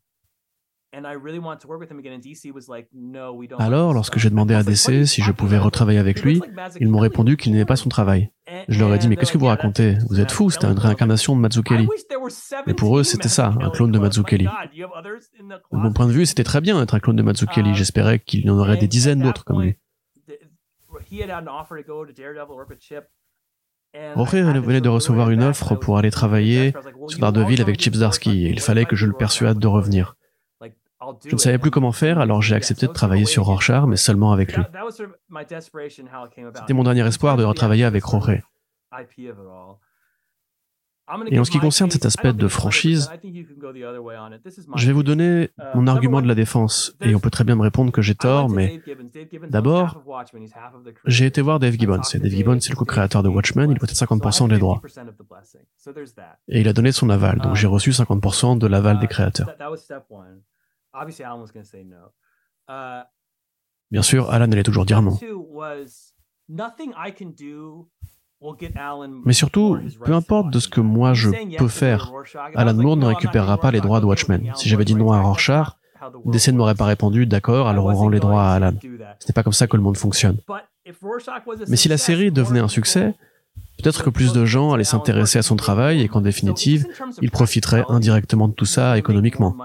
Alors, 3.59 3.93
lorsque 3.93 4.17
j'ai 4.17 4.29
demandé 4.29 4.55
à 4.55 4.63
DC 4.63 5.05
si 5.05 5.21
je 5.21 5.31
pouvais 5.31 5.57
retravailler 5.57 5.99
avec 5.99 6.23
lui, 6.23 6.41
ils 6.79 6.87
m'ont 6.87 6.99
répondu 6.99 7.37
qu'il 7.37 7.51
n'aimait 7.51 7.65
pas 7.65 7.75
son 7.75 7.89
travail. 7.89 8.31
Je 8.67 8.79
leur 8.79 8.93
ai 8.93 8.97
dit, 8.97 9.07
mais 9.07 9.15
qu'est-ce 9.15 9.31
que 9.31 9.37
vous 9.37 9.45
racontez? 9.45 9.97
Vous 10.09 10.19
êtes 10.19 10.31
fous, 10.31 10.49
c'était 10.49 10.67
une 10.67 10.79
réincarnation 10.79 11.35
de 11.35 11.41
Mazzucchelli. 11.41 11.87
Mais 12.65 12.73
pour 12.73 12.97
eux, 12.97 13.03
c'était 13.03 13.29
ça, 13.29 13.53
un 13.61 13.69
clone 13.69 13.91
de 13.91 13.99
Mazzucchelli. 13.99 14.45
De 14.45 15.77
mon 15.77 15.93
point 15.93 16.07
de 16.07 16.11
vue, 16.11 16.25
c'était 16.25 16.43
très 16.43 16.61
bien 16.61 16.79
d'être 16.79 16.95
un 16.95 16.99
clone 16.99 17.15
de 17.15 17.23
Mazzucchelli. 17.23 17.75
J'espérais 17.75 18.19
qu'il 18.19 18.45
y 18.45 18.49
en 18.49 18.57
aurait 18.57 18.77
des 18.77 18.87
dizaines 18.87 19.21
d'autres 19.21 19.45
comme 19.45 19.61
lui. 19.61 19.77
Venait 23.93 24.81
de 24.81 24.89
recevoir 24.89 25.29
une 25.29 25.43
offre 25.43 25.75
pour 25.75 25.97
aller 25.97 26.11
travailler 26.11 26.73
sur 27.07 27.19
Daredevil 27.19 27.61
avec 27.61 27.79
Chip 27.79 27.95
Zdarsky 27.95 28.45
et 28.45 28.49
il 28.49 28.59
fallait 28.59 28.85
que 28.85 28.95
je 28.95 29.05
le 29.05 29.13
persuade 29.13 29.59
de 29.59 29.67
revenir. 29.67 30.15
Je 31.25 31.33
ne 31.33 31.39
savais 31.39 31.57
plus 31.57 31.71
comment 31.71 31.91
faire, 31.91 32.19
alors 32.19 32.41
j'ai 32.41 32.55
accepté 32.55 32.87
de 32.87 32.91
travailler 32.91 33.25
sur 33.25 33.45
Rorschach, 33.45 33.85
mais 33.87 33.97
seulement 33.97 34.31
avec 34.31 34.55
lui. 34.55 34.63
C'était 36.55 36.73
mon 36.73 36.83
dernier 36.83 37.05
espoir 37.05 37.37
de 37.37 37.43
retravailler 37.43 37.85
avec 37.85 38.05
Jorge. 38.05 38.41
Et 41.27 41.39
en 41.39 41.43
ce 41.43 41.51
qui 41.51 41.59
concerne 41.59 41.89
cet 41.89 42.05
aspect 42.05 42.33
de 42.33 42.47
franchise, 42.47 43.09
je 44.75 44.87
vais 44.87 44.93
vous 44.93 45.03
donner 45.03 45.49
mon 45.73 45.87
argument 45.87 46.21
de 46.21 46.27
la 46.27 46.35
défense, 46.35 46.95
et 47.01 47.15
on 47.15 47.19
peut 47.19 47.31
très 47.31 47.43
bien 47.43 47.55
me 47.55 47.61
répondre 47.61 47.91
que 47.91 48.01
j'ai 48.01 48.15
tort, 48.15 48.49
mais 48.49 48.81
d'abord, 49.49 50.03
j'ai 51.05 51.25
été 51.25 51.41
voir 51.41 51.59
Dave 51.59 51.77
Gibbons, 51.79 52.01
Dave 52.13 52.31
Gibbons 52.31 52.59
c'est 52.59 52.69
le 52.69 52.75
co-créateur 52.75 53.23
de 53.23 53.29
Watchmen, 53.29 53.71
il 53.71 53.79
possède 53.79 53.97
50% 53.97 54.49
des 54.49 54.59
droits. 54.59 54.81
Et 56.47 56.61
il 56.61 56.67
a 56.67 56.73
donné 56.73 56.91
son 56.91 57.09
aval, 57.09 57.39
donc 57.39 57.55
j'ai 57.55 57.67
reçu 57.67 57.89
50% 57.89 58.59
de 58.59 58.67
l'aval 58.67 58.99
des 58.99 59.07
créateurs. 59.07 59.49
Uh, 62.67 63.03
Bien 63.91 64.01
sûr, 64.03 64.29
Alan 64.29 64.51
allait 64.51 64.63
toujours 64.63 64.85
dire 64.85 65.01
non. 65.01 65.17
Mais 69.25 69.33
surtout, 69.33 69.77
peu 70.05 70.13
importe 70.13 70.51
de 70.51 70.59
ce 70.59 70.67
que 70.67 70.79
moi 70.79 71.13
je 71.13 71.57
peux 71.57 71.67
faire, 71.67 72.11
Alan 72.55 72.73
Moore 72.73 72.97
ne 72.97 73.05
récupérera 73.07 73.57
pas 73.57 73.71
les 73.71 73.81
droits 73.81 73.99
de 73.99 74.05
Watchmen. 74.05 74.51
Si 74.55 74.69
j'avais 74.69 74.85
dit 74.85 74.95
non 74.95 75.11
à 75.11 75.19
Rorschach, 75.21 75.69
DC 76.25 76.49
ne 76.49 76.57
m'aurait 76.57 76.75
pas 76.75 76.85
répondu 76.85 77.25
d'accord, 77.25 77.67
alors 77.67 77.87
on 77.87 77.93
rend 77.93 78.09
les 78.09 78.19
droits 78.19 78.43
à 78.43 78.53
Alan. 78.53 78.73
Ce 79.19 79.27
n'est 79.27 79.33
pas 79.33 79.43
comme 79.43 79.53
ça 79.53 79.67
que 79.67 79.75
le 79.75 79.83
monde 79.83 79.97
fonctionne. 79.97 80.37
Mais 81.67 81.75
si 81.75 81.89
la 81.89 81.97
série 81.97 82.31
devenait 82.31 82.61
un 82.61 82.67
succès, 82.67 83.15
peut-être 83.81 84.03
que 84.03 84.09
plus 84.09 84.33
de 84.33 84.45
gens 84.45 84.73
allaient 84.73 84.83
s'intéresser 84.83 85.39
à 85.39 85.41
son 85.41 85.55
travail 85.55 86.01
et 86.01 86.07
qu'en 86.07 86.21
définitive, 86.21 86.85
il 87.21 87.31
profiterait 87.31 87.83
indirectement 87.89 88.47
de 88.47 88.53
tout 88.53 88.65
ça 88.65 88.97
économiquement. 88.97 89.55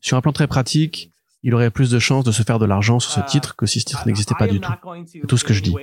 Sur 0.00 0.16
un 0.16 0.20
plan 0.20 0.32
très 0.32 0.46
pratique, 0.46 1.12
il 1.42 1.54
aurait 1.54 1.70
plus 1.70 1.90
de 1.90 1.98
chances 1.98 2.24
de 2.24 2.32
se 2.32 2.42
faire 2.42 2.58
de 2.58 2.66
l'argent 2.66 2.98
sur 2.98 3.12
ce 3.12 3.20
titre 3.20 3.54
que 3.54 3.66
si 3.66 3.80
ce 3.80 3.84
titre 3.84 4.02
n'existait 4.06 4.34
pas 4.38 4.48
du 4.48 4.60
tout. 4.60 4.72
C'est 5.06 5.26
tout 5.26 5.36
ce 5.36 5.44
que 5.44 5.54
je 5.54 5.62
dis. 5.62 5.74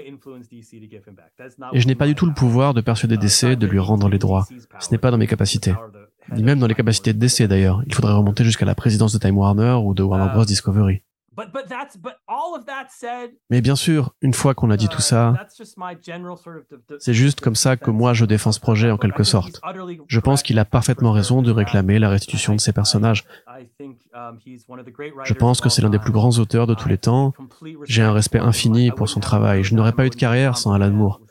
Et 1.73 1.79
je 1.79 1.87
n'ai 1.87 1.95
pas 1.95 2.07
du 2.07 2.15
tout 2.15 2.25
le 2.25 2.33
pouvoir 2.33 2.73
de 2.73 2.81
persuader 2.81 3.17
DC 3.17 3.57
de 3.57 3.67
lui 3.67 3.79
rendre 3.79 4.09
les 4.09 4.19
droits. 4.19 4.47
Ce 4.79 4.91
n'est 4.91 4.97
pas 4.97 5.11
dans 5.11 5.17
mes 5.17 5.27
capacités. 5.27 5.73
Ni 6.33 6.43
même 6.43 6.59
dans 6.59 6.67
les 6.67 6.75
capacités 6.75 7.13
de 7.13 7.19
DC 7.19 7.43
d'ailleurs. 7.43 7.83
Il 7.85 7.93
faudrait 7.93 8.13
remonter 8.13 8.43
jusqu'à 8.43 8.65
la 8.65 8.75
présidence 8.75 9.13
de 9.13 9.19
Time 9.19 9.37
Warner 9.37 9.79
ou 9.83 9.93
de 9.93 10.03
Warner 10.03 10.33
Bros. 10.33 10.45
Discovery. 10.45 11.01
Mais 13.49 13.61
bien 13.61 13.75
sûr, 13.75 14.13
une 14.21 14.33
fois 14.33 14.53
qu'on 14.53 14.69
a 14.69 14.77
dit 14.77 14.87
tout 14.87 15.01
ça, 15.01 15.33
c'est 16.99 17.13
juste 17.13 17.41
comme 17.41 17.55
ça 17.55 17.77
que 17.77 17.91
moi 17.91 18.13
je 18.13 18.25
défends 18.25 18.51
ce 18.51 18.59
projet 18.59 18.91
en 18.91 18.97
quelque 18.97 19.23
sorte. 19.23 19.61
Je 20.07 20.19
pense 20.19 20.43
qu'il 20.43 20.59
a 20.59 20.65
parfaitement 20.65 21.11
raison 21.11 21.41
de 21.41 21.51
réclamer 21.51 21.99
la 21.99 22.09
restitution 22.09 22.55
de 22.55 22.61
ses 22.61 22.73
personnages. 22.73 23.25
Um, 24.13 24.39
je 25.23 25.33
pense 25.33 25.61
que 25.61 25.69
c'est 25.69 25.81
l'un 25.81 25.89
des 25.89 25.99
plus 25.99 26.11
grands 26.11 26.37
auteurs 26.39 26.67
de 26.67 26.73
tous 26.73 26.87
les 26.87 26.97
temps. 26.97 27.33
J'ai 27.85 28.01
un 28.01 28.13
respect 28.13 28.39
infini 28.39 28.91
pour 28.91 29.09
son 29.09 29.19
travail. 29.19 29.63
Je 29.63 29.75
n'aurais 29.75 29.93
pas 29.93 30.05
eu 30.05 30.09
de 30.09 30.15
carrière 30.15 30.57
sans 30.57 30.73
Alan 30.73 30.91
Moore. 30.91 31.21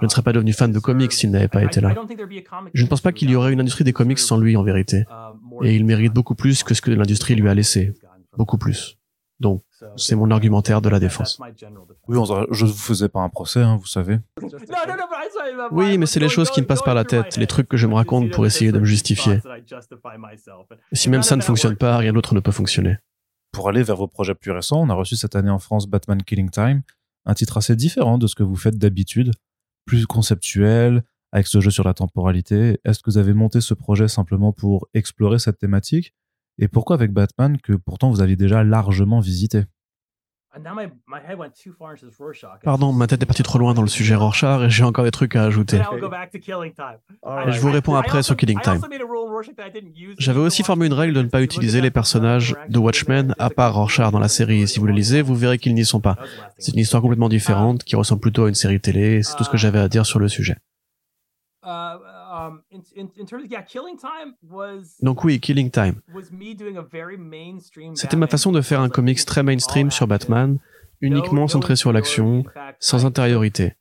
Je 0.00 0.04
ne 0.04 0.10
serais 0.10 0.22
pas 0.22 0.32
devenu 0.32 0.52
fan 0.52 0.70
de 0.70 0.78
comics 0.78 1.12
s'il 1.12 1.30
n'avait 1.30 1.48
pas 1.48 1.64
été 1.64 1.80
là. 1.80 1.94
Je 2.72 2.82
ne 2.82 2.88
pense 2.88 3.00
pas 3.00 3.12
qu'il 3.12 3.30
y 3.30 3.36
aurait 3.36 3.52
une 3.52 3.60
industrie 3.60 3.84
des 3.84 3.92
comics 3.92 4.18
sans 4.18 4.38
lui 4.38 4.56
en 4.56 4.62
vérité. 4.62 5.04
Et 5.62 5.74
il 5.74 5.84
mérite 5.84 6.12
beaucoup 6.12 6.36
plus 6.36 6.62
que 6.62 6.74
ce 6.74 6.80
que 6.80 6.90
l'industrie 6.90 7.34
lui 7.34 7.48
a 7.48 7.54
laissé 7.54 7.94
beaucoup 8.36 8.58
plus. 8.58 8.98
Donc, 9.40 9.62
c'est 9.96 10.16
mon 10.16 10.30
argumentaire 10.32 10.82
de 10.82 10.88
la 10.88 10.98
défense. 10.98 11.40
Oui, 12.08 12.18
je 12.50 12.64
ne 12.64 12.70
vous 12.70 12.76
faisais 12.76 13.08
pas 13.08 13.20
un 13.20 13.28
procès, 13.28 13.60
hein, 13.60 13.76
vous 13.76 13.86
savez. 13.86 14.18
Oui, 15.70 15.96
mais 15.96 16.06
c'est 16.06 16.18
les 16.18 16.28
choses 16.28 16.50
qui 16.50 16.60
me 16.60 16.66
passent 16.66 16.82
par 16.82 16.94
la 16.94 17.04
tête, 17.04 17.36
les 17.36 17.46
trucs 17.46 17.68
que 17.68 17.76
je 17.76 17.86
me 17.86 17.94
raconte 17.94 18.30
pour 18.30 18.46
essayer 18.46 18.72
de 18.72 18.80
me 18.80 18.84
justifier. 18.84 19.40
Et 20.92 20.96
si 20.96 21.08
même 21.08 21.22
ça 21.22 21.36
ne 21.36 21.42
fonctionne 21.42 21.76
pas, 21.76 21.96
rien 21.98 22.12
d'autre 22.12 22.34
ne 22.34 22.40
peut 22.40 22.52
fonctionner. 22.52 22.96
Pour 23.52 23.68
aller 23.68 23.82
vers 23.82 23.96
vos 23.96 24.08
projets 24.08 24.34
plus 24.34 24.50
récents, 24.50 24.82
on 24.82 24.90
a 24.90 24.94
reçu 24.94 25.16
cette 25.16 25.36
année 25.36 25.50
en 25.50 25.58
France 25.58 25.86
Batman 25.86 26.22
Killing 26.22 26.50
Time, 26.50 26.82
un 27.24 27.34
titre 27.34 27.56
assez 27.56 27.76
différent 27.76 28.18
de 28.18 28.26
ce 28.26 28.34
que 28.34 28.42
vous 28.42 28.56
faites 28.56 28.76
d'habitude, 28.76 29.32
plus 29.86 30.06
conceptuel, 30.06 31.02
avec 31.32 31.46
ce 31.46 31.60
jeu 31.60 31.70
sur 31.70 31.84
la 31.84 31.94
temporalité. 31.94 32.80
Est-ce 32.84 33.00
que 33.00 33.10
vous 33.10 33.18
avez 33.18 33.34
monté 33.34 33.60
ce 33.60 33.74
projet 33.74 34.08
simplement 34.08 34.52
pour 34.52 34.88
explorer 34.94 35.38
cette 35.38 35.58
thématique 35.58 36.14
et 36.58 36.68
pourquoi 36.68 36.94
avec 36.94 37.12
Batman 37.12 37.58
que 37.62 37.72
pourtant 37.74 38.10
vous 38.10 38.20
aviez 38.20 38.36
déjà 38.36 38.64
largement 38.64 39.20
visité? 39.20 39.64
Pardon, 42.64 42.92
ma 42.92 43.06
tête 43.06 43.22
est 43.22 43.26
partie 43.26 43.42
trop 43.42 43.58
loin 43.58 43.74
dans 43.74 43.82
le 43.82 43.88
sujet 43.88 44.14
Rorschach 44.14 44.62
et 44.62 44.70
j'ai 44.70 44.82
encore 44.82 45.04
des 45.04 45.10
trucs 45.10 45.36
à 45.36 45.44
ajouter. 45.44 45.76
Et 45.76 47.52
je 47.52 47.60
vous 47.60 47.70
réponds 47.70 47.94
après 47.94 48.22
sur 48.22 48.36
Killing 48.36 48.60
Time. 48.60 48.80
J'avais 50.18 50.40
aussi 50.40 50.62
formé 50.62 50.86
une 50.86 50.94
règle 50.94 51.14
de 51.14 51.22
ne 51.22 51.28
pas 51.28 51.42
utiliser 51.42 51.80
les 51.80 51.90
personnages 51.90 52.56
de 52.68 52.78
Watchmen 52.78 53.34
à 53.38 53.50
part 53.50 53.74
Rorschach 53.74 54.10
dans 54.10 54.18
la 54.18 54.28
série. 54.28 54.66
Si 54.66 54.80
vous 54.80 54.86
les 54.86 54.94
lisez, 54.94 55.22
vous 55.22 55.36
verrez 55.36 55.58
qu'ils 55.58 55.74
n'y 55.74 55.84
sont 55.84 56.00
pas. 56.00 56.16
C'est 56.58 56.72
une 56.72 56.80
histoire 56.80 57.02
complètement 57.02 57.28
différente 57.28 57.84
qui 57.84 57.94
ressemble 57.94 58.20
plutôt 58.20 58.46
à 58.46 58.48
une 58.48 58.54
série 58.54 58.80
télé. 58.80 59.22
C'est 59.22 59.36
tout 59.36 59.44
ce 59.44 59.50
que 59.50 59.58
j'avais 59.58 59.78
à 59.78 59.88
dire 59.88 60.06
sur 60.06 60.18
le 60.18 60.28
sujet. 60.28 60.56
Um, 62.38 62.62
Donc 65.02 65.24
oui, 65.24 65.40
Killing 65.40 65.70
Time. 65.70 65.94
C'était 67.94 68.16
ma 68.16 68.26
façon 68.26 68.52
de 68.52 68.60
faire 68.60 68.80
un 68.80 68.88
comics 68.88 69.24
très 69.24 69.42
mainstream 69.42 69.90
sur 69.90 70.06
Batman, 70.06 70.58
uniquement 71.00 71.48
centrée 71.48 71.76
sur 71.76 71.92
l'action, 71.92 72.44
sans 72.78 73.06
intériorité. 73.06 73.74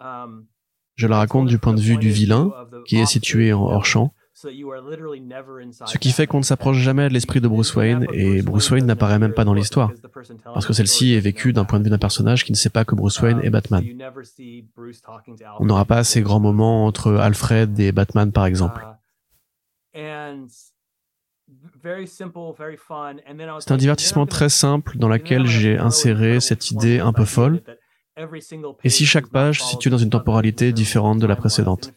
Je 0.95 1.07
la 1.07 1.17
raconte 1.17 1.47
du 1.47 1.59
point 1.59 1.73
de 1.73 1.81
vue 1.81 1.97
du 1.97 2.09
vilain, 2.09 2.51
qui 2.85 2.97
est 2.97 3.05
situé 3.05 3.53
en 3.53 3.61
hors-champ, 3.61 4.13
ce 4.39 5.97
qui 5.97 6.11
fait 6.11 6.27
qu'on 6.27 6.37
ne 6.37 6.43
s'approche 6.43 6.77
jamais 6.77 7.09
de 7.09 7.13
l'esprit 7.13 7.41
de 7.41 7.47
Bruce 7.47 7.75
Wayne 7.75 8.05
et 8.13 8.43
Bruce 8.43 8.69
Wayne 8.69 8.85
n'apparaît 8.85 9.17
même 9.17 9.33
pas 9.33 9.43
dans 9.43 9.55
l'histoire, 9.55 9.91
parce 10.43 10.67
que 10.67 10.73
celle-ci 10.73 11.15
est 11.15 11.19
vécue 11.19 11.53
d'un 11.53 11.65
point 11.65 11.79
de 11.79 11.85
vue 11.85 11.89
d'un 11.89 11.97
personnage 11.97 12.45
qui 12.45 12.51
ne 12.51 12.57
sait 12.57 12.69
pas 12.69 12.85
que 12.85 12.93
Bruce 12.93 13.19
Wayne 13.19 13.39
est 13.41 13.49
Batman. 13.49 13.83
On 15.59 15.65
n'aura 15.65 15.85
pas 15.85 16.03
ces 16.03 16.21
grands 16.21 16.39
moments 16.39 16.85
entre 16.85 17.15
Alfred 17.15 17.79
et 17.79 17.91
Batman 17.91 18.31
par 18.31 18.45
exemple. 18.45 18.85
C'est 19.95 20.27
un 23.71 23.77
divertissement 23.77 24.27
très 24.27 24.49
simple 24.49 24.99
dans 24.99 25.09
lequel 25.09 25.47
j'ai 25.47 25.79
inséré 25.79 26.41
cette 26.41 26.69
idée 26.69 26.99
un 26.99 27.11
peu 27.11 27.25
folle 27.25 27.63
et 28.83 28.89
si 28.89 29.05
chaque 29.05 29.27
page 29.27 29.61
se 29.61 29.67
situe 29.67 29.89
dans 29.89 29.97
une 29.97 30.09
temporalité 30.09 30.73
différente 30.73 31.19
de 31.19 31.27
la 31.27 31.35
précédente. 31.35 31.93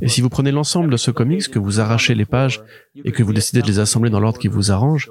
Et 0.00 0.08
si 0.08 0.20
vous 0.20 0.28
prenez 0.28 0.52
l'ensemble 0.52 0.90
de 0.90 0.96
ce 0.96 1.10
comics, 1.10 1.48
que 1.48 1.58
vous 1.58 1.80
arrachez 1.80 2.14
les 2.14 2.26
pages 2.26 2.62
et 3.04 3.12
que 3.12 3.22
vous 3.22 3.32
décidez 3.32 3.62
de 3.62 3.66
les 3.66 3.78
assembler 3.78 4.10
dans 4.10 4.20
l'ordre 4.20 4.38
qui 4.38 4.48
vous 4.48 4.70
arrange, 4.70 5.10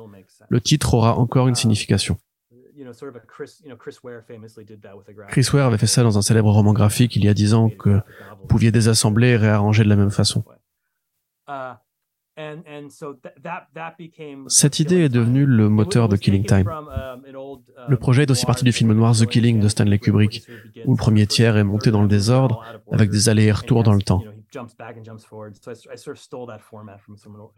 le 0.49 0.61
titre 0.61 0.93
aura 0.93 1.17
encore 1.17 1.47
une 1.47 1.55
signification. 1.55 2.17
Chris 5.27 5.47
Ware 5.53 5.65
avait 5.65 5.77
fait 5.77 5.87
ça 5.87 6.03
dans 6.03 6.17
un 6.17 6.21
célèbre 6.21 6.51
roman 6.51 6.73
graphique 6.73 7.15
il 7.15 7.25
y 7.25 7.29
a 7.29 7.33
dix 7.33 7.53
ans 7.53 7.69
que 7.69 7.89
vous 7.89 8.47
pouviez 8.47 8.71
désassembler 8.71 9.29
et 9.29 9.37
réarranger 9.37 9.83
de 9.83 9.89
la 9.89 9.95
même 9.95 10.11
façon. 10.11 10.43
Cette 14.47 14.79
idée 14.79 15.05
est 15.05 15.09
devenue 15.09 15.45
le 15.45 15.69
moteur 15.69 16.09
de 16.09 16.17
Killing 16.17 16.45
Time. 16.45 16.69
Le 17.87 17.97
projet 17.97 18.23
est 18.23 18.31
aussi 18.31 18.45
parti 18.45 18.65
du 18.65 18.71
film 18.71 18.93
noir 18.93 19.15
The 19.15 19.25
Killing 19.25 19.59
de 19.59 19.67
Stanley 19.69 19.99
Kubrick, 19.99 20.45
où 20.85 20.91
le 20.91 20.97
premier 20.97 21.27
tiers 21.27 21.57
est 21.57 21.63
monté 21.63 21.91
dans 21.91 22.01
le 22.01 22.07
désordre 22.07 22.63
avec 22.91 23.09
des 23.09 23.29
allers 23.29 23.45
et 23.45 23.51
retours 23.51 23.83
dans 23.83 23.93
le 23.93 24.01
temps. 24.01 24.23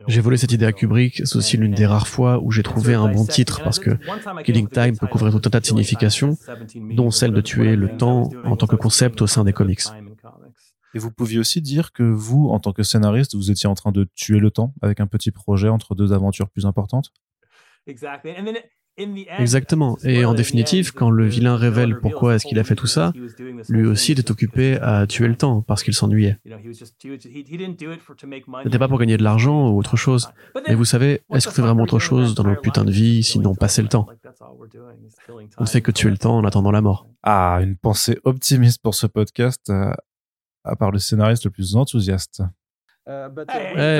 J'ai 0.07 0.21
volé 0.21 0.37
cette 0.37 0.51
idée 0.51 0.65
à 0.65 0.71
Kubrick, 0.71 1.21
c'est 1.25 1.35
aussi 1.35 1.57
l'une 1.57 1.73
des 1.73 1.85
rares 1.85 2.07
fois 2.07 2.39
où 2.41 2.51
j'ai 2.51 2.63
trouvé 2.63 2.93
un 2.93 3.07
bon 3.07 3.25
titre 3.25 3.61
parce 3.63 3.79
que 3.79 3.91
Killing 4.43 4.67
Time 4.67 4.97
peut 4.97 5.07
couvrir 5.07 5.31
tout 5.31 5.41
un 5.45 5.49
tas 5.49 5.59
de 5.59 5.65
significations, 5.65 6.37
dont 6.75 7.11
celle 7.11 7.33
de 7.33 7.41
tuer 7.41 7.75
le 7.75 7.97
temps 7.97 8.29
en 8.43 8.55
tant 8.55 8.67
que 8.67 8.75
concept 8.75 9.21
au 9.21 9.27
sein 9.27 9.43
des 9.43 9.53
comics. 9.53 9.83
Et 10.93 10.99
vous 10.99 11.11
pouviez 11.11 11.39
aussi 11.39 11.61
dire 11.61 11.91
que 11.91 12.03
vous, 12.03 12.49
en 12.49 12.59
tant 12.59 12.73
que 12.73 12.83
scénariste, 12.83 13.35
vous 13.35 13.51
étiez 13.51 13.67
en 13.67 13.75
train 13.75 13.91
de 13.91 14.07
tuer 14.15 14.39
le 14.39 14.51
temps 14.51 14.73
avec 14.81 14.99
un 14.99 15.07
petit 15.07 15.31
projet 15.31 15.69
entre 15.69 15.95
deux 15.95 16.13
aventures 16.13 16.49
plus 16.49 16.65
importantes? 16.65 17.11
Exactement. 18.97 19.97
Et 20.03 20.25
en 20.25 20.33
définitive, 20.33 20.91
quand 20.91 21.11
le 21.11 21.27
vilain 21.27 21.55
révèle 21.55 21.99
pourquoi 21.99 22.35
est-ce 22.35 22.47
qu'il 22.47 22.57
a 22.57 22.63
fait 22.63 22.73
tout 22.75 22.87
ça, 22.87 23.13
lui 23.69 23.85
aussi 23.85 24.13
était 24.13 24.31
occupé 24.31 24.79
à 24.81 25.05
tuer 25.05 25.27
le 25.27 25.35
temps 25.35 25.61
parce 25.61 25.83
qu'il 25.83 25.93
s'ennuyait. 25.93 26.39
Ce 26.43 27.03
n'était 28.63 28.79
pas 28.79 28.87
pour 28.87 28.97
gagner 28.97 29.17
de 29.17 29.23
l'argent 29.23 29.69
ou 29.69 29.77
autre 29.77 29.97
chose. 29.97 30.29
Mais 30.67 30.73
vous 30.73 30.85
savez, 30.85 31.21
est-ce 31.31 31.47
qu'on 31.47 31.53
fait 31.53 31.61
vraiment 31.61 31.83
autre 31.83 31.99
chose 31.99 32.33
dans 32.33 32.43
notre 32.43 32.61
putain 32.61 32.85
de 32.85 32.91
vie 32.91 33.21
sinon 33.21 33.53
passer 33.53 33.83
le 33.83 33.87
temps? 33.87 34.07
On 35.57 35.63
ne 35.63 35.67
fait 35.67 35.81
que 35.81 35.91
tuer 35.91 36.09
le 36.09 36.17
temps 36.17 36.37
en 36.37 36.43
attendant 36.43 36.71
la 36.71 36.81
mort. 36.81 37.07
Ah, 37.21 37.59
une 37.61 37.75
pensée 37.75 38.17
optimiste 38.23 38.81
pour 38.81 38.95
ce 38.95 39.05
podcast. 39.05 39.71
À 40.67 40.75
part 40.75 40.91
le 40.91 40.99
scénariste 40.99 41.45
le 41.45 41.51
plus 41.51 41.75
enthousiaste. 41.75 42.43
Euh, 43.07 43.29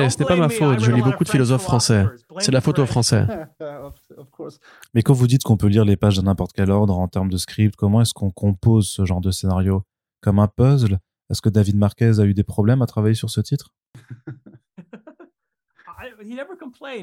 eh, 0.04 0.10
ce 0.10 0.20
n'est 0.20 0.26
pas 0.26 0.36
ma 0.36 0.50
faute, 0.50 0.82
je 0.82 0.92
lis 0.92 1.02
beaucoup 1.02 1.24
de 1.24 1.30
philosophes 1.30 1.64
français. 1.64 2.06
C'est 2.40 2.52
la 2.52 2.60
faute 2.60 2.80
aux 2.80 2.86
Français. 2.86 3.26
Mais 4.94 5.02
quand 5.02 5.14
vous 5.14 5.28
dites 5.28 5.44
qu'on 5.44 5.56
peut 5.56 5.68
lire 5.68 5.86
les 5.86 5.96
pages 5.96 6.18
de 6.18 6.22
n'importe 6.22 6.52
quel 6.54 6.72
ordre 6.72 6.98
en 6.98 7.08
termes 7.08 7.30
de 7.30 7.38
script, 7.38 7.78
comment 7.78 8.02
est-ce 8.02 8.14
qu'on 8.14 8.32
compose 8.32 8.90
ce 8.90 9.06
genre 9.06 9.22
de 9.22 9.32
scénario? 9.32 9.84
Comme 10.22 10.40
un 10.40 10.48
puzzle? 10.48 11.00
Est-ce 11.30 11.42
que 11.42 11.50
David 11.50 11.78
Marquez 11.78 12.20
a 12.20 12.26
eu 12.26 12.34
des 12.34 12.44
problèmes 12.44 12.82
à 12.82 12.86
travailler 12.86 13.16
sur 13.16 13.30
ce 13.30 13.40
titre? 13.40 13.70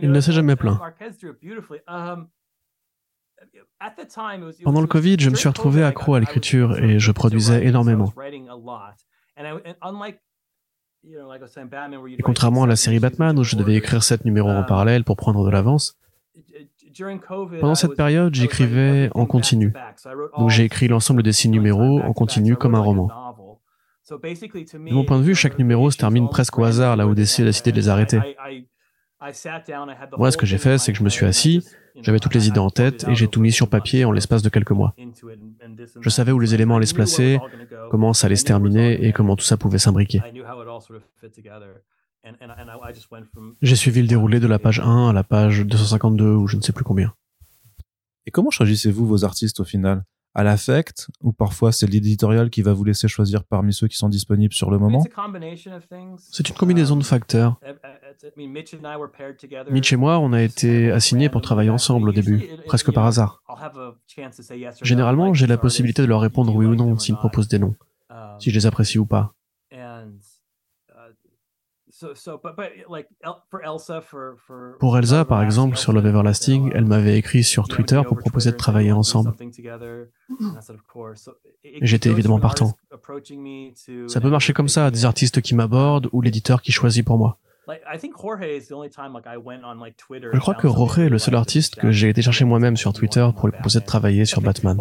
Il 0.02 0.10
ne 0.12 0.20
s'est 0.20 0.32
jamais 0.32 0.56
plaint. 0.56 0.78
Pendant 4.62 4.80
le 4.80 4.86
Covid, 4.86 5.16
je 5.18 5.30
me 5.30 5.34
suis 5.34 5.48
retrouvé 5.48 5.82
accro 5.82 6.14
à 6.14 6.20
l'écriture 6.20 6.78
et 6.78 6.98
je 6.98 7.12
produisais 7.12 7.66
énormément. 7.66 8.12
Et 12.16 12.22
contrairement 12.22 12.64
à 12.64 12.66
la 12.66 12.76
série 12.76 12.98
Batman 12.98 13.38
où 13.38 13.44
je 13.44 13.56
devais 13.56 13.74
écrire 13.74 14.02
sept 14.02 14.24
numéros 14.24 14.50
en 14.50 14.60
um, 14.60 14.66
parallèle 14.66 15.04
pour 15.04 15.16
prendre 15.16 15.44
de 15.44 15.50
l'avance, 15.50 15.98
pendant 17.60 17.74
cette 17.74 17.94
période, 17.94 18.34
j'écrivais 18.34 19.10
en 19.14 19.26
continu. 19.26 19.72
Donc 20.38 20.50
j'ai 20.50 20.64
écrit 20.64 20.88
l'ensemble 20.88 21.22
des 21.22 21.32
six 21.32 21.48
numéros 21.48 22.00
en 22.00 22.12
continu 22.12 22.56
comme 22.56 22.74
un 22.74 22.80
roman. 22.80 23.10
De 24.10 24.92
mon 24.92 25.04
point 25.04 25.18
de 25.18 25.24
vue, 25.24 25.34
chaque 25.34 25.58
numéro 25.58 25.90
se 25.90 25.96
termine 25.96 26.28
presque 26.28 26.58
au 26.58 26.64
hasard 26.64 26.96
là 26.96 27.06
où 27.06 27.14
DC 27.14 27.40
a 27.40 27.44
décidé 27.44 27.72
de 27.72 27.76
les 27.76 27.88
arrêter. 27.88 28.20
Moi, 30.18 30.30
ce 30.30 30.36
que 30.36 30.46
j'ai 30.46 30.58
fait, 30.58 30.78
c'est 30.78 30.92
que 30.92 30.98
je 30.98 31.04
me 31.04 31.08
suis 31.08 31.26
assis, 31.26 31.66
j'avais 32.02 32.18
toutes 32.18 32.34
les 32.34 32.48
idées 32.48 32.58
en 32.58 32.70
tête 32.70 33.06
et 33.08 33.14
j'ai 33.14 33.28
tout 33.28 33.40
mis 33.40 33.52
sur 33.52 33.68
papier 33.68 34.04
en 34.04 34.12
l'espace 34.12 34.42
de 34.42 34.48
quelques 34.48 34.72
mois. 34.72 34.94
Je 36.00 36.10
savais 36.10 36.32
où 36.32 36.38
les 36.38 36.54
éléments 36.54 36.76
allaient 36.76 36.86
se 36.86 36.94
placer, 36.94 37.38
comment 37.90 38.12
ça 38.12 38.26
allait 38.26 38.36
se 38.36 38.44
terminer 38.44 39.04
et 39.04 39.12
comment 39.12 39.36
tout 39.36 39.44
ça 39.44 39.56
pouvait 39.56 39.78
s'imbriquer. 39.78 40.20
J'ai 43.62 43.76
suivi 43.76 44.00
le 44.00 44.08
déroulé 44.08 44.40
de 44.40 44.46
la 44.46 44.58
page 44.58 44.80
1 44.80 45.08
à 45.08 45.12
la 45.12 45.24
page 45.24 45.60
252 45.66 46.24
ou 46.24 46.46
je 46.46 46.56
ne 46.56 46.62
sais 46.62 46.72
plus 46.72 46.84
combien. 46.84 47.14
Et 48.26 48.30
comment 48.30 48.50
choisissez-vous 48.50 49.06
vos 49.06 49.24
artistes 49.24 49.60
au 49.60 49.64
final? 49.64 50.04
À 50.34 50.42
l'affect 50.42 51.08
ou 51.22 51.32
parfois 51.32 51.72
c'est 51.72 51.86
l'éditorial 51.86 52.50
qui 52.50 52.62
va 52.62 52.72
vous 52.72 52.84
laisser 52.84 53.08
choisir 53.08 53.44
parmi 53.44 53.72
ceux 53.72 53.88
qui 53.88 53.96
sont 53.96 54.08
disponibles 54.08 54.52
sur 54.52 54.70
le 54.70 54.78
moment? 54.78 55.04
C'est 56.18 56.48
une 56.48 56.54
combinaison 56.54 56.96
de 56.96 57.04
facteurs. 57.04 57.58
Mitch 59.70 59.92
et 59.92 59.96
moi, 59.96 60.18
on 60.18 60.32
a 60.32 60.42
été 60.42 60.90
assignés 60.90 61.28
pour 61.28 61.40
travailler 61.42 61.70
ensemble 61.70 62.08
au 62.08 62.12
début, 62.12 62.48
presque 62.66 62.92
par 62.92 63.06
hasard. 63.06 63.42
Généralement, 64.82 65.34
j'ai 65.34 65.46
la 65.46 65.58
possibilité 65.58 66.02
de 66.02 66.06
leur 66.06 66.20
répondre 66.20 66.54
oui 66.54 66.66
ou 66.66 66.74
non 66.74 66.98
s'ils 66.98 67.14
me 67.14 67.18
proposent 67.20 67.48
des 67.48 67.58
noms, 67.58 67.74
si 68.38 68.50
je 68.50 68.54
les 68.54 68.66
apprécie 68.66 68.98
ou 68.98 69.06
pas. 69.06 69.34
Pour 74.78 74.98
Elsa, 74.98 75.24
par 75.24 75.42
exemple, 75.42 75.76
sur 75.76 75.92
Love 75.92 76.06
Everlasting, 76.06 76.70
elle 76.74 76.84
m'avait 76.84 77.18
écrit 77.18 77.44
sur 77.44 77.68
Twitter 77.68 78.00
pour 78.06 78.16
proposer 78.16 78.52
de 78.52 78.56
travailler 78.56 78.92
ensemble. 78.92 79.32
J'étais 81.80 82.10
évidemment 82.10 82.40
partant. 82.40 82.76
Ça 84.06 84.20
peut 84.20 84.30
marcher 84.30 84.52
comme 84.52 84.68
ça, 84.68 84.90
des 84.90 85.04
artistes 85.04 85.40
qui 85.40 85.54
m'abordent 85.54 86.08
ou 86.12 86.20
l'éditeur 86.20 86.62
qui 86.62 86.72
choisit 86.72 87.04
pour 87.04 87.18
moi. 87.18 87.38
Je 90.32 90.38
crois 90.38 90.54
que 90.54 90.68
Jorge 90.68 90.98
est 90.98 91.08
le 91.08 91.18
seul 91.18 91.34
artiste 91.34 91.76
que 91.76 91.90
j'ai 91.90 92.08
été 92.08 92.22
chercher 92.22 92.44
moi-même 92.44 92.76
sur 92.76 92.92
Twitter 92.92 93.26
pour 93.36 93.48
lui 93.48 93.52
proposer 93.52 93.80
de 93.80 93.84
travailler 93.84 94.24
sur 94.24 94.40
Batman. 94.40 94.76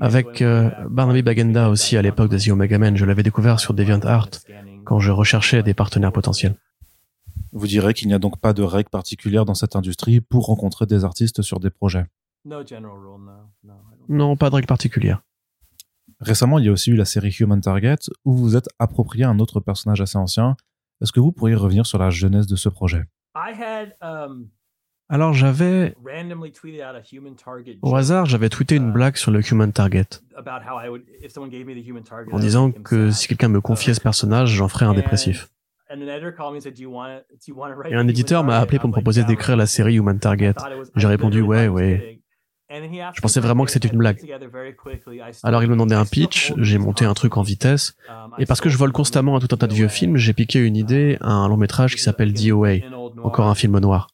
Avec 0.00 0.42
euh, 0.42 0.70
Barnaby 0.88 1.22
Bagenda 1.22 1.68
aussi 1.68 1.96
à 1.96 2.02
l'époque 2.02 2.30
de 2.30 2.38
The 2.38 2.48
Omega 2.48 2.78
Man, 2.78 2.96
je 2.96 3.04
l'avais 3.04 3.22
découvert 3.22 3.60
sur 3.60 3.74
DeviantArt 3.74 4.30
quand 4.84 4.98
je 5.00 5.12
recherchais 5.12 5.62
des 5.62 5.74
partenaires 5.74 6.12
potentiels. 6.12 6.54
Vous 7.52 7.66
direz 7.66 7.94
qu'il 7.94 8.08
n'y 8.08 8.14
a 8.14 8.18
donc 8.18 8.38
pas 8.40 8.52
de 8.52 8.62
règle 8.62 8.90
particulière 8.90 9.44
dans 9.44 9.54
cette 9.54 9.76
industrie 9.76 10.20
pour 10.20 10.46
rencontrer 10.46 10.86
des 10.86 11.04
artistes 11.04 11.42
sur 11.42 11.60
des 11.60 11.70
projets 11.70 12.06
Non, 14.08 14.36
pas 14.36 14.50
de 14.50 14.54
règle 14.56 14.66
particulière. 14.66 15.22
Récemment, 16.20 16.58
il 16.58 16.66
y 16.66 16.68
a 16.68 16.72
aussi 16.72 16.90
eu 16.90 16.96
la 16.96 17.04
série 17.04 17.30
Human 17.30 17.60
Target 17.60 17.98
où 18.24 18.34
vous 18.34 18.56
êtes 18.56 18.68
approprié 18.78 19.24
un 19.24 19.38
autre 19.38 19.60
personnage 19.60 20.00
assez 20.00 20.18
ancien. 20.18 20.56
Est-ce 21.00 21.12
que 21.12 21.20
vous 21.20 21.30
pourriez 21.30 21.54
revenir 21.54 21.86
sur 21.86 21.98
la 21.98 22.10
jeunesse 22.10 22.46
de 22.46 22.56
ce 22.56 22.68
projet? 22.68 23.04
Um, 24.02 24.48
Alors 25.08 25.32
j'avais... 25.32 25.94
Au 27.82 27.94
hasard, 27.94 28.26
j'avais 28.26 28.48
tweeté 28.48 28.76
une 28.76 28.88
uh, 28.88 28.92
blague 28.92 29.16
sur 29.16 29.30
le 29.30 29.40
Human 29.48 29.72
Target 29.72 30.06
en 32.32 32.38
disant 32.38 32.72
que 32.72 33.10
si 33.12 33.28
quelqu'un 33.28 33.48
me 33.48 33.60
confiait 33.60 33.94
ce 33.94 34.00
personnage, 34.00 34.50
j'en 34.50 34.68
ferais 34.68 34.86
un 34.86 34.94
dépressif. 34.94 35.50
Et 35.90 37.94
un 37.94 38.08
éditeur 38.08 38.44
m'a 38.44 38.58
appelé 38.58 38.78
pour 38.78 38.88
me 38.88 38.92
proposer 38.92 39.24
d'écrire 39.24 39.56
la 39.56 39.66
série 39.66 39.94
Human 39.94 40.18
Target. 40.18 40.54
J'ai 40.96 41.06
répondu 41.06 41.42
ouais, 41.42 41.68
ouais. 41.68 42.20
Je 42.70 43.20
pensais 43.20 43.40
vraiment 43.40 43.64
que 43.64 43.70
c'était 43.70 43.88
une 43.88 43.98
blague. 43.98 44.20
Alors 45.42 45.62
il 45.62 45.68
me 45.68 45.72
demandait 45.72 45.94
un 45.94 46.04
pitch, 46.04 46.52
j'ai 46.58 46.78
monté 46.78 47.04
un 47.04 47.14
truc 47.14 47.36
en 47.36 47.42
vitesse, 47.42 47.94
et 48.38 48.46
parce 48.46 48.60
que 48.60 48.68
je 48.68 48.76
vole 48.76 48.92
constamment 48.92 49.36
à 49.36 49.40
tout 49.40 49.48
un 49.52 49.56
tas 49.56 49.66
de 49.66 49.74
vieux 49.74 49.88
films, 49.88 50.16
j'ai 50.16 50.34
piqué 50.34 50.58
une 50.58 50.76
idée 50.76 51.16
à 51.20 51.30
un 51.30 51.48
long 51.48 51.56
métrage 51.56 51.94
qui 51.94 52.02
s'appelle 52.02 52.32
DOA, 52.32 52.76
encore 53.22 53.46
un 53.46 53.54
film 53.54 53.78
noir. 53.78 54.08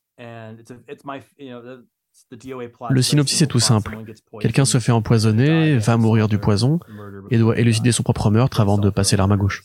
Le 2.90 3.02
synopsis 3.02 3.42
est 3.42 3.46
tout 3.48 3.60
simple. 3.60 3.98
Quelqu'un 4.40 4.64
se 4.64 4.78
fait 4.78 4.92
empoisonner, 4.92 5.76
va 5.78 5.96
mourir 5.96 6.28
du 6.28 6.38
poison, 6.38 6.78
et 7.30 7.38
doit 7.38 7.58
élucider 7.58 7.90
son 7.90 8.04
propre 8.04 8.30
meurtre 8.30 8.60
avant 8.60 8.78
de 8.78 8.88
passer 8.90 9.16
l'arme 9.16 9.32
à 9.32 9.36
gauche. 9.36 9.64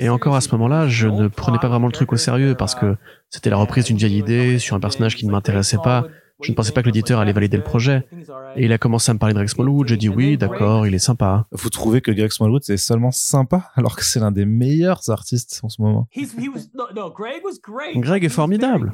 Et 0.00 0.08
encore 0.08 0.36
à 0.36 0.40
ce 0.40 0.50
moment-là, 0.52 0.88
je 0.88 1.06
ne 1.06 1.28
prenais 1.28 1.58
pas 1.58 1.68
vraiment 1.68 1.86
le 1.86 1.92
truc 1.92 2.12
au 2.12 2.16
sérieux 2.16 2.54
parce 2.54 2.74
que 2.74 2.96
c'était 3.30 3.50
la 3.50 3.56
reprise 3.56 3.84
d'une 3.84 3.96
vieille 3.96 4.18
idée 4.18 4.58
sur 4.58 4.76
un 4.76 4.80
personnage 4.80 5.16
qui 5.16 5.26
ne 5.26 5.32
m'intéressait 5.32 5.78
pas. 5.82 6.06
Je 6.42 6.50
ne 6.50 6.56
pensais 6.56 6.72
pas 6.72 6.82
que 6.82 6.86
l'éditeur 6.86 7.20
allait 7.20 7.32
valider 7.32 7.56
le 7.56 7.62
projet. 7.62 8.06
Et 8.56 8.64
il 8.64 8.72
a 8.72 8.78
commencé 8.78 9.10
à 9.10 9.14
me 9.14 9.18
parler 9.18 9.34
de 9.34 9.38
Greg 9.38 9.48
Smallwood. 9.48 9.86
J'ai 9.86 9.96
dit 9.96 10.08
oui, 10.08 10.36
d'accord, 10.36 10.86
il 10.86 10.94
est 10.94 10.98
sympa. 10.98 11.46
Vous 11.52 11.70
trouvez 11.70 12.00
que 12.00 12.10
Greg 12.10 12.32
Smallwood 12.32 12.64
c'est 12.64 12.76
seulement 12.76 13.12
sympa 13.12 13.70
alors 13.74 13.96
que 13.96 14.04
c'est 14.04 14.20
l'un 14.20 14.32
des 14.32 14.44
meilleurs 14.44 15.10
artistes 15.10 15.60
en 15.62 15.68
ce 15.68 15.80
moment 15.80 16.08
Greg 17.96 18.24
est 18.24 18.28
formidable. 18.28 18.92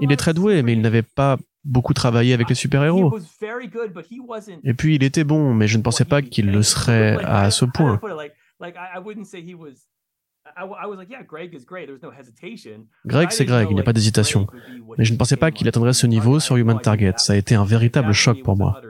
Il 0.00 0.12
est 0.12 0.16
très 0.16 0.34
doué, 0.34 0.62
mais 0.62 0.74
il 0.74 0.80
n'avait 0.80 1.02
pas 1.02 1.38
beaucoup 1.64 1.94
travaillé 1.94 2.34
avec 2.34 2.48
les 2.48 2.54
super-héros. 2.54 3.18
Et 4.64 4.74
puis 4.74 4.94
il 4.94 5.02
était 5.02 5.24
bon, 5.24 5.54
mais 5.54 5.68
je 5.68 5.78
ne 5.78 5.82
pensais 5.82 6.04
pas 6.04 6.22
qu'il 6.22 6.50
le 6.50 6.62
serait 6.62 7.16
à 7.24 7.50
ce 7.50 7.64
point. 7.64 8.00
Greg, 13.04 13.30
c'est 13.30 13.44
Greg, 13.44 13.68
il 13.70 13.74
n'y 13.74 13.80
a 13.80 13.84
pas 13.84 13.92
d'hésitation. 13.92 14.46
Mais 14.96 15.04
je 15.04 15.12
ne 15.12 15.18
pensais 15.18 15.36
pas 15.36 15.50
qu'il 15.50 15.68
atteindrait 15.68 15.92
ce 15.92 16.06
niveau 16.06 16.40
sur 16.40 16.56
Human 16.56 16.80
Target. 16.80 17.14
Ça 17.18 17.34
a 17.34 17.36
été 17.36 17.54
un 17.54 17.64
véritable 17.64 18.12
choc 18.12 18.42
pour 18.42 18.56
moi. 18.56 18.80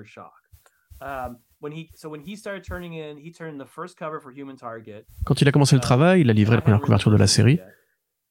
Quand 5.25 5.41
il 5.41 5.49
a 5.49 5.53
commencé 5.53 5.75
le 5.75 5.81
travail, 5.81 6.21
il 6.21 6.31
a 6.31 6.33
livré 6.33 6.57
la 6.57 6.63
première 6.63 6.81
couverture 6.81 7.11
de 7.11 7.17
la 7.17 7.27
série. 7.27 7.59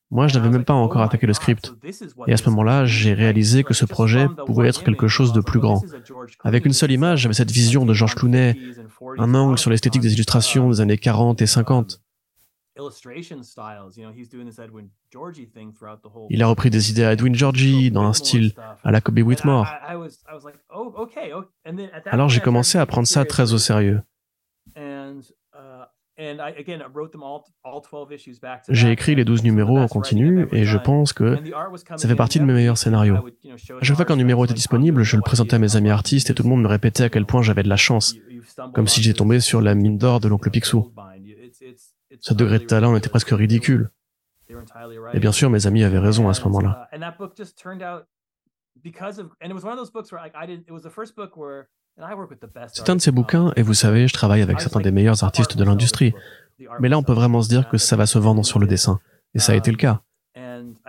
Moi, 0.10 0.28
je 0.28 0.38
n'avais 0.38 0.50
même 0.50 0.64
pas 0.64 0.74
encore 0.74 1.02
attaqué 1.02 1.28
le 1.28 1.34
script. 1.34 1.74
Et 2.28 2.34
à 2.34 2.38
ce 2.38 2.50
moment-là, 2.50 2.86
j'ai 2.86 3.14
réalisé 3.14 3.64
que 3.64 3.74
ce 3.74 3.86
projet 3.86 4.28
pouvait 4.46 4.70
être 4.70 4.84
quelque 4.84 5.08
chose 5.08 5.34
de 5.34 5.42
plus 5.42 5.60
grand. 5.60 5.84
Avec 6.44 6.66
une 6.66 6.74
seule 6.74 6.92
image, 6.92 7.22
j'avais 7.22 7.34
cette 7.34 7.52
vision 7.52 7.86
de 7.86 7.94
George 7.94 8.16
Clooney, 8.16 8.58
un 9.18 9.34
angle 9.36 9.58
sur 9.58 9.70
l'esthétique 9.70 10.02
des 10.02 10.14
illustrations 10.14 10.70
des 10.70 10.80
années 10.80 10.98
40 10.98 11.42
et 11.42 11.48
50. 11.48 12.02
Il 16.30 16.44
a 16.44 16.48
repris 16.48 16.70
des 16.70 16.92
idées 16.92 17.04
à 17.04 17.14
Edwin 17.14 17.34
Georgie 17.34 17.92
dans 17.92 18.04
un 18.04 18.14
style 18.14 18.54
à 18.84 18.92
la 18.92 19.02
Kobe 19.02 19.20
Whitmore. 19.20 19.68
Alors 22.06 22.30
j'ai 22.30 22.40
commencé 22.40 22.78
à 22.78 22.86
prendre 22.86 23.08
ça 23.08 23.26
très 23.26 23.54
au 23.54 23.58
sérieux. 23.58 24.02
J'ai 28.70 28.92
écrit 28.92 29.16
les 29.16 29.24
12 29.24 29.44
numéros 29.44 29.78
en 29.78 29.88
continu 29.88 30.48
et 30.52 30.66
je 30.66 30.78
pense 30.78 31.14
que 31.14 31.38
ça 31.96 32.08
fait 32.08 32.16
partie 32.16 32.40
de 32.40 32.46
mes 32.46 32.54
meilleurs 32.54 32.78
scénarios. 32.78 33.18
À 33.80 33.84
chaque 33.84 33.96
fois 33.96 34.06
qu'un 34.06 34.16
numéro 34.16 34.46
était 34.46 34.54
disponible, 34.54 35.04
je 35.04 35.16
le 35.16 35.22
présentais 35.22 35.56
à 35.56 35.60
mes 35.60 35.76
amis 35.76 35.90
artistes 35.90 36.30
et 36.30 36.34
tout 36.34 36.44
le 36.44 36.50
monde 36.50 36.62
me 36.62 36.68
répétait 36.68 37.04
à 37.04 37.10
quel 37.10 37.26
point 37.26 37.42
j'avais 37.42 37.64
de 37.64 37.70
la 37.70 37.78
chance, 37.78 38.16
comme 38.74 38.88
si 38.88 39.02
j'étais 39.02 39.18
tombé 39.18 39.40
sur 39.40 39.62
la 39.62 39.76
mine 39.76 39.98
d'or 39.98 40.20
de 40.20 40.28
l'oncle 40.28 40.50
Picsou. 40.50 40.92
Ce 42.20 42.34
degré 42.34 42.60
de 42.60 42.66
talent 42.66 42.96
était 42.96 43.10
presque 43.10 43.30
ridicule. 43.30 43.92
Et 45.14 45.20
bien 45.20 45.32
sûr, 45.32 45.50
mes 45.50 45.68
amis 45.68 45.84
avaient 45.84 46.00
raison 46.00 46.30
à 46.30 46.34
ce 46.34 46.42
moment-là. 46.46 46.90
C'est 52.74 52.90
un 52.90 52.96
de 52.96 53.02
ces 53.02 53.12
bouquins, 53.12 53.52
et 53.56 53.64
vous 53.64 53.74
savez, 53.74 54.08
je 54.08 54.14
travaille 54.14 54.42
avec 54.42 54.62
certains 54.62 54.82
des 54.82 54.92
meilleurs 54.92 55.24
artistes 55.24 55.58
de 55.58 55.64
l'industrie. 55.64 56.14
Mais 56.80 56.90
là, 56.90 56.98
on 56.98 57.04
peut 57.04 57.14
vraiment 57.14 57.42
se 57.42 57.50
dire 57.50 57.70
que 57.70 57.78
ça 57.78 57.96
va 57.96 58.06
se 58.06 58.20
vendre 58.20 58.46
sur 58.46 58.60
le 58.60 58.68
dessin. 58.68 59.00
Et 59.34 59.40
ça 59.40 59.54
a 59.54 59.56
été 59.56 59.72
le 59.72 59.78
cas. 59.78 60.02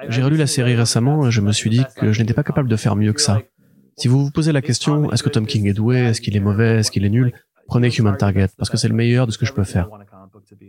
J'ai 0.09 0.23
relu 0.23 0.37
la 0.37 0.47
série 0.47 0.75
récemment 0.75 1.27
et 1.27 1.31
je 1.31 1.41
me 1.41 1.53
suis 1.53 1.71
dit 1.71 1.85
que 1.97 2.13
je 2.13 2.21
n'étais 2.21 2.35
pas 2.35 2.45
capable 2.45 2.69
de 2.69 2.77
faire 2.77 2.97
mieux 2.97 3.13
que 3.13 3.21
ça. 3.21 3.41
Si 3.97 4.07
vous 4.07 4.25
vous 4.25 4.31
posez 4.31 4.53
la 4.53 4.63
question, 4.63 5.11
est-ce 5.11 5.23
que 5.23 5.29
Tom 5.29 5.47
King 5.47 5.67
est 5.67 5.73
doué, 5.73 5.99
est-ce 5.99 6.21
qu'il 6.21 6.37
est 6.37 6.41
mauvais, 6.41 6.79
est-ce 6.79 6.91
qu'il 6.91 7.05
est 7.05 7.11
nul, 7.11 7.33
prenez 7.67 7.89
Human 7.89 8.17
Target, 8.17 8.49
parce 8.57 8.71
que 8.71 8.77
c'est 8.77 8.89
le 8.89 8.95
meilleur 8.95 9.27
de 9.27 9.33
ce 9.33 9.39
que 9.39 9.47
je 9.47 9.53
peux 9.53 9.65
faire. 9.65 9.89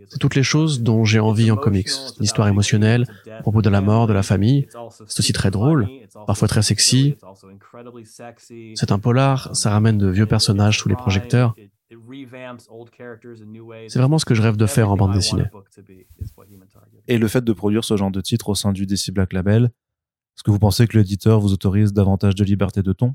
C'est 0.08 0.18
toutes 0.18 0.34
les 0.34 0.42
choses 0.42 0.82
dont 0.82 1.04
j'ai 1.04 1.20
envie 1.20 1.50
en 1.50 1.56
comics. 1.56 1.88
L'histoire 2.18 2.48
émotionnelle, 2.48 3.06
à 3.30 3.42
propos 3.42 3.62
de 3.62 3.70
la 3.70 3.80
mort, 3.80 4.06
de 4.06 4.12
la 4.12 4.22
famille. 4.22 4.66
C'est 5.06 5.20
aussi 5.20 5.32
très 5.32 5.50
drôle, 5.50 5.88
parfois 6.26 6.48
très 6.48 6.62
sexy. 6.62 7.16
C'est 8.74 8.92
un 8.92 8.98
polar, 8.98 9.54
ça 9.54 9.70
ramène 9.70 9.98
de 9.98 10.08
vieux 10.08 10.26
personnages 10.26 10.78
sous 10.78 10.88
les 10.88 10.96
projecteurs. 10.96 11.54
C'est 13.88 13.98
vraiment 13.98 14.18
ce 14.18 14.24
que 14.24 14.34
je 14.34 14.42
rêve 14.42 14.56
de 14.56 14.66
faire 14.66 14.90
en 14.90 14.96
bande 14.96 15.12
dessinée. 15.12 15.46
Et 17.08 17.18
le 17.18 17.28
fait 17.28 17.42
de 17.42 17.52
produire 17.52 17.84
ce 17.84 17.96
genre 17.96 18.10
de 18.10 18.20
titre 18.20 18.48
au 18.48 18.54
sein 18.54 18.72
du 18.72 18.86
DC 18.86 19.10
Black 19.12 19.32
Label, 19.32 19.64
est-ce 20.36 20.42
que 20.42 20.50
vous 20.50 20.58
pensez 20.58 20.86
que 20.86 20.96
l'éditeur 20.96 21.40
vous 21.40 21.52
autorise 21.52 21.92
davantage 21.92 22.34
de 22.34 22.44
liberté 22.44 22.82
de 22.82 22.92
ton? 22.92 23.14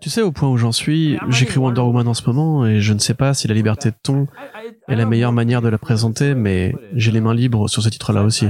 Tu 0.00 0.10
sais, 0.10 0.22
au 0.22 0.30
point 0.30 0.48
où 0.48 0.56
j'en 0.56 0.72
suis, 0.72 1.18
j'écris 1.30 1.58
Wonder 1.58 1.80
Woman 1.80 2.06
en 2.06 2.14
ce 2.14 2.24
moment 2.26 2.66
et 2.66 2.80
je 2.80 2.92
ne 2.92 2.98
sais 2.98 3.14
pas 3.14 3.34
si 3.34 3.48
la 3.48 3.54
liberté 3.54 3.90
de 3.90 3.96
ton 4.02 4.26
est 4.88 4.94
la 4.94 5.06
meilleure 5.06 5.32
manière 5.32 5.62
de 5.62 5.68
la 5.68 5.78
présenter, 5.78 6.34
mais 6.34 6.74
j'ai 6.92 7.10
les 7.10 7.20
mains 7.20 7.34
libres 7.34 7.68
sur 7.68 7.82
ce 7.82 7.88
titre-là 7.88 8.22
aussi. 8.22 8.46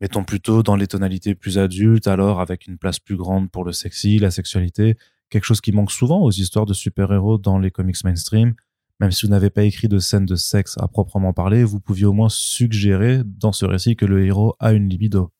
Mettons 0.00 0.24
plutôt 0.24 0.62
dans 0.62 0.76
les 0.76 0.86
tonalités 0.86 1.34
plus 1.34 1.58
adultes, 1.58 2.08
alors 2.08 2.40
avec 2.40 2.66
une 2.66 2.78
place 2.78 2.98
plus 2.98 3.16
grande 3.16 3.50
pour 3.50 3.64
le 3.64 3.72
sexy, 3.72 4.18
la 4.18 4.30
sexualité, 4.30 4.96
quelque 5.30 5.44
chose 5.44 5.60
qui 5.60 5.72
manque 5.72 5.92
souvent 5.92 6.20
aux 6.20 6.30
histoires 6.30 6.66
de 6.66 6.74
super-héros 6.74 7.38
dans 7.38 7.58
les 7.58 7.70
comics 7.70 8.02
mainstream. 8.04 8.54
Même 9.00 9.12
si 9.12 9.26
vous 9.26 9.30
n'avez 9.30 9.50
pas 9.50 9.62
écrit 9.62 9.88
de 9.88 9.98
scène 9.98 10.26
de 10.26 10.34
sexe 10.34 10.76
à 10.78 10.88
proprement 10.88 11.32
parler, 11.32 11.62
vous 11.62 11.78
pouviez 11.78 12.06
au 12.06 12.12
moins 12.12 12.28
suggérer 12.28 13.22
dans 13.24 13.52
ce 13.52 13.64
récit 13.64 13.94
que 13.94 14.04
le 14.04 14.26
héros 14.26 14.56
a 14.58 14.72
une 14.72 14.88
libido. 14.88 15.30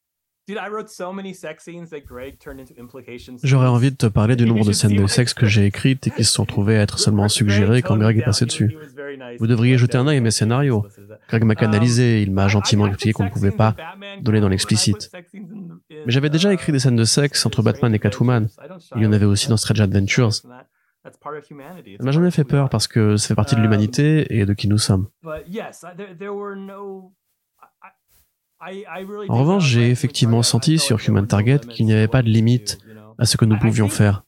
J'aurais 3.43 3.67
envie 3.67 3.91
de 3.91 3.97
te 3.97 4.07
parler 4.07 4.35
du 4.37 4.47
nombre 4.47 4.65
de 4.65 4.73
scènes 4.73 4.97
de 4.97 5.07
sexe 5.07 5.35
que 5.35 5.47
j'ai 5.47 5.67
écrites 5.67 6.07
et 6.07 6.11
qui 6.11 6.25
se 6.25 6.33
sont 6.33 6.45
trouvées 6.53 6.79
à 6.79 6.83
être 6.83 6.99
seulement 6.99 7.29
suggérées 7.29 7.83
quand 7.83 7.97
Greg 7.99 8.19
est 8.19 8.25
passé 8.25 8.47
dessus. 8.47 8.77
Vous 9.39 9.47
devriez 9.47 9.77
jeter 9.77 9.99
un 9.99 10.07
œil 10.07 10.19
à 10.19 10.21
mes 10.21 10.31
scénarios. 10.31 10.87
Greg 11.29 11.45
m'a 11.45 11.53
um, 11.53 11.59
canalisé, 11.59 12.23
il 12.23 12.33
m'a 12.33 12.49
gentiment 12.49 12.87
expliqué 12.87 13.13
qu'on 13.13 13.25
ne 13.25 13.31
pouvait 13.31 13.51
pas 13.51 13.77
donner 14.23 14.41
dans 14.41 14.49
l'explicite. 14.49 15.11
Mais 15.43 16.13
j'avais 16.13 16.31
déjà 16.31 16.53
écrit 16.53 16.73
des 16.73 16.79
scènes 16.79 16.97
de 16.97 17.05
sexe 17.05 17.45
entre 17.45 17.63
Batman 17.63 17.95
et 17.95 17.99
Catwoman. 17.99 18.49
Il 18.97 19.03
y 19.03 19.07
en 19.07 19.13
avait 19.13 19.27
aussi 19.27 19.49
dans 19.49 19.57
Strange 19.59 19.81
Adventures. 19.81 20.33
Ça 20.33 20.51
m'a 22.01 22.11
jamais 22.11 22.31
fait 22.31 22.45
peur 22.45 22.69
parce 22.69 22.87
que 22.87 23.17
ça 23.17 23.29
fait 23.29 23.35
partie 23.35 23.55
de 23.55 23.61
um, 23.61 23.65
l'humanité 23.65 24.27
et 24.35 24.47
de 24.47 24.53
qui 24.55 24.69
nous 24.69 24.79
sommes. 24.79 25.09
En 28.61 29.39
revanche, 29.39 29.67
j'ai 29.67 29.91
effectivement 29.91 30.43
senti 30.43 30.79
sur 30.79 30.99
Human 31.07 31.27
Target 31.27 31.61
qu'il 31.61 31.87
n'y 31.87 31.93
avait 31.93 32.09
pas 32.09 32.23
de 32.23 32.29
limite 32.29 32.79
à 33.19 33.25
ce 33.25 33.37
que 33.37 33.45
nous 33.45 33.59
pouvions 33.59 33.89
faire. 33.89 34.25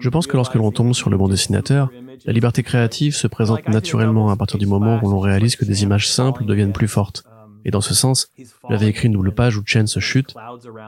Je 0.00 0.08
pense 0.08 0.26
que 0.26 0.36
lorsque 0.36 0.54
l'on 0.54 0.72
tombe 0.72 0.92
sur 0.92 1.10
le 1.10 1.16
bon 1.16 1.28
dessinateur, 1.28 1.90
la 2.24 2.32
liberté 2.32 2.62
créative 2.62 3.14
se 3.14 3.26
présente 3.28 3.68
naturellement 3.68 4.30
à 4.30 4.36
partir 4.36 4.58
du 4.58 4.66
moment 4.66 4.98
où 5.02 5.10
l'on 5.10 5.20
réalise 5.20 5.54
que 5.54 5.64
des 5.64 5.82
images 5.84 6.08
simples 6.08 6.44
deviennent 6.44 6.72
plus 6.72 6.88
fortes. 6.88 7.24
Et 7.64 7.70
dans 7.70 7.80
ce 7.80 7.94
sens, 7.94 8.30
il 8.36 8.74
avait 8.74 8.88
écrit 8.88 9.06
une 9.06 9.12
double 9.12 9.32
page 9.32 9.56
où 9.56 9.62
Chen 9.64 9.86
se 9.86 10.00
chute, 10.00 10.34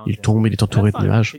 il 0.06 0.18
tombe, 0.18 0.46
il 0.46 0.52
est 0.52 0.62
entouré 0.62 0.90
de 0.90 0.98
nuages. 0.98 1.38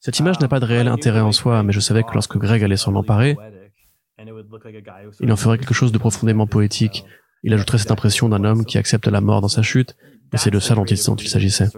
Cette 0.00 0.18
image 0.18 0.40
n'a 0.40 0.48
pas 0.48 0.60
de 0.60 0.66
réel 0.66 0.88
intérêt 0.88 1.20
en 1.20 1.32
soi, 1.32 1.62
mais 1.62 1.72
je 1.72 1.80
savais 1.80 2.02
que 2.02 2.12
lorsque 2.12 2.36
Greg 2.36 2.62
allait 2.62 2.76
s'en 2.76 2.94
emparer, 2.94 3.36
il 5.20 5.32
en 5.32 5.36
ferait 5.36 5.58
quelque 5.58 5.74
chose 5.74 5.92
de 5.92 5.98
profondément 5.98 6.46
poétique, 6.46 7.04
il 7.44 7.52
ajouterait 7.52 7.78
cette 7.78 7.90
impression 7.90 8.28
d'un 8.28 8.42
homme 8.42 8.64
qui 8.64 8.78
accepte 8.78 9.06
la 9.06 9.20
mort 9.20 9.42
dans 9.42 9.48
sa 9.48 9.62
chute, 9.62 9.96
et 10.32 10.38
c'est 10.38 10.50
de 10.50 10.58
ça 10.58 10.74
dont 10.74 10.84
il, 10.84 10.98
dont 11.06 11.14
il 11.14 11.28
s'agissait. 11.28 11.68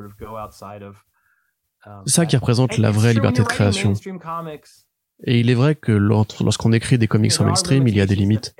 C'est 2.07 2.13
ça 2.13 2.25
qui 2.25 2.37
représente 2.37 2.79
la 2.79 2.91
vraie 2.91 3.13
liberté 3.13 3.43
de 3.43 3.49
création. 3.49 3.93
Et 5.25 5.41
il 5.41 5.49
est 5.49 5.55
vrai 5.55 5.75
que 5.75 5.93
lorsqu'on 5.93 6.73
écrit 6.73 6.99
des 6.99 7.09
comics 7.09 7.33
en 7.41 7.45
mainstream, 7.45 7.89
il 7.89 7.97
y 7.97 8.01
a 8.01 8.07
des 8.07 8.15
limites. 8.15 8.55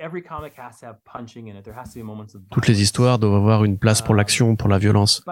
Toutes 2.51 2.67
les 2.67 2.81
histoires 2.81 3.19
doivent 3.19 3.35
avoir 3.35 3.63
une 3.63 3.77
place 3.77 4.01
pour 4.01 4.15
l'action, 4.15 4.55
pour 4.55 4.67
la 4.67 4.79
violence. 4.79 5.23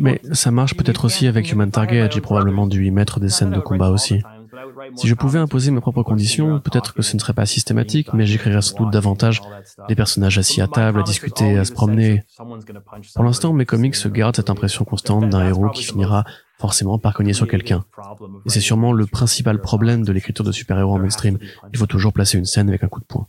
Mais 0.00 0.20
ça 0.32 0.50
marche 0.50 0.76
peut-être 0.76 1.04
aussi 1.04 1.26
avec 1.28 1.52
Human 1.52 1.70
Target, 1.70 2.10
j'ai 2.10 2.20
probablement 2.20 2.66
dû 2.66 2.84
y 2.84 2.90
mettre 2.90 3.20
des 3.20 3.28
scènes 3.28 3.52
de 3.52 3.60
combat 3.60 3.90
aussi. 3.90 4.20
Si 4.96 5.06
je 5.08 5.14
pouvais 5.14 5.38
imposer 5.38 5.70
mes 5.70 5.80
propres 5.80 6.02
conditions, 6.02 6.60
peut-être 6.60 6.94
que 6.94 7.02
ce 7.02 7.14
ne 7.14 7.20
serait 7.20 7.32
pas 7.32 7.46
systématique, 7.46 8.12
mais 8.12 8.26
j'écrirais 8.26 8.62
sans 8.62 8.76
doute 8.76 8.92
davantage 8.92 9.40
des 9.88 9.94
personnages 9.94 10.38
assis 10.38 10.60
à 10.60 10.68
table, 10.68 11.00
à 11.00 11.02
discuter, 11.02 11.58
à 11.58 11.64
se 11.64 11.72
promener. 11.72 12.22
Pour 13.14 13.24
l'instant, 13.24 13.52
mes 13.52 13.66
comics 13.66 13.94
se 13.94 14.08
gardent 14.08 14.36
cette 14.36 14.50
impression 14.50 14.84
constante 14.84 15.28
d'un 15.28 15.46
héros 15.46 15.70
qui 15.70 15.84
finira 15.84 16.24
forcément 16.58 16.98
par 16.98 17.14
cogner 17.14 17.32
sur 17.32 17.46
quelqu'un. 17.46 17.84
Et 18.46 18.50
c'est 18.50 18.60
sûrement 18.60 18.92
le 18.92 19.06
principal 19.06 19.60
problème 19.60 20.04
de 20.04 20.12
l'écriture 20.12 20.44
de 20.44 20.52
super-héros 20.52 20.94
en 20.94 20.98
mainstream. 20.98 21.38
Il 21.72 21.78
faut 21.78 21.86
toujours 21.86 22.12
placer 22.12 22.38
une 22.38 22.46
scène 22.46 22.68
avec 22.68 22.82
un 22.82 22.88
coup 22.88 23.00
de 23.00 23.04
poing. 23.04 23.28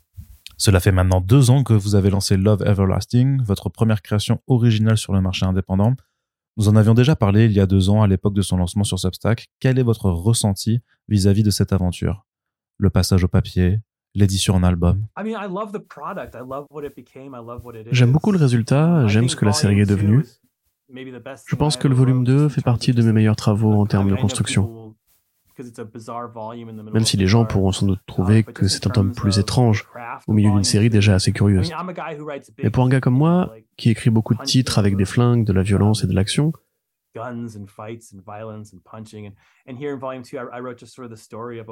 Cela 0.58 0.80
fait 0.80 0.92
maintenant 0.92 1.22
deux 1.22 1.52
ans 1.52 1.64
que 1.64 1.74
vous 1.74 1.96
avez 1.96 2.10
lancé 2.10 2.36
Love 2.36 2.64
Everlasting, 2.66 3.42
votre 3.44 3.70
première 3.70 4.02
création 4.02 4.42
originale 4.48 4.98
sur 4.98 5.14
le 5.14 5.22
marché 5.22 5.46
indépendant. 5.46 5.94
Nous 6.58 6.68
en 6.70 6.76
avions 6.76 6.96
déjà 6.96 7.16
parlé 7.16 7.46
il 7.46 7.52
y 7.52 7.60
a 7.60 7.68
deux 7.68 7.92
ans 7.92 8.02
à 8.02 8.08
l'époque 8.08 8.34
de 8.34 8.42
son 8.42 8.58
lancement 8.58 8.84
sur 8.84 8.98
Substack. 8.98 9.48
Quel 9.60 9.78
est 9.78 9.84
votre 9.84 10.10
ressenti 10.10 10.80
vis-à-vis 11.08 11.44
de 11.44 11.52
cette 11.52 11.72
aventure? 11.72 12.26
Le 12.78 12.90
passage 12.90 13.24
au 13.24 13.28
papier, 13.28 13.78
l'édition 14.16 14.56
en 14.56 14.64
album 14.64 15.06
J'aime 17.92 18.12
beaucoup 18.12 18.32
le 18.32 18.40
résultat, 18.40 19.06
j'aime 19.06 19.30
ce 19.30 19.36
que 19.36 19.46
la 19.46 19.54
série 19.54 19.82
est 19.82 19.86
devenue. 19.86 20.26
Je 20.90 21.56
pense 21.56 21.78
que 21.78 21.88
le 21.88 21.94
volume 21.94 22.24
2 22.24 22.50
fait 22.50 22.64
partie 22.64 22.92
de 22.92 23.04
mes 23.04 23.12
meilleurs 23.12 23.36
travaux 23.36 23.74
en 23.74 23.86
termes 23.86 24.10
de 24.10 24.16
construction. 24.16 24.87
Même 26.94 27.06
si 27.06 27.18
les 27.18 27.28
gens 27.28 27.46
pourront 27.46 27.72
sans 27.72 27.86
doute 27.88 28.00
trouver 28.06 28.44
que 28.44 28.68
c'est 28.68 28.86
un 28.88 28.90
tome 28.90 29.12
plus 29.14 29.40
étrange, 29.40 29.88
au 30.28 30.34
milieu 30.34 30.52
d'une 30.52 30.64
série 30.64 30.90
déjà 30.90 31.16
assez 31.16 31.32
curieuse. 31.32 31.72
Mais 32.64 32.70
pour 32.70 32.84
un 32.84 32.90
gars 32.90 33.00
comme 33.02 33.16
moi, 33.18 33.54
qui 33.78 33.90
écrit 33.90 34.10
beaucoup 34.10 34.36
de 34.36 34.44
titres 34.44 34.78
avec 34.80 34.96
des 34.96 35.06
flingues, 35.06 35.46
de 35.46 35.54
la 35.54 35.64
violence 35.64 36.04
et 36.04 36.08
de 36.08 36.14
l'action, 36.14 36.52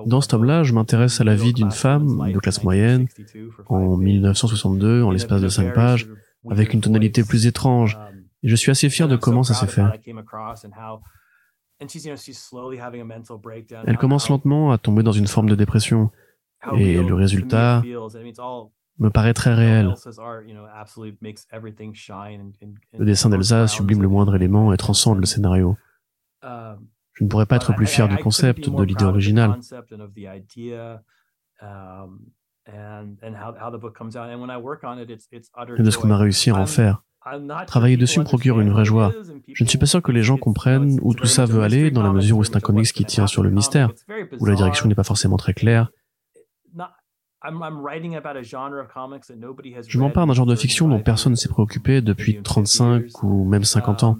dans 0.07 0.21
ce 0.21 0.27
tome-là, 0.27 0.63
je 0.63 0.73
m'intéresse 0.73 1.21
à 1.21 1.23
la 1.23 1.35
vie 1.35 1.53
d'une 1.53 1.69
femme 1.71 2.31
de 2.31 2.39
classe 2.39 2.63
moyenne 2.63 3.07
en 3.67 3.95
1962, 3.97 5.03
en 5.03 5.11
l'espace 5.11 5.41
de 5.41 5.47
cinq 5.49 5.73
pages, 5.75 6.07
avec 6.49 6.73
une 6.73 6.81
tonalité 6.81 7.23
plus 7.23 7.45
étrange. 7.45 7.99
Et 8.43 8.47
je 8.47 8.55
suis 8.55 8.71
assez 8.71 8.89
fier 8.89 9.07
de 9.07 9.15
comment 9.15 9.43
ça 9.43 9.53
s'est 9.53 9.67
fait. 9.67 9.83
Elle 13.85 13.97
commence 13.97 14.29
lentement 14.29 14.71
à 14.71 14.77
tomber 14.77 15.03
dans 15.03 15.11
une 15.11 15.27
forme 15.27 15.49
de 15.49 15.55
dépression. 15.55 16.11
Et 16.75 17.01
le 17.01 17.13
résultat 17.13 17.83
me 18.97 19.09
paraît 19.09 19.33
très 19.33 19.53
réel. 19.53 19.93
Le 22.93 23.05
dessin 23.05 23.29
d'Elsa 23.29 23.67
sublime 23.67 24.01
le 24.01 24.07
moindre 24.07 24.35
élément 24.35 24.73
et 24.73 24.77
transcende 24.77 25.19
le 25.19 25.25
scénario. 25.25 25.75
Um, 26.41 26.87
Je 27.13 27.23
ne 27.23 27.29
pourrais 27.29 27.45
pas 27.45 27.55
être 27.55 27.73
plus 27.73 27.87
fier 27.87 28.07
du 28.07 28.17
concept, 28.17 28.69
de 28.69 28.83
l'idée 28.83 29.05
originale. 29.05 29.57
Et 35.77 35.83
de 35.83 35.89
ce 35.89 35.97
qu'on 35.97 36.11
a 36.11 36.17
réussi 36.17 36.49
à 36.49 36.55
en 36.55 36.65
faire. 36.65 37.03
Travailler 37.67 37.97
dessus 37.97 38.19
me 38.19 38.23
procure 38.25 38.59
une 38.59 38.69
vraie 38.69 38.85
joie. 38.85 39.11
Je 39.53 39.63
ne 39.63 39.69
suis 39.69 39.77
pas 39.77 39.85
sûr 39.85 40.01
que 40.01 40.11
les 40.11 40.21
gens 40.21 40.37
comprennent 40.37 40.99
où 41.01 41.13
tout 41.13 41.25
ça 41.25 41.45
veut 41.45 41.61
aller, 41.63 41.91
dans 41.91 42.03
la 42.03 42.11
mesure 42.11 42.37
où 42.37 42.43
c'est 42.43 42.55
un 42.55 42.59
comics 42.59 42.91
qui 42.91 43.05
tient 43.05 43.27
sur 43.27 43.43
le 43.43 43.49
mystère, 43.49 43.91
où 44.39 44.45
la 44.45 44.55
direction 44.55 44.87
n'est 44.87 44.95
pas 44.95 45.03
forcément 45.03 45.37
très 45.37 45.53
claire. 45.53 45.89
Je 49.87 49.99
m'empare 49.99 50.27
d'un 50.27 50.33
genre 50.33 50.45
de 50.45 50.55
fiction 50.55 50.87
dont 50.87 50.99
personne 50.99 51.31
ne 51.33 51.37
s'est 51.37 51.49
préoccupé 51.49 52.01
depuis 52.01 52.41
35 52.41 53.23
ou 53.23 53.45
même 53.45 53.63
50 53.63 54.03
ans. 54.03 54.17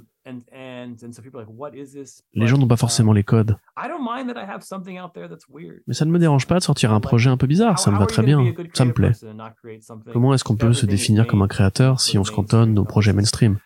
Les 2.33 2.47
gens 2.47 2.57
n'ont 2.57 2.67
pas 2.67 2.77
forcément 2.77 3.13
les 3.13 3.23
codes. 3.23 3.57
Mais 5.88 5.93
ça 5.93 6.05
ne 6.05 6.11
me 6.11 6.19
dérange 6.19 6.47
pas 6.47 6.59
de 6.59 6.63
sortir 6.63 6.93
un 6.93 6.99
projet 6.99 7.29
un 7.29 7.38
peu 7.38 7.47
bizarre, 7.47 7.79
ça 7.79 7.91
me 7.91 7.97
va 7.97 8.05
très 8.05 8.23
bien, 8.23 8.53
ça 8.73 8.86
me 8.86 8.93
plaît. 8.93 9.11
Comment 10.13 10.33
est-ce 10.33 10.43
qu'on 10.43 10.55
peut 10.55 10.73
se 10.73 10.86
définir 10.86 11.27
comme 11.27 11.41
un 11.41 11.47
créateur 11.47 11.99
si 11.99 12.17
on 12.17 12.23
se 12.23 12.31
cantonne 12.31 12.77
aux 12.77 12.86
projets 12.86 13.13
mainstream? 13.13 13.57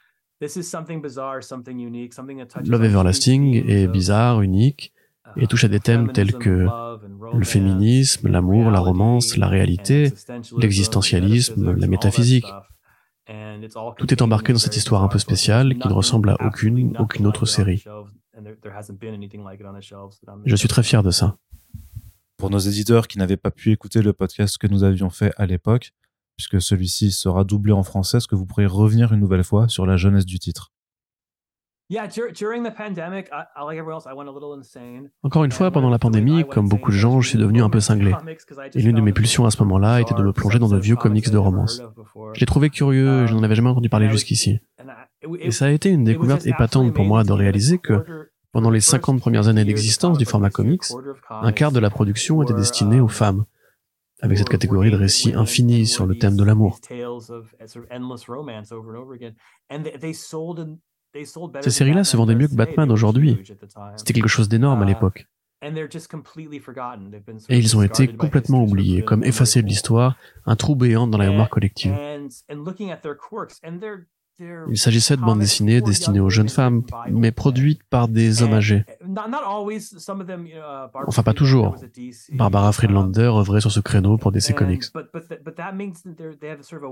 Love 2.65 2.83
Everlasting 2.85 3.63
est 3.67 3.87
bizarre, 3.87 4.41
unique, 4.41 4.93
et 5.35 5.47
touche 5.47 5.65
à 5.65 5.67
des 5.67 5.79
thèmes 5.79 6.11
tels 6.11 6.33
que 6.33 6.67
le 7.33 7.43
féminisme, 7.43 8.29
l'amour, 8.29 8.71
la 8.71 8.79
romance, 8.79 9.37
la 9.37 9.47
réalité, 9.47 10.13
l'existentialisme, 10.57 11.75
la 11.75 11.87
métaphysique. 11.87 12.45
Tout 13.97 14.13
est 14.13 14.21
embarqué 14.21 14.53
dans 14.53 14.59
cette 14.59 14.75
histoire 14.75 15.03
un 15.03 15.07
peu 15.07 15.19
spéciale 15.19 15.77
qui 15.77 15.87
ne 15.87 15.93
ressemble 15.93 16.29
à 16.31 16.37
aucune, 16.45 16.97
aucune 16.97 17.27
autre 17.27 17.45
série. 17.45 17.83
Je 20.45 20.55
suis 20.55 20.67
très 20.67 20.83
fier 20.83 21.03
de 21.03 21.11
ça. 21.11 21.37
Pour 22.37 22.49
nos 22.49 22.59
éditeurs 22.59 23.07
qui 23.07 23.17
n'avaient 23.17 23.37
pas 23.37 23.51
pu 23.51 23.71
écouter 23.71 24.01
le 24.01 24.13
podcast 24.13 24.57
que 24.57 24.67
nous 24.67 24.83
avions 24.83 25.09
fait 25.09 25.33
à 25.37 25.45
l'époque, 25.45 25.91
puisque 26.37 26.61
celui-ci 26.61 27.11
sera 27.11 27.43
doublé 27.43 27.73
en 27.73 27.83
français, 27.83 28.17
est-ce 28.17 28.27
que 28.27 28.35
vous 28.35 28.45
pourriez 28.45 28.67
revenir 28.67 29.11
une 29.13 29.19
nouvelle 29.19 29.43
fois 29.43 29.67
sur 29.67 29.85
la 29.85 29.97
jeunesse 29.97 30.25
du 30.25 30.39
titre? 30.39 30.71
Encore 35.23 35.43
une 35.43 35.51
fois, 35.51 35.71
pendant 35.71 35.89
la 35.89 35.97
pandémie, 35.97 36.47
comme 36.47 36.69
beaucoup 36.69 36.91
de 36.91 36.95
gens, 36.95 37.19
je 37.19 37.29
suis 37.29 37.39
devenu 37.39 37.63
un 37.63 37.69
peu 37.69 37.79
cinglé. 37.79 38.13
Et 38.75 38.81
l'une 38.81 38.95
de 38.95 39.01
mes 39.01 39.11
pulsions 39.11 39.45
à 39.45 39.51
ce 39.51 39.61
moment-là 39.63 39.99
était 39.99 40.13
de 40.13 40.21
me 40.21 40.31
plonger 40.31 40.59
dans 40.59 40.69
de 40.69 40.77
vieux 40.77 40.95
comics 40.95 41.31
de 41.31 41.37
romance. 41.37 41.81
Je 42.33 42.39
l'ai 42.39 42.45
trouvé 42.45 42.69
curieux 42.69 43.23
et 43.23 43.27
je 43.27 43.33
n'en 43.33 43.41
avais 43.41 43.55
jamais 43.55 43.69
entendu 43.69 43.89
parler 43.89 44.07
jusqu'ici. 44.09 44.59
Et 45.39 45.49
ça 45.49 45.65
a 45.65 45.69
été 45.69 45.89
une 45.89 46.03
découverte 46.03 46.45
épatante 46.45 46.93
pour 46.93 47.05
moi 47.05 47.23
de 47.23 47.33
réaliser 47.33 47.79
que, 47.79 48.29
pendant 48.51 48.69
les 48.69 48.81
50 48.81 49.19
premières 49.19 49.47
années 49.47 49.65
d'existence 49.65 50.19
du 50.19 50.25
format 50.25 50.51
comics, 50.51 50.83
un 51.29 51.51
quart 51.51 51.71
de 51.71 51.79
la 51.79 51.89
production 51.89 52.43
était 52.43 52.53
destiné 52.53 52.99
aux 52.99 53.07
femmes, 53.07 53.45
avec 54.21 54.37
cette 54.37 54.49
catégorie 54.49 54.91
de 54.91 54.95
récits 54.95 55.33
infinis 55.33 55.87
sur 55.87 56.05
le 56.05 56.17
thème 56.17 56.35
de 56.35 56.43
l'amour. 56.43 56.79
Ces 61.13 61.69
séries-là 61.69 62.03
se 62.03 62.17
vendaient 62.17 62.35
mieux 62.35 62.47
que 62.47 62.55
Batman 62.55 62.91
aujourd'hui. 62.91 63.43
C'était 63.95 64.13
quelque 64.13 64.27
chose 64.27 64.49
d'énorme 64.49 64.81
à 64.81 64.85
l'époque. 64.85 65.27
Et 65.61 67.57
ils 67.57 67.77
ont 67.77 67.81
été 67.81 68.07
complètement 68.07 68.63
oubliés, 68.63 69.03
comme 69.03 69.23
effacés 69.23 69.61
de 69.61 69.67
l'histoire, 69.67 70.15
un 70.45 70.55
trou 70.55 70.75
béant 70.75 71.07
dans 71.07 71.17
la 71.17 71.29
mémoire 71.29 71.49
collective. 71.49 71.93
Il 74.69 74.77
s'agissait 74.77 75.17
de 75.17 75.21
bandes 75.21 75.39
dessinées 75.39 75.81
destinées 75.81 76.19
aux 76.19 76.29
jeunes 76.29 76.49
femmes, 76.49 76.83
mais 77.09 77.31
produites 77.31 77.83
par 77.89 78.07
des 78.07 78.41
hommes 78.41 78.53
âgés. 78.53 78.83
Enfin, 81.07 81.23
pas 81.23 81.33
toujours. 81.33 81.75
Barbara 82.31 82.71
Friedlander 82.71 83.31
œuvrait 83.33 83.61
sur 83.61 83.71
ce 83.71 83.79
créneau 83.79 84.17
pour 84.17 84.31
DC 84.31 84.53
Comics. 84.55 84.85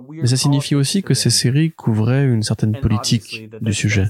Mais 0.10 0.28
ça 0.28 0.38
signifie 0.38 0.76
aussi 0.76 1.04
que 1.04 1.14
ces 1.14 1.30
séries 1.30 1.72
couvraient 1.72 2.26
une 2.26 2.43
certaine 2.43 2.78
politique 2.80 3.50
du 3.62 3.74
sujet. 3.74 4.08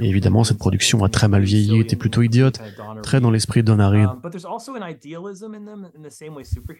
Et 0.00 0.08
évidemment, 0.08 0.44
cette 0.44 0.58
production 0.58 1.04
a 1.04 1.08
très 1.08 1.28
mal 1.28 1.42
vieilli, 1.42 1.80
était 1.80 1.96
plutôt 1.96 2.22
idiote, 2.22 2.60
très 3.02 3.20
dans 3.20 3.30
l'esprit 3.30 3.62
de 3.62 3.72
Don 3.72 3.76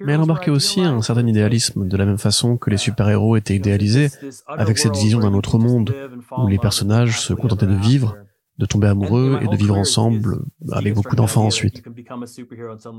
Mais 0.00 0.12
elle 0.12 0.20
embarquait 0.20 0.50
aussi 0.50 0.80
un 0.80 1.02
certain 1.02 1.26
idéalisme, 1.26 1.86
de 1.86 1.96
la 1.96 2.06
même 2.06 2.18
façon 2.18 2.56
que 2.56 2.70
les 2.70 2.76
super-héros 2.76 3.36
étaient 3.36 3.56
idéalisés, 3.56 4.10
avec 4.46 4.78
cette 4.78 4.96
vision 4.96 5.17
d'un 5.18 5.34
autre 5.34 5.58
monde 5.58 5.94
où 6.36 6.46
les 6.46 6.58
personnages 6.58 7.20
se 7.20 7.32
contentaient 7.32 7.66
de 7.66 7.74
vivre 7.74 8.16
de 8.58 8.66
tomber 8.66 8.88
amoureux 8.88 9.38
et 9.40 9.46
de 9.46 9.56
vivre 9.56 9.76
ensemble 9.76 10.38
avec 10.72 10.94
beaucoup 10.94 11.14
d'enfants 11.14 11.44
ensuite. 11.44 11.82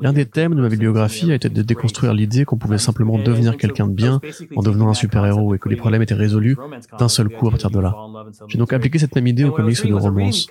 L'un 0.02 0.14
des 0.14 0.26
thèmes 0.26 0.56
de 0.56 0.62
ma 0.62 0.70
bibliographie 0.70 1.32
a 1.32 1.36
été 1.36 1.50
de 1.50 1.62
déconstruire 1.62 2.14
l'idée 2.14 2.46
qu'on 2.46 2.58
pouvait 2.58 2.78
simplement 2.78 3.18
devenir 3.18 3.58
quelqu'un 3.58 3.88
de 3.88 3.94
bien 3.94 4.22
en 4.56 4.62
devenant 4.62 4.90
un 4.90 4.94
super-héros 4.94 5.56
et 5.56 5.60
que 5.60 5.68
les 5.68 5.76
problèmes 5.76 6.02
étaient 6.02 6.14
résolus 6.14 6.58
d'un 6.98 7.10
seul 7.10 7.30
coup 7.30 7.48
à 7.48 7.52
partir 7.52 7.72
de 7.72 7.80
là. 7.80 7.96
J'ai 8.48 8.58
donc 8.58 8.72
appliqué 8.72 9.00
cette 9.00 9.16
même 9.16 9.28
idée 9.28 9.44
aux 9.44 9.52
comics 9.52 9.86
de 9.86 9.94
romance. 9.94 10.48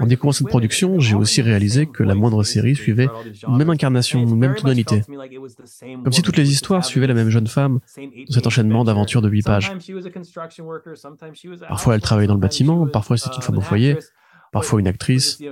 En 0.00 0.06
découvrant 0.06 0.32
cette 0.32 0.48
production, 0.48 1.00
j'ai 1.00 1.16
aussi 1.16 1.42
réalisé 1.42 1.86
que 1.86 2.02
la 2.02 2.14
moindre 2.14 2.42
série 2.44 2.76
suivait 2.76 3.08
une 3.48 3.56
même 3.56 3.70
incarnation, 3.70 4.20
une 4.20 4.36
même 4.36 4.54
tonalité. 4.54 5.02
Comme 6.02 6.12
si 6.12 6.22
toutes 6.22 6.36
les 6.36 6.50
histoires 6.50 6.84
suivaient 6.84 7.06
la 7.06 7.14
même 7.14 7.30
jeune 7.30 7.46
femme 7.46 7.80
dans 7.96 8.34
cet 8.34 8.46
enchaînement 8.46 8.84
d'aventures 8.84 9.22
de 9.22 9.28
huit 9.28 9.42
pages. 9.42 9.72
Parfois 11.68 11.94
elle 11.94 12.00
travaillait 12.00 12.28
dans 12.28 12.34
le 12.34 12.40
bâtiment, 12.40 12.86
parfois 12.86 13.16
c'était 13.16 13.36
une 13.36 13.42
femme 13.42 13.58
au 13.58 13.60
foyer, 13.60 13.98
parfois 14.54 14.78
une 14.78 14.86
actrice. 14.86 15.42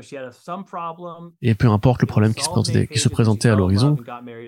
Et 1.42 1.55
peu 1.55 1.68
importe 1.68 2.00
le 2.03 2.07
problème 2.07 2.32
qui 2.34 2.44
se 2.98 3.09
présentait, 3.09 3.48
à 3.48 3.57
l'horizon, 3.57 3.96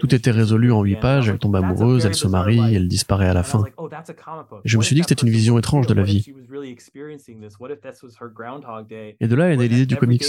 tout 0.01 0.15
était 0.15 0.31
résolu 0.31 0.71
en 0.73 0.83
huit 0.83 0.97
pages, 0.97 1.29
elle 1.29 1.39
tombe 1.39 1.57
amoureuse, 1.57 2.07
elle 2.07 2.15
se 2.15 2.29
marie, 2.29 2.75
elle 2.75 2.87
disparaît 2.87 3.29
à 3.29 3.35
la 3.35 3.43
fin. 3.43 3.65
Je 4.65 4.79
me 4.79 4.83
suis 4.83 4.95
dit 4.95 5.03
que 5.03 5.09
c'était 5.09 5.27
une 5.27 5.33
vision 5.33 5.59
étrange 5.59 5.89
de 5.89 5.95
la 5.95 6.05
vie. 6.05 6.33
Et 9.21 9.27
de 9.27 9.35
là 9.35 9.53
est 9.53 9.57
née 9.57 9.69
l'idée 9.69 9.87
du 9.87 9.97
comics. 9.97 10.25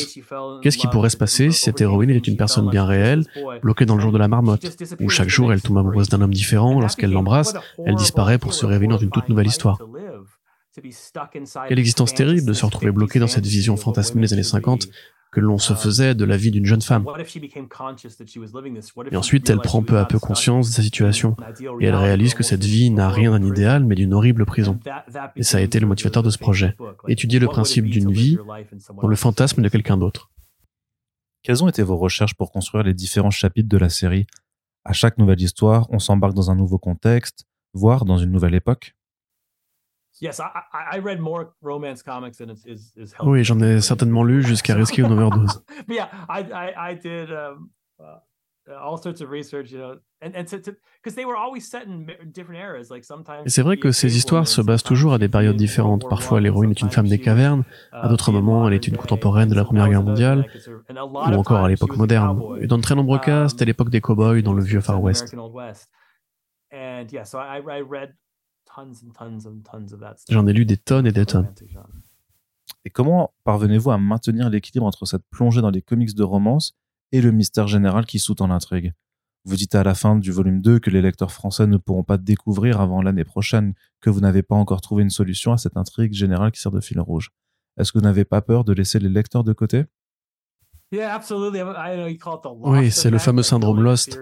Qu'est-ce 0.62 0.78
qui 0.78 0.88
pourrait 0.88 1.12
se 1.12 1.18
passer 1.18 1.52
si 1.52 1.62
cette 1.62 1.80
héroïne 1.80 2.10
était 2.10 2.32
une 2.32 2.38
personne 2.38 2.70
bien 2.70 2.84
réelle, 2.84 3.24
bloquée 3.62 3.86
dans 3.86 3.96
le 3.96 4.02
jour 4.02 4.12
de 4.12 4.18
la 4.18 4.28
marmotte, 4.28 4.66
où 5.02 5.10
chaque 5.10 5.30
jour 5.30 5.54
elle 5.54 5.62
tombe 5.62 5.78
amoureuse 5.78 6.10
d'un 6.10 6.22
homme 6.22 6.34
différent, 6.34 6.80
lorsqu'elle 6.80 7.12
l'embrasse, 7.12 7.54
elle 7.86 7.96
disparaît 7.96 8.40
pour 8.40 8.56
se 8.56 8.66
révéler 8.66 8.90
dans 8.90 8.98
une 8.98 9.12
toute 9.12 9.30
nouvelle 9.30 9.48
histoire? 9.48 9.78
Quelle 11.68 11.80
existence 11.80 12.14
terrible 12.14 12.48
de 12.48 12.54
se 12.54 12.66
retrouver 12.66 12.92
bloqué 12.92 13.20
dans 13.20 13.28
cette 13.28 13.46
vision 13.46 13.78
fantasmée 13.78 14.22
des 14.22 14.34
années 14.34 14.44
50 14.44 14.88
que 15.36 15.42
l'on 15.42 15.58
se 15.58 15.74
faisait 15.74 16.16
de 16.16 16.24
la 16.24 16.38
vie 16.38 16.50
d'une 16.50 16.66
jeune 16.66 16.82
femme. 16.82 17.06
Et 19.12 19.18
ensuite, 19.18 19.50
elle 19.50 19.60
prend 19.60 19.84
peu 19.84 19.98
à 19.98 20.06
peu 20.06 20.18
conscience 20.18 20.70
de 20.70 20.74
sa 20.74 20.82
situation, 20.82 21.36
et 21.82 21.86
elle 21.86 21.96
réalise 21.96 22.34
que 22.34 22.44
cette 22.44 22.64
vie 22.64 22.90
n'a 22.90 23.10
rien 23.10 23.32
d'un 23.32 23.46
idéal, 23.46 23.84
mais 23.84 23.96
d'une 23.96 24.14
horrible 24.14 24.46
prison. 24.46 24.80
Et 25.36 25.44
ça 25.44 25.58
a 25.58 25.62
été 25.62 25.82
le 25.82 25.88
motivateur 25.88 26.24
de 26.24 26.30
ce 26.30 26.38
projet, 26.38 26.76
étudier 27.10 27.40
le 27.40 27.48
principe 27.48 27.86
d'une 27.86 28.14
vie 28.14 28.38
dans 29.02 29.08
le 29.08 29.16
fantasme 29.18 29.62
de 29.62 29.68
quelqu'un 29.68 29.98
d'autre. 29.98 30.32
Quelles 31.44 31.64
ont 31.64 31.68
été 31.68 31.84
vos 31.84 31.98
recherches 31.98 32.34
pour 32.34 32.52
construire 32.52 32.86
les 32.86 32.94
différents 32.94 33.30
chapitres 33.30 33.70
de 33.70 33.78
la 33.78 33.90
série? 33.90 34.26
À 34.86 34.94
chaque 34.94 35.18
nouvelle 35.18 35.42
histoire, 35.42 35.88
on 35.90 36.00
s'embarque 36.00 36.34
dans 36.34 36.50
un 36.50 36.56
nouveau 36.56 36.78
contexte, 36.78 37.46
voire 37.74 38.06
dans 38.06 38.18
une 38.18 38.32
nouvelle 38.32 38.56
époque? 38.56 38.95
Oui, 43.24 43.44
j'en 43.44 43.60
ai 43.60 43.82
certainement 43.82 44.24
lu 44.24 44.42
jusqu'à 44.44 44.76
risquer 44.76 45.02
une 45.02 45.12
overdose. 45.12 45.64
Et 53.46 53.50
c'est 53.50 53.62
vrai 53.62 53.78
que 53.78 53.92
ces 53.92 54.18
histoires 54.18 54.48
se 54.48 54.60
basent 54.62 54.82
toujours 54.84 55.14
à 55.14 55.20
des 55.20 55.30
périodes 55.30 55.56
différentes. 55.56 56.10
Parfois, 56.10 56.42
l'héroïne 56.42 56.72
est 56.72 56.82
une 56.82 56.90
femme 56.90 57.08
des 57.08 57.20
cavernes, 57.20 57.64
à 57.92 58.08
d'autres 58.08 58.32
moments, 58.32 58.68
elle 58.68 58.74
est 58.74 58.88
une 58.88 58.98
contemporaine 58.98 59.50
de 59.50 59.56
la 59.56 59.64
Première 59.66 59.88
Guerre 59.90 60.02
mondiale, 60.04 60.46
ou 60.90 61.18
encore 61.18 61.64
à 61.64 61.70
l'époque 61.70 61.96
moderne. 61.96 62.42
Et 62.60 62.68
dans 62.68 62.78
de 62.78 62.82
très 62.82 62.96
nombreux 62.96 63.20
cas, 63.20 63.50
c'était 63.50 63.66
l'époque 63.66 63.90
des 63.90 64.02
cow-boys 64.02 64.42
dans 64.42 64.54
le 64.54 64.64
vieux 64.64 64.82
Far 64.82 65.02
West. 65.02 65.36
J'en 70.30 70.48
ai 70.48 70.54
lu 70.54 70.66
des 70.66 70.78
tonnes 70.78 71.08
et 71.08 71.12
des 71.12 71.26
tonnes. 71.26 71.52
Et 72.84 72.90
comment 72.90 73.34
parvenez-vous 73.44 73.92
à 73.92 73.98
maintenir 73.98 74.50
l'équilibre 74.50 74.86
entre 74.86 75.06
cette 75.06 75.24
plongée 75.32 75.62
dans 75.62 75.72
les 75.72 75.82
comics 75.82 76.14
de 76.14 76.24
romance 76.24 76.76
et 77.12 77.22
le 77.22 77.32
mystère 77.32 77.68
général 77.68 78.06
qui 78.06 78.20
sous-tend 78.20 78.48
l'intrigue? 78.48 78.94
Vous 79.44 79.56
dites 79.56 79.76
à 79.76 79.84
la 79.84 79.94
fin 79.94 80.16
du 80.16 80.32
volume 80.32 80.62
2 80.62 80.80
que 80.80 80.90
les 80.90 81.02
lecteurs 81.02 81.32
français 81.32 81.68
ne 81.68 81.78
pourront 81.78 82.04
pas 82.04 82.18
découvrir 82.18 82.82
avant 82.82 83.02
l'année 83.02 83.24
prochaine 83.24 83.76
que 84.02 84.10
vous 84.10 84.20
n'avez 84.20 84.42
pas 84.42 84.56
encore 84.56 84.82
trouvé 84.82 85.04
une 85.04 85.12
solution 85.12 85.52
à 85.52 85.58
cette 85.58 85.78
intrigue 85.78 86.14
générale 86.14 86.52
qui 86.52 86.60
sert 86.60 86.72
de 86.72 86.82
fil 86.82 87.00
rouge. 87.00 87.30
Est-ce 87.78 87.92
que 87.92 88.00
vous 88.00 88.04
n'avez 88.04 88.26
pas 88.26 88.42
peur 88.42 88.64
de 88.64 88.74
laisser 88.74 89.00
les 89.00 89.10
lecteurs 89.10 89.44
de 89.44 89.54
côté? 89.54 89.86
Oui, 92.72 92.92
c'est 92.92 93.12
le 93.12 93.20
fameux 93.20 93.44
syndrome 93.44 93.82
Lost, 93.82 94.20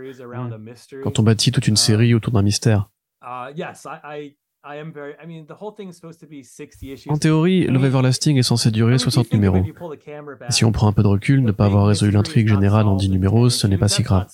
quand 1.04 1.20
on 1.20 1.24
bâtit 1.24 1.52
toute 1.52 1.68
une 1.68 1.78
série 1.78 2.14
autour 2.14 2.34
d'un 2.34 2.42
mystère. 2.42 2.90
En 7.10 7.18
théorie, 7.18 7.68
Love 7.68 7.86
Everlasting 7.86 8.38
est 8.38 8.44
censé 8.44 8.72
durer 8.72 8.98
60 8.98 9.34
numéros. 9.34 9.58
Et 9.58 10.52
si 10.52 10.64
on 10.64 10.72
prend 10.72 10.88
un 10.88 10.94
peu 10.94 11.04
de 11.04 11.08
recul, 11.08 11.44
ne 11.44 11.52
pas 11.52 11.66
avoir 11.66 11.88
résolu 11.88 12.12
l'intrigue 12.12 12.48
générale 12.48 12.88
en 12.88 12.96
10 12.96 13.10
numéros, 13.10 13.50
ce 13.50 13.68
n'est 13.68 13.78
pas 13.78 13.90
si 13.90 14.04
grave. 14.04 14.28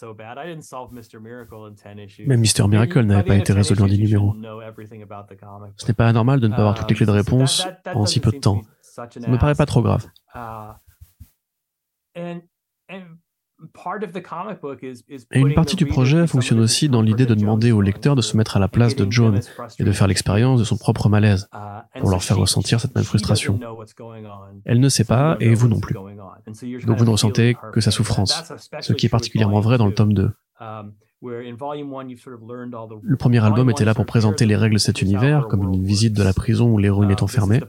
Même 2.28 2.42
Mr. 2.42 2.68
Miracle 2.68 3.02
n'avait 3.02 3.24
pas 3.24 3.36
été 3.36 3.54
résolu 3.54 3.82
en 3.82 3.88
10 3.88 4.00
numéros. 4.00 4.36
Ce 5.78 5.88
n'est 5.88 5.94
pas 5.94 6.08
anormal 6.08 6.40
de 6.40 6.48
ne 6.48 6.54
pas 6.54 6.60
avoir 6.60 6.76
toutes 6.76 6.90
les 6.92 6.96
clés 6.96 7.06
de 7.08 7.12
réponse 7.12 7.66
en 7.94 8.06
si 8.06 8.20
peu 8.20 8.32
de 8.32 8.38
temps. 8.38 8.62
Ça 8.82 9.08
ne 9.20 9.28
me 9.32 9.38
paraît 9.38 9.56
pas 9.56 9.66
trop 9.66 9.82
grave. 9.82 10.06
Et 15.32 15.40
une 15.40 15.54
partie 15.54 15.76
du 15.76 15.86
projet 15.86 16.28
fonctionne 16.28 16.60
aussi 16.60 16.90
dans 16.90 17.02
l'idée 17.02 17.26
de 17.26 17.34
demander 17.34 17.72
au 17.72 17.82
lecteur 17.82 18.16
de 18.16 18.22
se 18.22 18.38
mettre 18.38 18.58
à 18.58 18.60
la 18.60 18.68
place 18.68 18.96
de 18.96 19.06
John 19.10 19.40
et 19.80 19.84
de 19.84 19.92
faire 19.92 20.08
l'expérience 20.08 20.60
de 20.60 20.64
son 20.64 20.78
propre 20.78 21.10
malaise, 21.10 21.50
uh, 21.54 22.00
pour 22.00 22.10
leur 22.10 22.24
faire 22.24 22.38
ressentir 22.38 22.80
cette 22.80 22.96
même 22.96 23.04
frustration. 23.04 23.60
Elle 24.66 24.80
ne 24.80 24.90
sait 24.90 25.04
pas 25.04 25.38
et 25.40 25.54
vous 25.54 25.68
non 25.68 25.80
plus. 25.80 25.94
Donc 25.94 26.98
vous 26.98 27.06
ne 27.06 27.10
ressentez 27.10 27.56
que 27.74 27.82
sa 27.82 27.92
souffrance, 27.92 28.44
ce 28.80 28.94
qui 28.94 29.06
est 29.06 29.10
particulièrement 29.10 29.60
vrai 29.60 29.78
dans 29.78 29.88
le 29.88 29.94
tome 29.94 30.14
2. 30.14 30.32
Um, 30.62 30.94
le 31.22 33.16
premier 33.18 33.44
album 33.44 33.70
était 33.70 33.84
là 33.84 33.94
pour 33.94 34.06
présenter 34.06 34.46
les 34.46 34.56
règles 34.56 34.76
de 34.76 34.80
cet 34.80 35.02
univers, 35.02 35.48
comme 35.48 35.74
une 35.74 35.84
visite 35.84 36.14
de 36.14 36.24
la 36.24 36.34
prison 36.34 36.72
où 36.72 36.78
l'héroïne 36.78 37.12
est 37.12 37.22
enfermée. 37.22 37.60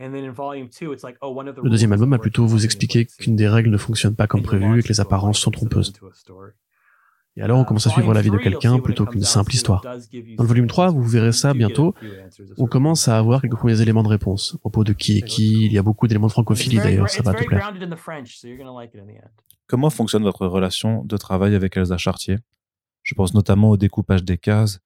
Oh, 0.00 1.42
le 1.42 1.68
deuxième 1.68 1.92
album 1.92 2.12
a 2.14 2.18
plutôt 2.18 2.46
vous 2.46 2.64
expliquer 2.64 3.04
qu'une 3.04 3.36
des 3.36 3.48
règles 3.48 3.68
ne 3.68 3.76
fonctionne 3.76 4.14
pas 4.16 4.26
comme 4.26 4.42
prévu 4.42 4.78
et 4.78 4.82
que 4.82 4.88
les 4.88 5.00
apparences 5.00 5.38
sont 5.38 5.50
trompeuses. 5.50 5.92
Et 7.36 7.42
alors 7.42 7.58
on 7.58 7.64
commence 7.64 7.86
à 7.86 7.90
suivre 7.90 8.14
la 8.14 8.22
vie 8.22 8.30
de 8.30 8.38
quelqu'un 8.38 8.78
plutôt 8.80 9.04
qu'une 9.04 9.22
simple 9.22 9.54
histoire. 9.54 9.82
Dans 9.82 10.42
le 10.42 10.48
volume 10.48 10.66
3, 10.66 10.90
vous 10.90 11.02
verrez 11.02 11.32
ça 11.32 11.52
bientôt, 11.52 11.94
on 12.56 12.66
commence 12.66 13.08
à 13.08 13.18
avoir 13.18 13.42
quelques 13.42 13.56
premiers 13.56 13.80
éléments 13.82 14.02
de 14.02 14.08
réponse. 14.08 14.54
À 14.54 14.58
propos 14.58 14.84
de 14.84 14.94
qui 14.94 15.18
est 15.18 15.22
qui, 15.22 15.66
il 15.66 15.72
y 15.72 15.78
a 15.78 15.82
beaucoup 15.82 16.08
d'éléments 16.08 16.28
de 16.28 16.32
francophilie 16.32 16.78
d'ailleurs, 16.78 17.08
ça 17.08 17.22
va 17.22 17.34
te 17.34 17.44
plaire. 17.44 17.72
Comment 19.66 19.90
fonctionne 19.90 20.22
votre 20.22 20.46
relation 20.46 21.04
de 21.04 21.16
travail 21.16 21.54
avec 21.54 21.76
Elsa 21.76 21.98
Chartier? 21.98 22.38
Je 23.02 23.14
pense 23.14 23.34
notamment 23.34 23.70
au 23.70 23.76
découpage 23.76 24.24
des 24.24 24.38
cases, 24.38 24.80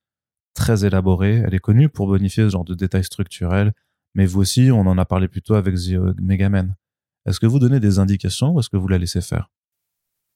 très 0.55 0.85
élaboré. 0.85 1.43
Elle 1.47 1.55
est 1.55 1.61
connue 1.61 1.89
pour 1.89 2.07
bonifier 2.09 2.45
ce 2.45 2.51
genre 2.51 2.65
de 2.65 2.75
détails 2.75 3.05
structurels 3.05 3.73
mais 4.15 4.27
vous 4.27 4.41
aussi, 4.41 4.71
on 4.71 4.81
en 4.81 4.99
a 4.99 5.05
parlé 5.05 5.29
plus 5.29 5.43
tôt 5.43 5.55
avec 5.55 5.75
The 5.75 6.21
Megaman. 6.21 6.77
Est-ce 7.27 7.41
que 7.41 7.47
vous 7.47 7.59
donnez 7.59 7.81
des 7.81 7.99
indications 7.99 8.53
ou 8.53 8.61
est-ce 8.61 8.69
que 8.69 8.77
vous 8.77 8.89
la 8.89 8.99
laissez 8.99 9.21
faire? 9.21 9.51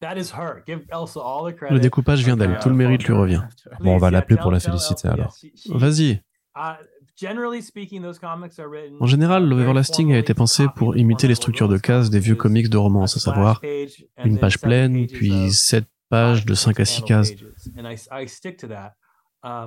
Le 0.00 1.78
découpage 1.78 2.24
vient 2.24 2.36
d'elle, 2.36 2.58
tout 2.60 2.68
le 2.68 2.74
mérite 2.76 3.04
lui 3.04 3.14
revient. 3.14 3.42
Bon, 3.80 3.94
on 3.94 3.98
va 3.98 4.10
l'appeler 4.10 4.36
pour 4.36 4.50
la 4.50 4.60
féliciter 4.60 5.08
alors. 5.08 5.36
Vas-y. 5.70 6.22
En 9.00 9.06
général, 9.06 9.48
Love 9.48 9.60
Everlasting 9.60 10.12
a 10.12 10.18
été 10.18 10.34
pensé 10.34 10.66
pour 10.76 10.96
imiter 10.96 11.26
les 11.26 11.34
structures 11.34 11.68
de 11.68 11.76
cases 11.78 12.10
des 12.10 12.20
vieux 12.20 12.36
comics 12.36 12.68
de 12.68 12.76
romance, 12.76 13.16
à 13.16 13.20
savoir 13.20 13.60
une 14.24 14.38
page 14.38 14.60
pleine, 14.60 15.06
puis 15.08 15.50
sept 15.52 15.86
pages 16.08 16.46
de 16.46 16.54
5 16.54 16.80
à 16.80 16.84
6 16.84 17.02
cases. 17.02 17.32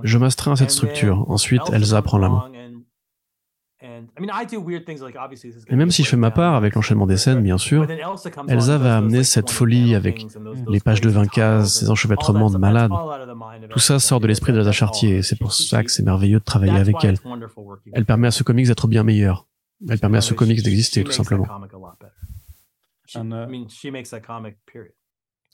Je 0.04 0.18
m'astreins 0.18 0.54
à 0.54 0.56
cette 0.56 0.72
structure. 0.72 1.30
Ensuite, 1.30 1.62
Elsa 1.72 2.02
prend 2.02 2.18
la 2.18 2.30
main. 2.30 2.52
Et 5.70 5.76
même 5.76 5.90
si 5.92 6.04
je 6.04 6.10
fais 6.10 6.18
ma 6.18 6.32
part 6.32 6.56
avec 6.56 6.76
l'enchaînement 6.76 7.08
des 7.08 7.18
scènes, 7.18 7.42
bien 7.42 7.58
sûr, 7.58 7.88
Elsa 8.48 8.78
va 8.78 8.98
amener 8.98 9.24
cette 9.24 9.50
folie 9.50 9.96
avec 9.96 10.26
les 10.68 10.80
pages 10.80 11.02
de 11.02 11.10
20 11.10 11.28
cases, 11.28 11.80
ces 11.80 11.90
enchevêtrements 11.90 12.50
de 12.50 12.58
malades. 12.58 12.92
Tout 13.70 13.80
ça 13.80 14.00
sort 14.00 14.20
de 14.20 14.28
l'esprit 14.28 14.54
de 14.54 14.60
la 14.60 14.72
Chartier 14.72 15.18
et 15.18 15.22
c'est 15.24 15.38
pour 15.38 15.54
ça 15.54 15.84
que 15.84 15.92
c'est 15.92 16.04
merveilleux 16.04 16.40
de 16.40 16.44
travailler 16.44 16.78
avec 16.78 17.04
elle. 17.04 17.18
Elle 17.94 18.06
permet 18.06 18.28
à 18.28 18.32
ce 18.32 18.44
comics 18.44 18.68
d'être 18.68 18.88
bien 18.88 19.04
meilleur. 19.04 19.48
Elle 19.90 20.00
permet 20.00 20.20
à 20.20 20.22
ce 20.22 20.34
comics 20.34 20.62
d'exister, 20.62 21.04
tout 21.04 21.12
simplement. 21.12 21.48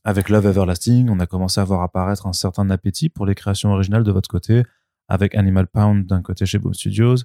Avec 0.04 0.30
Love 0.30 0.46
Everlasting, 0.46 1.10
on 1.10 1.20
a 1.20 1.26
commencé 1.26 1.60
à 1.60 1.64
voir 1.64 1.82
apparaître 1.82 2.28
un 2.28 2.34
certain 2.34 2.70
appétit 2.70 3.10
pour 3.10 3.26
les 3.26 3.36
créations 3.36 3.72
originales 3.72 4.04
de 4.04 4.12
votre 4.12 4.30
côté, 4.30 4.64
avec 5.08 5.36
Animal 5.36 5.68
Pound 5.68 6.06
d'un 6.06 6.22
côté 6.22 6.46
chez 6.46 6.60
Boom 6.60 6.74
Studios, 6.74 7.16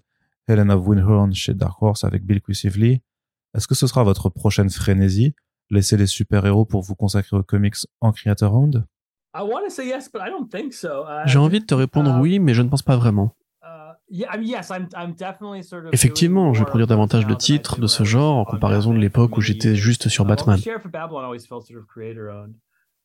Helen 0.48 0.70
of 0.70 0.86
Windhorn 0.86 1.32
chez 1.34 1.54
Dark 1.54 1.80
Horse 1.82 2.04
avec 2.04 2.24
Bill 2.24 2.40
Quisively. 2.40 3.00
Est-ce 3.54 3.66
que 3.66 3.74
ce 3.74 3.86
sera 3.86 4.02
votre 4.02 4.28
prochaine 4.28 4.70
frénésie? 4.70 5.34
Laisser 5.70 5.96
les 5.96 6.06
super-héros 6.06 6.64
pour 6.64 6.82
vous 6.82 6.94
consacrer 6.94 7.36
aux 7.36 7.42
comics 7.42 7.76
en 8.00 8.12
Creator 8.12 8.50
Round? 8.50 8.86
J'ai 11.26 11.38
envie 11.38 11.60
de 11.60 11.64
te 11.64 11.74
répondre 11.74 12.16
uh, 12.16 12.20
oui, 12.20 12.38
mais 12.38 12.52
je 12.54 12.62
ne 12.62 12.68
pense 12.68 12.82
pas 12.82 12.96
vraiment. 12.96 13.34
Uh, 13.62 13.94
Effectivement, 15.92 16.52
je 16.52 16.58
vais 16.60 16.66
produire 16.66 16.86
davantage 16.86 17.26
de 17.26 17.34
titres 17.34 17.80
de 17.80 17.86
ce 17.86 18.04
genre 18.04 18.36
en 18.36 18.44
comparaison 18.44 18.92
de 18.92 18.98
l'époque 18.98 19.36
où 19.38 19.40
j'étais 19.40 19.74
juste 19.74 20.08
sur 20.08 20.24
uh, 20.24 20.28
Batman. 20.28 20.58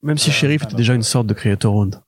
Même 0.04 0.18
si 0.18 0.32
Sheriff 0.32 0.64
était 0.64 0.76
déjà 0.76 0.94
une 0.94 1.04
sorte 1.04 1.28
de 1.28 1.34
Creator 1.34 1.74
Round. 1.74 2.02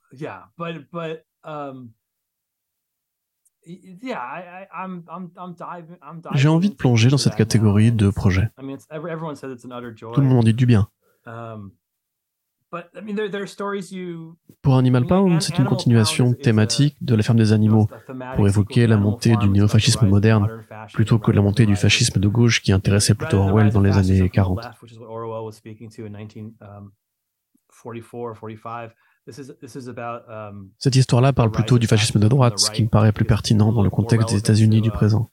J'ai 6.34 6.48
envie 6.48 6.70
de 6.70 6.74
plonger 6.74 7.08
dans 7.08 7.18
cette 7.18 7.36
catégorie 7.36 7.92
de 7.92 8.10
projets. 8.10 8.48
Tout 8.58 10.20
le 10.20 10.26
monde 10.26 10.38
en 10.38 10.42
dit 10.42 10.54
du 10.54 10.66
bien. 10.66 10.88
Um, 11.26 11.72
Pour 14.62 14.76
Animal 14.76 15.06
Pound, 15.06 15.42
c'est 15.42 15.58
une 15.58 15.64
continuation 15.64 16.34
thématique 16.34 16.96
de 17.00 17.14
la 17.16 17.22
ferme 17.22 17.38
des 17.38 17.52
animaux, 17.52 17.88
pour 18.36 18.46
évoquer 18.46 18.86
la 18.86 18.96
montée 18.96 19.36
du 19.36 19.48
néofascisme 19.48 20.06
moderne, 20.06 20.64
plutôt 20.92 21.18
que 21.18 21.32
la 21.32 21.42
montée 21.42 21.66
du 21.66 21.74
fascisme 21.76 22.20
de 22.20 22.28
gauche 22.28 22.62
qui 22.62 22.72
intéressait 22.72 23.14
plutôt 23.14 23.38
Orwell 23.38 23.70
dans 23.70 23.80
les 23.80 23.96
années 23.96 24.28
40. 24.30 24.60
Um, 29.28 30.70
Cette 30.78 30.96
histoire-là 30.96 31.32
parle 31.32 31.50
plutôt 31.50 31.78
du 31.78 31.86
fascisme 31.86 32.18
de 32.18 32.28
droite, 32.28 32.58
ce 32.58 32.70
qui 32.70 32.82
me 32.82 32.88
paraît 32.88 33.12
plus 33.12 33.24
pertinent 33.24 33.72
dans 33.72 33.82
le 33.82 33.90
contexte 33.90 34.30
des 34.30 34.36
États-Unis 34.36 34.80
du 34.80 34.90
présent. 34.90 35.30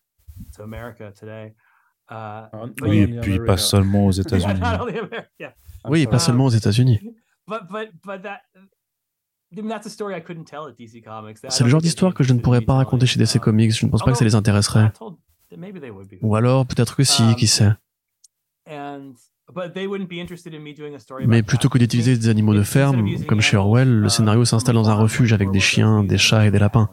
Uh, 2.10 2.48
oui, 2.84 3.00
et 3.00 3.20
puis 3.20 3.40
pas 3.40 3.58
seulement 3.58 4.06
aux 4.06 4.12
États-Unis. 4.12 4.62
Oui, 5.86 6.08
pas 6.08 6.20
seulement 6.20 6.46
aux 6.46 6.50
États-Unis. 6.50 7.00
C'est 11.50 11.64
le 11.64 11.70
genre 11.70 11.82
d'histoire 11.82 12.14
que 12.14 12.24
je 12.24 12.34
ne 12.34 12.40
pourrais 12.40 12.62
pas 12.62 12.76
raconter 12.76 13.06
chez 13.06 13.20
DC 13.20 13.40
Comics. 13.40 13.72
Je 13.72 13.86
ne 13.86 13.92
pense 13.92 14.04
pas 14.04 14.12
que 14.12 14.18
ça 14.18 14.26
les 14.26 14.36
intéresserait. 14.36 14.92
Ou 16.22 16.36
alors, 16.36 16.66
peut-être 16.66 16.96
que 16.96 17.04
si, 17.04 17.36
qui 17.36 17.48
sait. 17.48 17.72
Mais 21.26 21.42
plutôt 21.42 21.70
que 21.70 21.78
d'utiliser 21.78 22.18
des 22.18 22.28
animaux 22.28 22.54
de 22.54 22.64
ferme, 22.64 23.24
comme 23.26 23.42
chez 23.42 23.56
Orwell, 23.56 23.90
le 23.90 24.10
scénario 24.10 24.44
s'installe 24.44 24.76
dans 24.76 24.90
un 24.90 24.96
refuge 24.96 25.32
avec 25.32 25.52
des 25.52 25.60
chiens, 25.60 26.04
des 26.04 26.18
chats 26.18 26.46
et 26.46 26.52
des 26.52 26.60
lapins. 26.60 26.90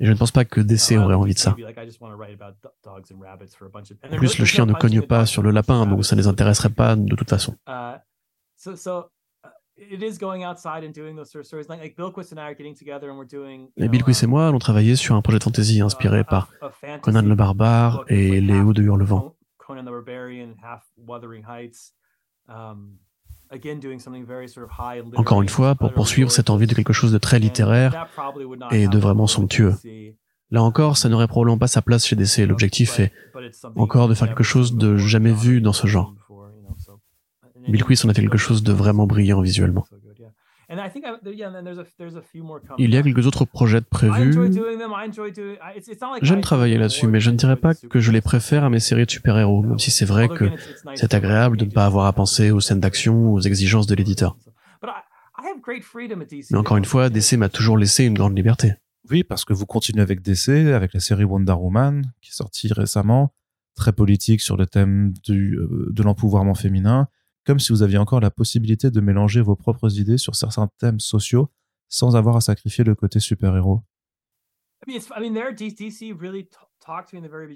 Et 0.00 0.06
je 0.06 0.12
ne 0.12 0.16
pense 0.16 0.32
pas 0.32 0.44
que 0.44 0.60
DC 0.60 0.92
aurait 0.98 1.14
envie 1.14 1.34
de 1.34 1.38
ça. 1.38 1.54
En 4.10 4.16
plus, 4.16 4.38
le 4.38 4.44
chien 4.44 4.66
ne 4.66 4.72
cogne 4.72 5.02
pas 5.02 5.26
sur 5.26 5.42
le 5.42 5.50
lapin, 5.50 5.86
donc 5.86 6.04
ça 6.04 6.16
ne 6.16 6.20
les 6.22 6.26
intéresserait 6.26 6.70
pas 6.70 6.96
de 6.96 7.14
toute 7.14 7.28
façon. 7.28 7.54
Et 13.76 13.88
Bill 13.88 14.04
Quist 14.04 14.22
et 14.22 14.26
moi 14.26 14.48
allons 14.48 14.58
travailler 14.58 14.96
sur 14.96 15.14
un 15.14 15.22
projet 15.22 15.38
de 15.38 15.44
fantasy 15.44 15.82
inspiré 15.82 16.24
par 16.24 16.50
Conan 17.02 17.20
le 17.22 17.34
Barbare 17.34 18.04
et 18.08 18.40
Léo 18.40 18.72
de 18.72 18.82
Hurlevent. 18.82 19.35
Conan 19.66 19.82
the 19.82 19.90
Barbarian, 19.90 20.54
half 20.62 20.84
Wuthering 20.96 21.44
Heights. 21.44 21.92
Encore 25.16 25.42
une 25.42 25.48
fois, 25.48 25.74
pour 25.74 25.92
poursuivre 25.92 26.30
cette 26.30 26.50
envie 26.50 26.66
de 26.66 26.74
quelque 26.74 26.92
chose 26.92 27.12
de 27.12 27.18
très 27.18 27.38
littéraire 27.38 28.08
et 28.70 28.86
de 28.86 28.98
vraiment 28.98 29.26
somptueux. 29.26 29.74
Là 30.50 30.62
encore, 30.62 30.96
ça 30.96 31.08
n'aurait 31.08 31.26
probablement 31.26 31.58
pas 31.58 31.66
sa 31.66 31.82
place 31.82 32.06
chez 32.06 32.14
DC. 32.14 32.46
L'objectif 32.46 33.00
est 33.00 33.12
encore 33.74 34.08
de 34.08 34.14
faire 34.14 34.28
quelque 34.28 34.44
chose 34.44 34.76
de 34.76 34.96
jamais 34.96 35.32
vu 35.32 35.60
dans 35.60 35.72
ce 35.72 35.88
genre. 35.88 36.14
Bill 37.68 37.82
en 37.82 38.08
a 38.08 38.14
fait 38.14 38.20
quelque 38.20 38.38
chose 38.38 38.62
de 38.62 38.72
vraiment 38.72 39.06
brillant 39.08 39.40
visuellement. 39.40 39.84
Il 42.78 42.92
y 42.92 42.96
a 42.96 43.02
quelques 43.02 43.26
autres 43.26 43.44
projets 43.44 43.80
de 43.80 43.86
prévus. 43.86 44.34
J'aime 46.22 46.40
travailler 46.40 46.76
là-dessus, 46.76 47.06
mais 47.06 47.20
je 47.20 47.30
ne 47.30 47.36
dirais 47.36 47.56
pas 47.56 47.74
que 47.74 48.00
je 48.00 48.10
les 48.10 48.20
préfère 48.20 48.64
à 48.64 48.70
mes 48.70 48.80
séries 48.80 49.06
de 49.06 49.10
super-héros, 49.10 49.62
même 49.62 49.78
si 49.78 49.90
c'est 49.90 50.04
vrai 50.04 50.28
que 50.28 50.50
c'est 50.94 51.14
agréable 51.14 51.56
de 51.56 51.64
ne 51.64 51.70
pas 51.70 51.86
avoir 51.86 52.06
à 52.06 52.12
penser 52.12 52.50
aux 52.50 52.60
scènes 52.60 52.80
d'action, 52.80 53.32
aux 53.32 53.40
exigences 53.40 53.86
de 53.86 53.94
l'éditeur. 53.94 54.36
Mais 56.50 56.58
encore 56.58 56.76
une 56.76 56.84
fois, 56.84 57.10
DC 57.10 57.32
m'a 57.34 57.48
toujours 57.48 57.78
laissé 57.78 58.04
une 58.04 58.14
grande 58.14 58.36
liberté. 58.36 58.74
Oui, 59.10 59.22
parce 59.22 59.44
que 59.44 59.52
vous 59.52 59.66
continuez 59.66 60.02
avec 60.02 60.20
DC, 60.20 60.48
avec 60.48 60.92
la 60.92 61.00
série 61.00 61.24
Wonder 61.24 61.52
Woman, 61.52 62.12
qui 62.20 62.30
est 62.30 62.34
sortie 62.34 62.72
récemment, 62.72 63.32
très 63.76 63.92
politique 63.92 64.40
sur 64.40 64.56
le 64.56 64.66
thème 64.66 65.12
du, 65.24 65.56
euh, 65.56 65.88
de 65.92 66.02
l'empouvoirment 66.02 66.54
féminin, 66.54 67.08
comme 67.46 67.60
si 67.60 67.72
vous 67.72 67.82
aviez 67.82 67.98
encore 67.98 68.20
la 68.20 68.30
possibilité 68.30 68.90
de 68.90 69.00
mélanger 69.00 69.40
vos 69.40 69.56
propres 69.56 69.98
idées 69.98 70.18
sur 70.18 70.34
certains 70.34 70.68
thèmes 70.78 71.00
sociaux 71.00 71.48
sans 71.88 72.16
avoir 72.16 72.36
à 72.36 72.40
sacrifier 72.40 72.82
le 72.82 72.94
côté 72.96 73.20
super-héros. 73.20 73.82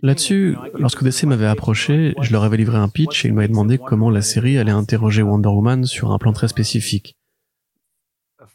Là-dessus, 0.03 0.57
lorsque 0.75 1.05
DC 1.05 1.25
m'avait 1.25 1.47
approché, 1.47 2.15
je 2.21 2.33
leur 2.33 2.45
avais 2.45 2.57
livré 2.57 2.79
un 2.79 2.89
pitch 2.89 3.25
et 3.25 3.29
ils 3.29 3.35
m'avaient 3.35 3.49
demandé 3.49 3.79
comment 3.79 4.11
la 4.11 4.23
série 4.23 4.59
allait 4.59 4.73
interroger 4.73 5.23
Wonder 5.23 5.49
Woman 5.49 5.85
sur 5.85 6.13
un 6.13 6.19
plan 6.19 6.33
très 6.33 6.49
spécifique. 6.49 7.17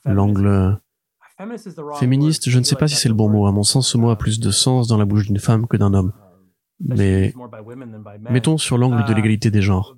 L'angle 0.05 0.79
féministe, 1.99 2.49
je 2.49 2.59
ne 2.59 2.63
sais 2.63 2.75
pas 2.75 2.87
si 2.87 2.95
c'est 2.95 3.09
le 3.09 3.15
bon 3.15 3.29
mot. 3.29 3.45
À 3.45 3.51
mon 3.51 3.63
sens, 3.63 3.89
ce 3.89 3.97
mot 3.97 4.09
a 4.09 4.17
plus 4.17 4.39
de 4.39 4.51
sens 4.51 4.87
dans 4.87 4.97
la 4.97 5.05
bouche 5.05 5.27
d'une 5.27 5.39
femme 5.39 5.67
que 5.67 5.77
d'un 5.77 5.93
homme. 5.93 6.13
Mais 6.79 7.33
mettons 8.29 8.57
sur 8.57 8.77
l'angle 8.77 9.05
de 9.05 9.13
l'égalité 9.13 9.51
des 9.51 9.61
genres. 9.61 9.95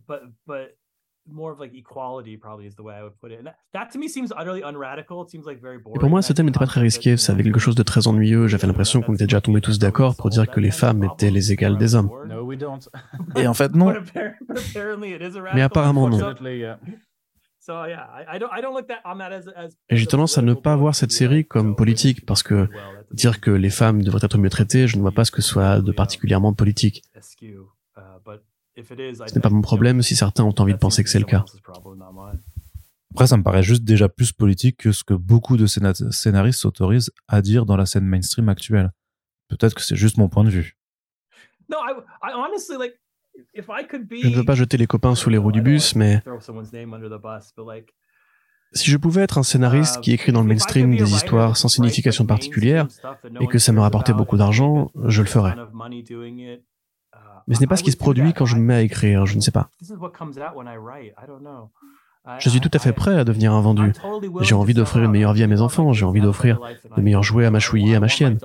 Et 5.95 5.99
pour 5.99 6.09
moi, 6.09 6.21
ce 6.21 6.33
thème 6.33 6.45
n'était 6.47 6.59
pas 6.59 6.67
très 6.67 6.81
risqué, 6.81 7.17
ça 7.17 7.33
avait 7.33 7.43
quelque 7.43 7.59
chose 7.59 7.75
de 7.75 7.83
très 7.83 8.07
ennuyeux. 8.07 8.47
J'avais 8.47 8.67
l'impression 8.67 9.01
qu'on 9.01 9.13
était 9.13 9.25
déjà 9.25 9.41
tombés 9.41 9.61
tous 9.61 9.79
d'accord 9.79 10.15
pour 10.15 10.29
dire 10.29 10.49
que 10.49 10.59
les 10.59 10.71
femmes 10.71 11.03
étaient 11.03 11.31
les 11.31 11.51
égales 11.51 11.77
des 11.77 11.95
hommes. 11.95 12.09
Et 13.35 13.47
en 13.47 13.53
fait, 13.53 13.75
non. 13.75 13.93
Mais 15.53 15.61
apparemment, 15.61 16.09
non. 16.09 16.33
Et 19.89 19.97
j'ai 19.97 20.07
tendance 20.07 20.37
à 20.37 20.41
ne 20.41 20.53
pas 20.53 20.75
voir 20.75 20.95
cette 20.95 21.11
série 21.11 21.45
comme 21.45 21.75
politique, 21.75 22.25
parce 22.25 22.43
que 22.43 22.69
dire 23.11 23.41
que 23.41 23.51
les 23.51 23.69
femmes 23.69 24.03
devraient 24.03 24.23
être 24.23 24.37
mieux 24.37 24.49
traitées, 24.49 24.87
je 24.87 24.95
ne 24.95 25.01
vois 25.01 25.11
pas 25.11 25.25
ce 25.25 25.31
que 25.31 25.41
ce 25.41 25.49
soit 25.49 25.81
de 25.81 25.91
particulièrement 25.91 26.53
politique. 26.53 27.03
Ce 28.77 29.35
n'est 29.35 29.41
pas 29.41 29.49
mon 29.49 29.61
problème 29.61 30.01
si 30.01 30.15
certains 30.15 30.43
ont 30.43 30.53
envie 30.59 30.73
de 30.73 30.77
penser 30.77 31.03
que 31.03 31.09
c'est 31.09 31.19
le 31.19 31.25
cas. 31.25 31.43
Après, 33.11 33.27
ça 33.27 33.37
me 33.37 33.43
paraît 33.43 33.63
juste 33.63 33.83
déjà 33.83 34.09
plus 34.09 34.31
politique 34.31 34.77
que 34.77 34.91
ce 34.91 35.03
que 35.03 35.13
beaucoup 35.13 35.57
de 35.57 35.65
scénaristes 35.65 36.59
s'autorisent 36.59 37.11
à 37.27 37.41
dire 37.41 37.65
dans 37.65 37.75
la 37.75 37.85
scène 37.85 38.05
mainstream 38.05 38.49
actuelle. 38.49 38.91
Peut-être 39.47 39.73
que 39.73 39.81
c'est 39.81 39.95
juste 39.95 40.17
mon 40.17 40.29
point 40.29 40.43
de 40.43 40.49
vue. 40.49 40.77
Je 43.51 44.27
ne 44.27 44.35
veux 44.35 44.45
pas 44.45 44.55
jeter 44.55 44.77
les 44.77 44.87
copains 44.87 45.15
sous 45.15 45.29
les 45.29 45.37
roues 45.37 45.51
du 45.51 45.61
bus, 45.61 45.95
mais 45.95 46.21
si 48.73 48.91
je 48.91 48.97
pouvais 48.97 49.21
être 49.21 49.37
un 49.37 49.43
scénariste 49.43 50.01
qui 50.01 50.11
écrit 50.11 50.31
dans 50.31 50.41
le 50.41 50.47
mainstream 50.47 50.95
des 50.95 51.13
histoires 51.13 51.57
sans 51.57 51.69
signification 51.69 52.25
particulière 52.25 52.87
et 53.39 53.47
que 53.47 53.57
ça 53.57 53.71
me 53.71 53.79
rapportait 53.79 54.13
beaucoup 54.13 54.37
d'argent, 54.37 54.91
je 55.05 55.21
le 55.21 55.27
ferais. 55.27 55.55
Mais 57.47 57.55
ce 57.55 57.59
n'est 57.61 57.67
pas 57.67 57.77
ce 57.77 57.83
qui 57.83 57.91
se 57.91 57.97
produit 57.97 58.33
quand 58.33 58.45
je 58.45 58.55
me 58.55 58.61
mets 58.61 58.75
à 58.75 58.81
écrire, 58.81 59.25
je 59.25 59.35
ne 59.35 59.41
sais 59.41 59.51
pas. 59.51 59.69
Je 62.39 62.49
suis 62.49 62.59
tout 62.59 62.71
à 62.73 62.79
fait 62.79 62.91
prêt 62.93 63.17
à 63.17 63.23
devenir 63.23 63.53
un 63.53 63.61
vendu. 63.61 63.93
J'ai 64.41 64.55
envie 64.55 64.73
d'offrir 64.73 65.03
une 65.03 65.11
meilleure 65.11 65.33
vie 65.33 65.43
à 65.43 65.47
mes 65.47 65.61
enfants, 65.61 65.93
j'ai 65.93 66.05
envie 66.05 66.21
d'offrir 66.21 66.59
de 66.95 67.01
meilleurs 67.01 67.23
jouets 67.23 67.45
à 67.45 67.51
ma 67.51 67.59
chouillée, 67.59 67.95
à 67.95 67.99
ma 67.99 68.07
chienne. 68.07 68.37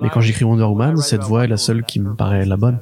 Mais 0.00 0.10
quand 0.10 0.20
j'écris 0.20 0.44
Wonder 0.44 0.64
Woman, 0.64 0.96
cette 0.98 1.22
voix 1.22 1.44
est 1.44 1.48
la 1.48 1.56
seule 1.56 1.84
qui 1.84 2.00
me 2.00 2.14
paraît 2.14 2.44
la 2.44 2.56
bonne. 2.56 2.80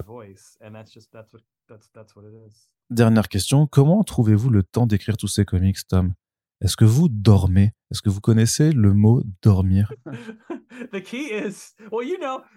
Dernière 2.91 3.29
question, 3.29 3.67
comment 3.67 4.03
trouvez-vous 4.03 4.51
le 4.51 4.63
temps 4.65 4.87
d'écrire 4.87 5.17
tous 5.17 5.29
ces 5.29 5.45
comics, 5.45 5.87
Tom? 5.87 6.15
Est-ce 6.63 6.77
que 6.77 6.85
vous 6.85 7.09
dormez? 7.09 7.73
Est-ce 7.91 8.03
que 8.03 8.11
vous 8.11 8.21
connaissez 8.21 8.71
le 8.73 8.93
mot 8.93 9.23
dormir? 9.43 9.93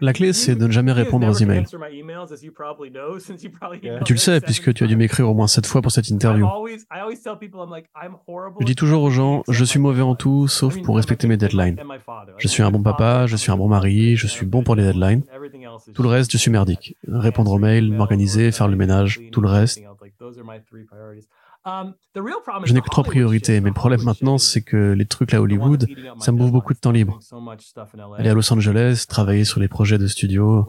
La 0.02 0.14
clé, 0.14 0.34
c'est 0.34 0.56
de 0.56 0.68
ne 0.68 0.72
jamais 0.72 0.92
répondre 0.92 1.28
aux 1.28 1.34
emails. 1.34 1.66
Tu 4.06 4.14
le 4.14 4.20
sais, 4.20 4.42
puisque 4.42 4.74
tu 4.74 4.84
as 4.84 4.88
dû 4.88 4.96
m'écrire 4.96 5.30
au 5.30 5.34
moins 5.34 5.48
sept 5.48 5.66
fois 5.66 5.82
pour 5.82 5.92
cette 5.92 6.10
interview. 6.10 6.48
Je 8.60 8.66
dis 8.66 8.76
toujours 8.76 9.04
aux 9.04 9.10
gens, 9.10 9.44
je 9.48 9.66
suis 9.66 9.80
mauvais 9.80 10.02
en 10.02 10.16
tout, 10.16 10.48
sauf 10.48 10.82
pour 10.82 10.96
respecter 10.96 11.28
mes 11.28 11.38
deadlines. 11.38 11.82
Je 12.38 12.48
suis 12.48 12.64
un 12.64 12.72
bon 12.72 12.82
papa, 12.82 13.26
je 13.28 13.36
suis 13.36 13.52
un 13.52 13.58
bon 13.58 13.68
mari, 13.68 14.16
je 14.16 14.28
suis 14.28 14.46
bon 14.46 14.64
pour 14.64 14.76
les 14.76 14.84
deadlines. 14.84 15.24
Tout 15.94 16.04
le 16.04 16.10
reste, 16.10 16.32
je 16.32 16.38
suis 16.38 16.52
merdique. 16.52 16.96
Répondre 17.08 17.52
aux 17.52 17.60
mails, 17.60 17.92
m'organiser, 17.92 18.52
faire 18.52 18.68
le 18.68 18.76
ménage, 18.76 19.20
tout 19.32 19.42
le 19.42 19.50
reste. 19.50 19.82
Um, 21.66 21.94
je 22.66 22.74
n'ai 22.74 22.82
que 22.82 22.90
trois 22.90 23.06
priorités, 23.06 23.62
mais 23.62 23.70
le 23.70 23.74
problème 23.74 24.02
maintenant, 24.04 24.38
c'est 24.38 24.62
que 24.62 24.92
les 24.92 25.06
trucs 25.06 25.32
là 25.32 25.38
à 25.38 25.42
Hollywood, 25.42 25.88
ça 26.20 26.34
me 26.34 26.38
bouffe 26.38 26.52
beaucoup 26.52 26.74
de 26.74 26.80
temps 26.80 26.92
libre. 26.92 27.20
Aller 28.18 28.30
à 28.30 28.34
Los 28.34 28.52
Angeles, 28.52 29.06
travailler 29.08 29.46
sur 29.46 29.62
les 29.62 29.70
projets 29.70 29.98
de 29.98 30.08
studio. 30.08 30.68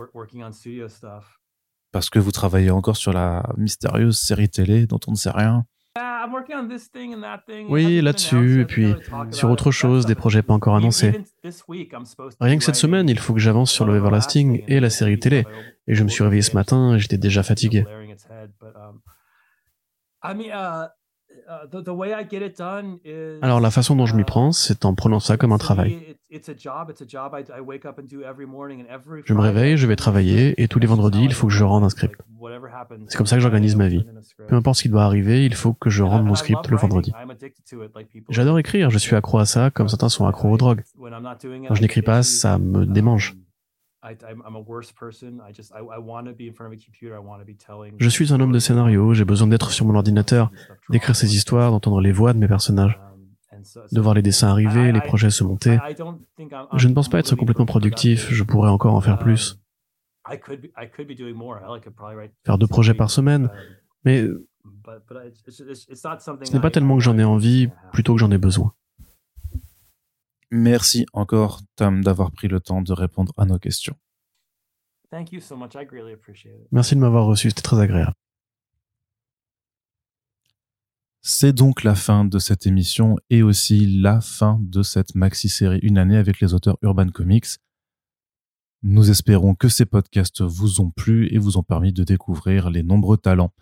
Parce 1.91 2.11
que 2.11 2.19
vous 2.19 2.33
travaillez 2.33 2.71
encore 2.71 2.97
sur 2.97 3.13
la 3.13 3.43
mystérieuse 3.57 4.19
série 4.19 4.49
télé 4.49 4.87
dont 4.87 5.01
on 5.07 5.13
ne 5.13 5.17
sait 5.17 5.31
rien. 5.31 5.65
Oui, 7.69 8.01
là-dessus, 8.01 8.63
et 8.63 8.65
puis 8.65 8.95
sur 9.31 9.51
autre 9.51 9.71
chose, 9.71 10.07
des 10.07 10.15
projets 10.15 10.43
pas 10.43 10.55
encore 10.55 10.77
annoncés. 10.77 11.25
Rien 12.41 12.59
que 12.59 12.65
cette 12.65 12.75
semaine, 12.77 13.09
il 13.09 13.19
faut 13.19 13.35
que 13.35 13.41
j'avance 13.41 13.71
sur 13.71 13.85
le 13.85 13.97
Everlasting 13.97 14.63
et 14.69 14.81
la 14.81 14.91
série 14.91 15.19
télé. 15.19 15.45
Et 15.87 15.95
je 15.95 16.03
me 16.05 16.09
suis 16.09 16.23
réveillé 16.25 16.43
ce 16.43 16.55
matin 16.55 16.95
et 16.95 16.99
j'étais 16.99 17.19
déjà 17.19 17.43
fatigué. 17.43 17.85
Alors 23.43 23.61
la 23.61 23.71
façon 23.71 23.97
dont 23.97 24.07
je 24.07 24.17
m'y 24.17 24.25
prends, 24.25 24.53
c'est 24.53 24.85
en 24.85 24.95
prenant 24.95 25.21
ça 25.21 25.37
comme 25.37 25.53
un 25.53 25.59
travail. 25.59 26.17
Je 26.31 26.39
me 29.35 29.41
réveille, 29.41 29.77
je 29.77 29.87
vais 29.87 29.97
travailler, 29.97 30.61
et 30.63 30.69
tous 30.69 30.79
les 30.79 30.87
vendredis, 30.87 31.25
il 31.25 31.35
faut 31.35 31.49
que 31.49 31.53
je 31.53 31.65
rende 31.65 31.85
un 31.85 31.91
script. 31.91 32.19
C'est 33.09 33.17
comme 33.17 33.27
ça 33.27 33.37
que 33.37 33.43
j'organise 33.43 33.77
ma 33.77 33.89
vie. 33.89 34.05
Peu 34.49 34.57
importe 34.57 34.79
ce 34.79 34.83
qui 34.83 34.89
doit 34.89 35.05
arriver, 35.05 35.45
il 35.45 35.55
faut 35.55 35.75
que 35.75 35.91
je 35.91 36.03
rende 36.03 36.25
mon 36.25 36.35
script 36.35 36.67
le 36.69 36.77
vendredi. 36.77 37.13
J'adore 38.31 38.59
écrire, 38.59 38.91
je 38.91 38.99
suis 38.99 39.17
accro 39.17 39.39
à 39.39 39.47
ça, 39.47 39.71
comme 39.71 39.89
certains 39.89 40.09
sont 40.09 40.27
accros 40.27 40.51
aux 40.51 40.57
drogues. 40.57 40.83
Quand 41.69 41.75
je 41.75 41.83
n'écris 41.83 42.03
pas, 42.03 42.23
ça 42.23 42.59
me 42.59 42.87
démange. 42.87 43.37
Je 47.99 48.09
suis 48.09 48.33
un 48.33 48.41
homme 48.41 48.53
de 48.53 48.59
scénario, 48.59 49.15
j'ai 49.15 49.25
besoin 49.25 49.49
d'être 49.49 49.71
sur 49.71 49.87
mon 49.87 49.95
ordinateur, 49.95 50.51
d'écrire 50.91 51.17
ces 51.17 51.35
histoires, 51.35 51.71
d'entendre 51.71 52.01
les 52.01 52.13
voix 52.13 52.33
de 52.33 52.39
mes 52.39 52.49
personnages, 52.49 53.01
um, 53.53 53.63
de 53.93 54.01
voir 54.01 54.15
les 54.15 54.23
dessins 54.23 54.49
arriver, 54.49 54.93
les 54.93 55.01
projets 55.01 55.31
se 55.31 55.43
monter. 55.43 55.79
Je 56.75 56.89
ne 56.89 56.95
pense 56.95 57.09
pas 57.09 57.19
être 57.19 57.35
complètement 57.35 57.67
productif, 57.67 58.31
je 58.31 58.43
pourrais 58.43 58.71
encore 58.71 58.95
en 58.95 59.01
faire 59.01 59.19
plus. 59.19 59.59
Faire 62.45 62.59
deux 62.59 62.67
projets 62.67 62.95
par 62.95 63.11
semaine, 63.11 63.45
um, 63.45 63.51
mais 64.05 64.27
ce 65.49 66.53
n'est 66.53 66.61
pas 66.61 66.71
tellement 66.71 66.97
que 66.97 67.03
j'en 67.03 67.19
ai 67.19 67.25
envie, 67.25 67.69
plutôt 67.93 68.15
que 68.15 68.21
j'en 68.21 68.31
ai 68.31 68.39
besoin. 68.39 68.75
Merci 70.57 71.05
encore, 71.13 71.63
Tom, 71.75 72.05
d'avoir 72.05 72.31
pris 72.31 72.47
le 72.47 72.61
temps 72.61 72.81
de 72.81 72.93
répondre 72.93 73.33
à 73.37 73.45
nos 73.45 73.59
questions. 73.59 73.97
Merci 76.71 76.95
de 76.95 77.01
m'avoir 77.01 77.27
reçu, 77.27 77.49
c'était 77.49 77.63
très 77.63 77.81
agréable. 77.81 78.15
C'est 81.23 81.53
donc 81.53 81.83
la 81.83 81.97
fin 81.97 82.25
de 82.25 82.39
cette 82.39 82.69
émission 82.69 83.17
et 83.31 83.43
aussi 83.43 84.01
la 84.01 84.21
fin 84.21 84.61
de 84.61 84.85
cette 84.85 85.17
maxi-série 85.17 85.81
Une 85.83 85.99
année 85.99 86.17
avec 86.17 86.39
les 86.39 86.55
auteurs 86.55 86.79
Urban 86.83 87.09
Comics. 87.09 87.59
Nous 88.85 89.11
espérons 89.11 89.57
que 89.57 89.69
ces 89.69 89.87
podcasts 89.87 90.43
vous 90.43 90.81
ont 90.81 90.93
plu 90.93 91.35
et 91.35 91.39
vous 91.39 91.57
ont 91.57 91.65
permis 91.65 91.93
de 91.93 92.05
découvrir 92.05 92.71
les 92.71 92.85
nombreux 92.85 93.17
talents 93.17 93.53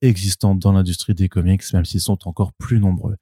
existants 0.00 0.54
dans 0.54 0.72
l'industrie 0.72 1.14
des 1.14 1.28
comics, 1.28 1.70
même 1.74 1.84
s'ils 1.84 2.00
sont 2.00 2.26
encore 2.26 2.54
plus 2.54 2.80
nombreux. 2.80 3.18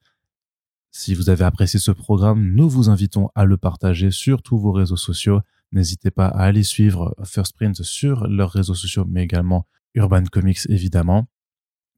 Si 0.97 1.13
vous 1.13 1.29
avez 1.29 1.43
apprécié 1.43 1.77
ce 1.77 1.91
programme, 1.91 2.53
nous 2.55 2.69
vous 2.69 2.89
invitons 2.89 3.29
à 3.35 3.43
le 3.43 3.57
partager 3.57 4.11
sur 4.11 4.41
tous 4.41 4.57
vos 4.57 4.71
réseaux 4.71 4.95
sociaux, 4.95 5.41
N'hésitez 5.73 6.09
pas 6.09 6.27
à 6.27 6.43
aller 6.43 6.63
suivre 6.63 7.13
First 7.25 7.57
Print 7.57 7.83
sur 7.83 8.27
leurs 8.27 8.51
réseaux 8.51 8.75
sociaux, 8.75 9.03
mais 9.05 9.23
également 9.23 9.67
Urban 9.93 10.23
Comics 10.23 10.69
évidemment. 10.69 11.27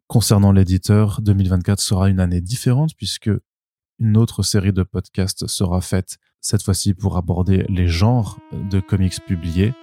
Concernant 0.07 0.51
l'éditeur, 0.51 1.21
2024 1.21 1.79
sera 1.79 2.09
une 2.09 2.19
année 2.19 2.41
différente 2.41 2.95
puisque 2.95 3.29
une 3.99 4.17
autre 4.17 4.41
série 4.41 4.73
de 4.73 4.81
podcasts 4.81 5.45
sera 5.45 5.79
faite 5.81 6.17
cette 6.41 6.63
fois-ci 6.63 6.95
pour 6.95 7.17
aborder 7.17 7.65
les 7.69 7.87
genres 7.87 8.39
de 8.51 8.79
comics 8.79 9.23
publiés. 9.27 9.75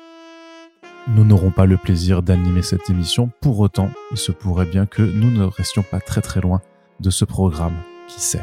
Nous 1.07 1.25
n'aurons 1.25 1.53
pas 1.53 1.67
le 1.67 1.77
plaisir 1.77 2.21
d'animer 2.21 2.62
cette 2.62 2.91
émission, 2.91 3.31
pour 3.41 3.61
autant, 3.61 3.91
il 4.11 4.17
se 4.17 4.33
pourrait 4.33 4.67
bien 4.67 4.87
que 4.87 5.03
nous 5.03 5.31
ne 5.31 5.45
restions 5.45 5.85
pas 5.89 6.01
très 6.01 6.21
très 6.21 6.41
loin 6.41 6.62
de 6.99 7.11
ce 7.11 7.25
programme, 7.25 7.77
qui 8.09 8.21
sait? 8.21 8.43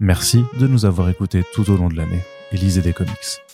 Merci 0.00 0.44
de 0.60 0.68
nous 0.68 0.84
avoir 0.84 1.08
écoutés 1.08 1.42
tout 1.52 1.68
au 1.72 1.76
long 1.76 1.88
de 1.88 1.96
l'année 1.96 2.22
et 2.52 2.56
lisez 2.56 2.82
des 2.82 2.92
comics. 2.92 3.47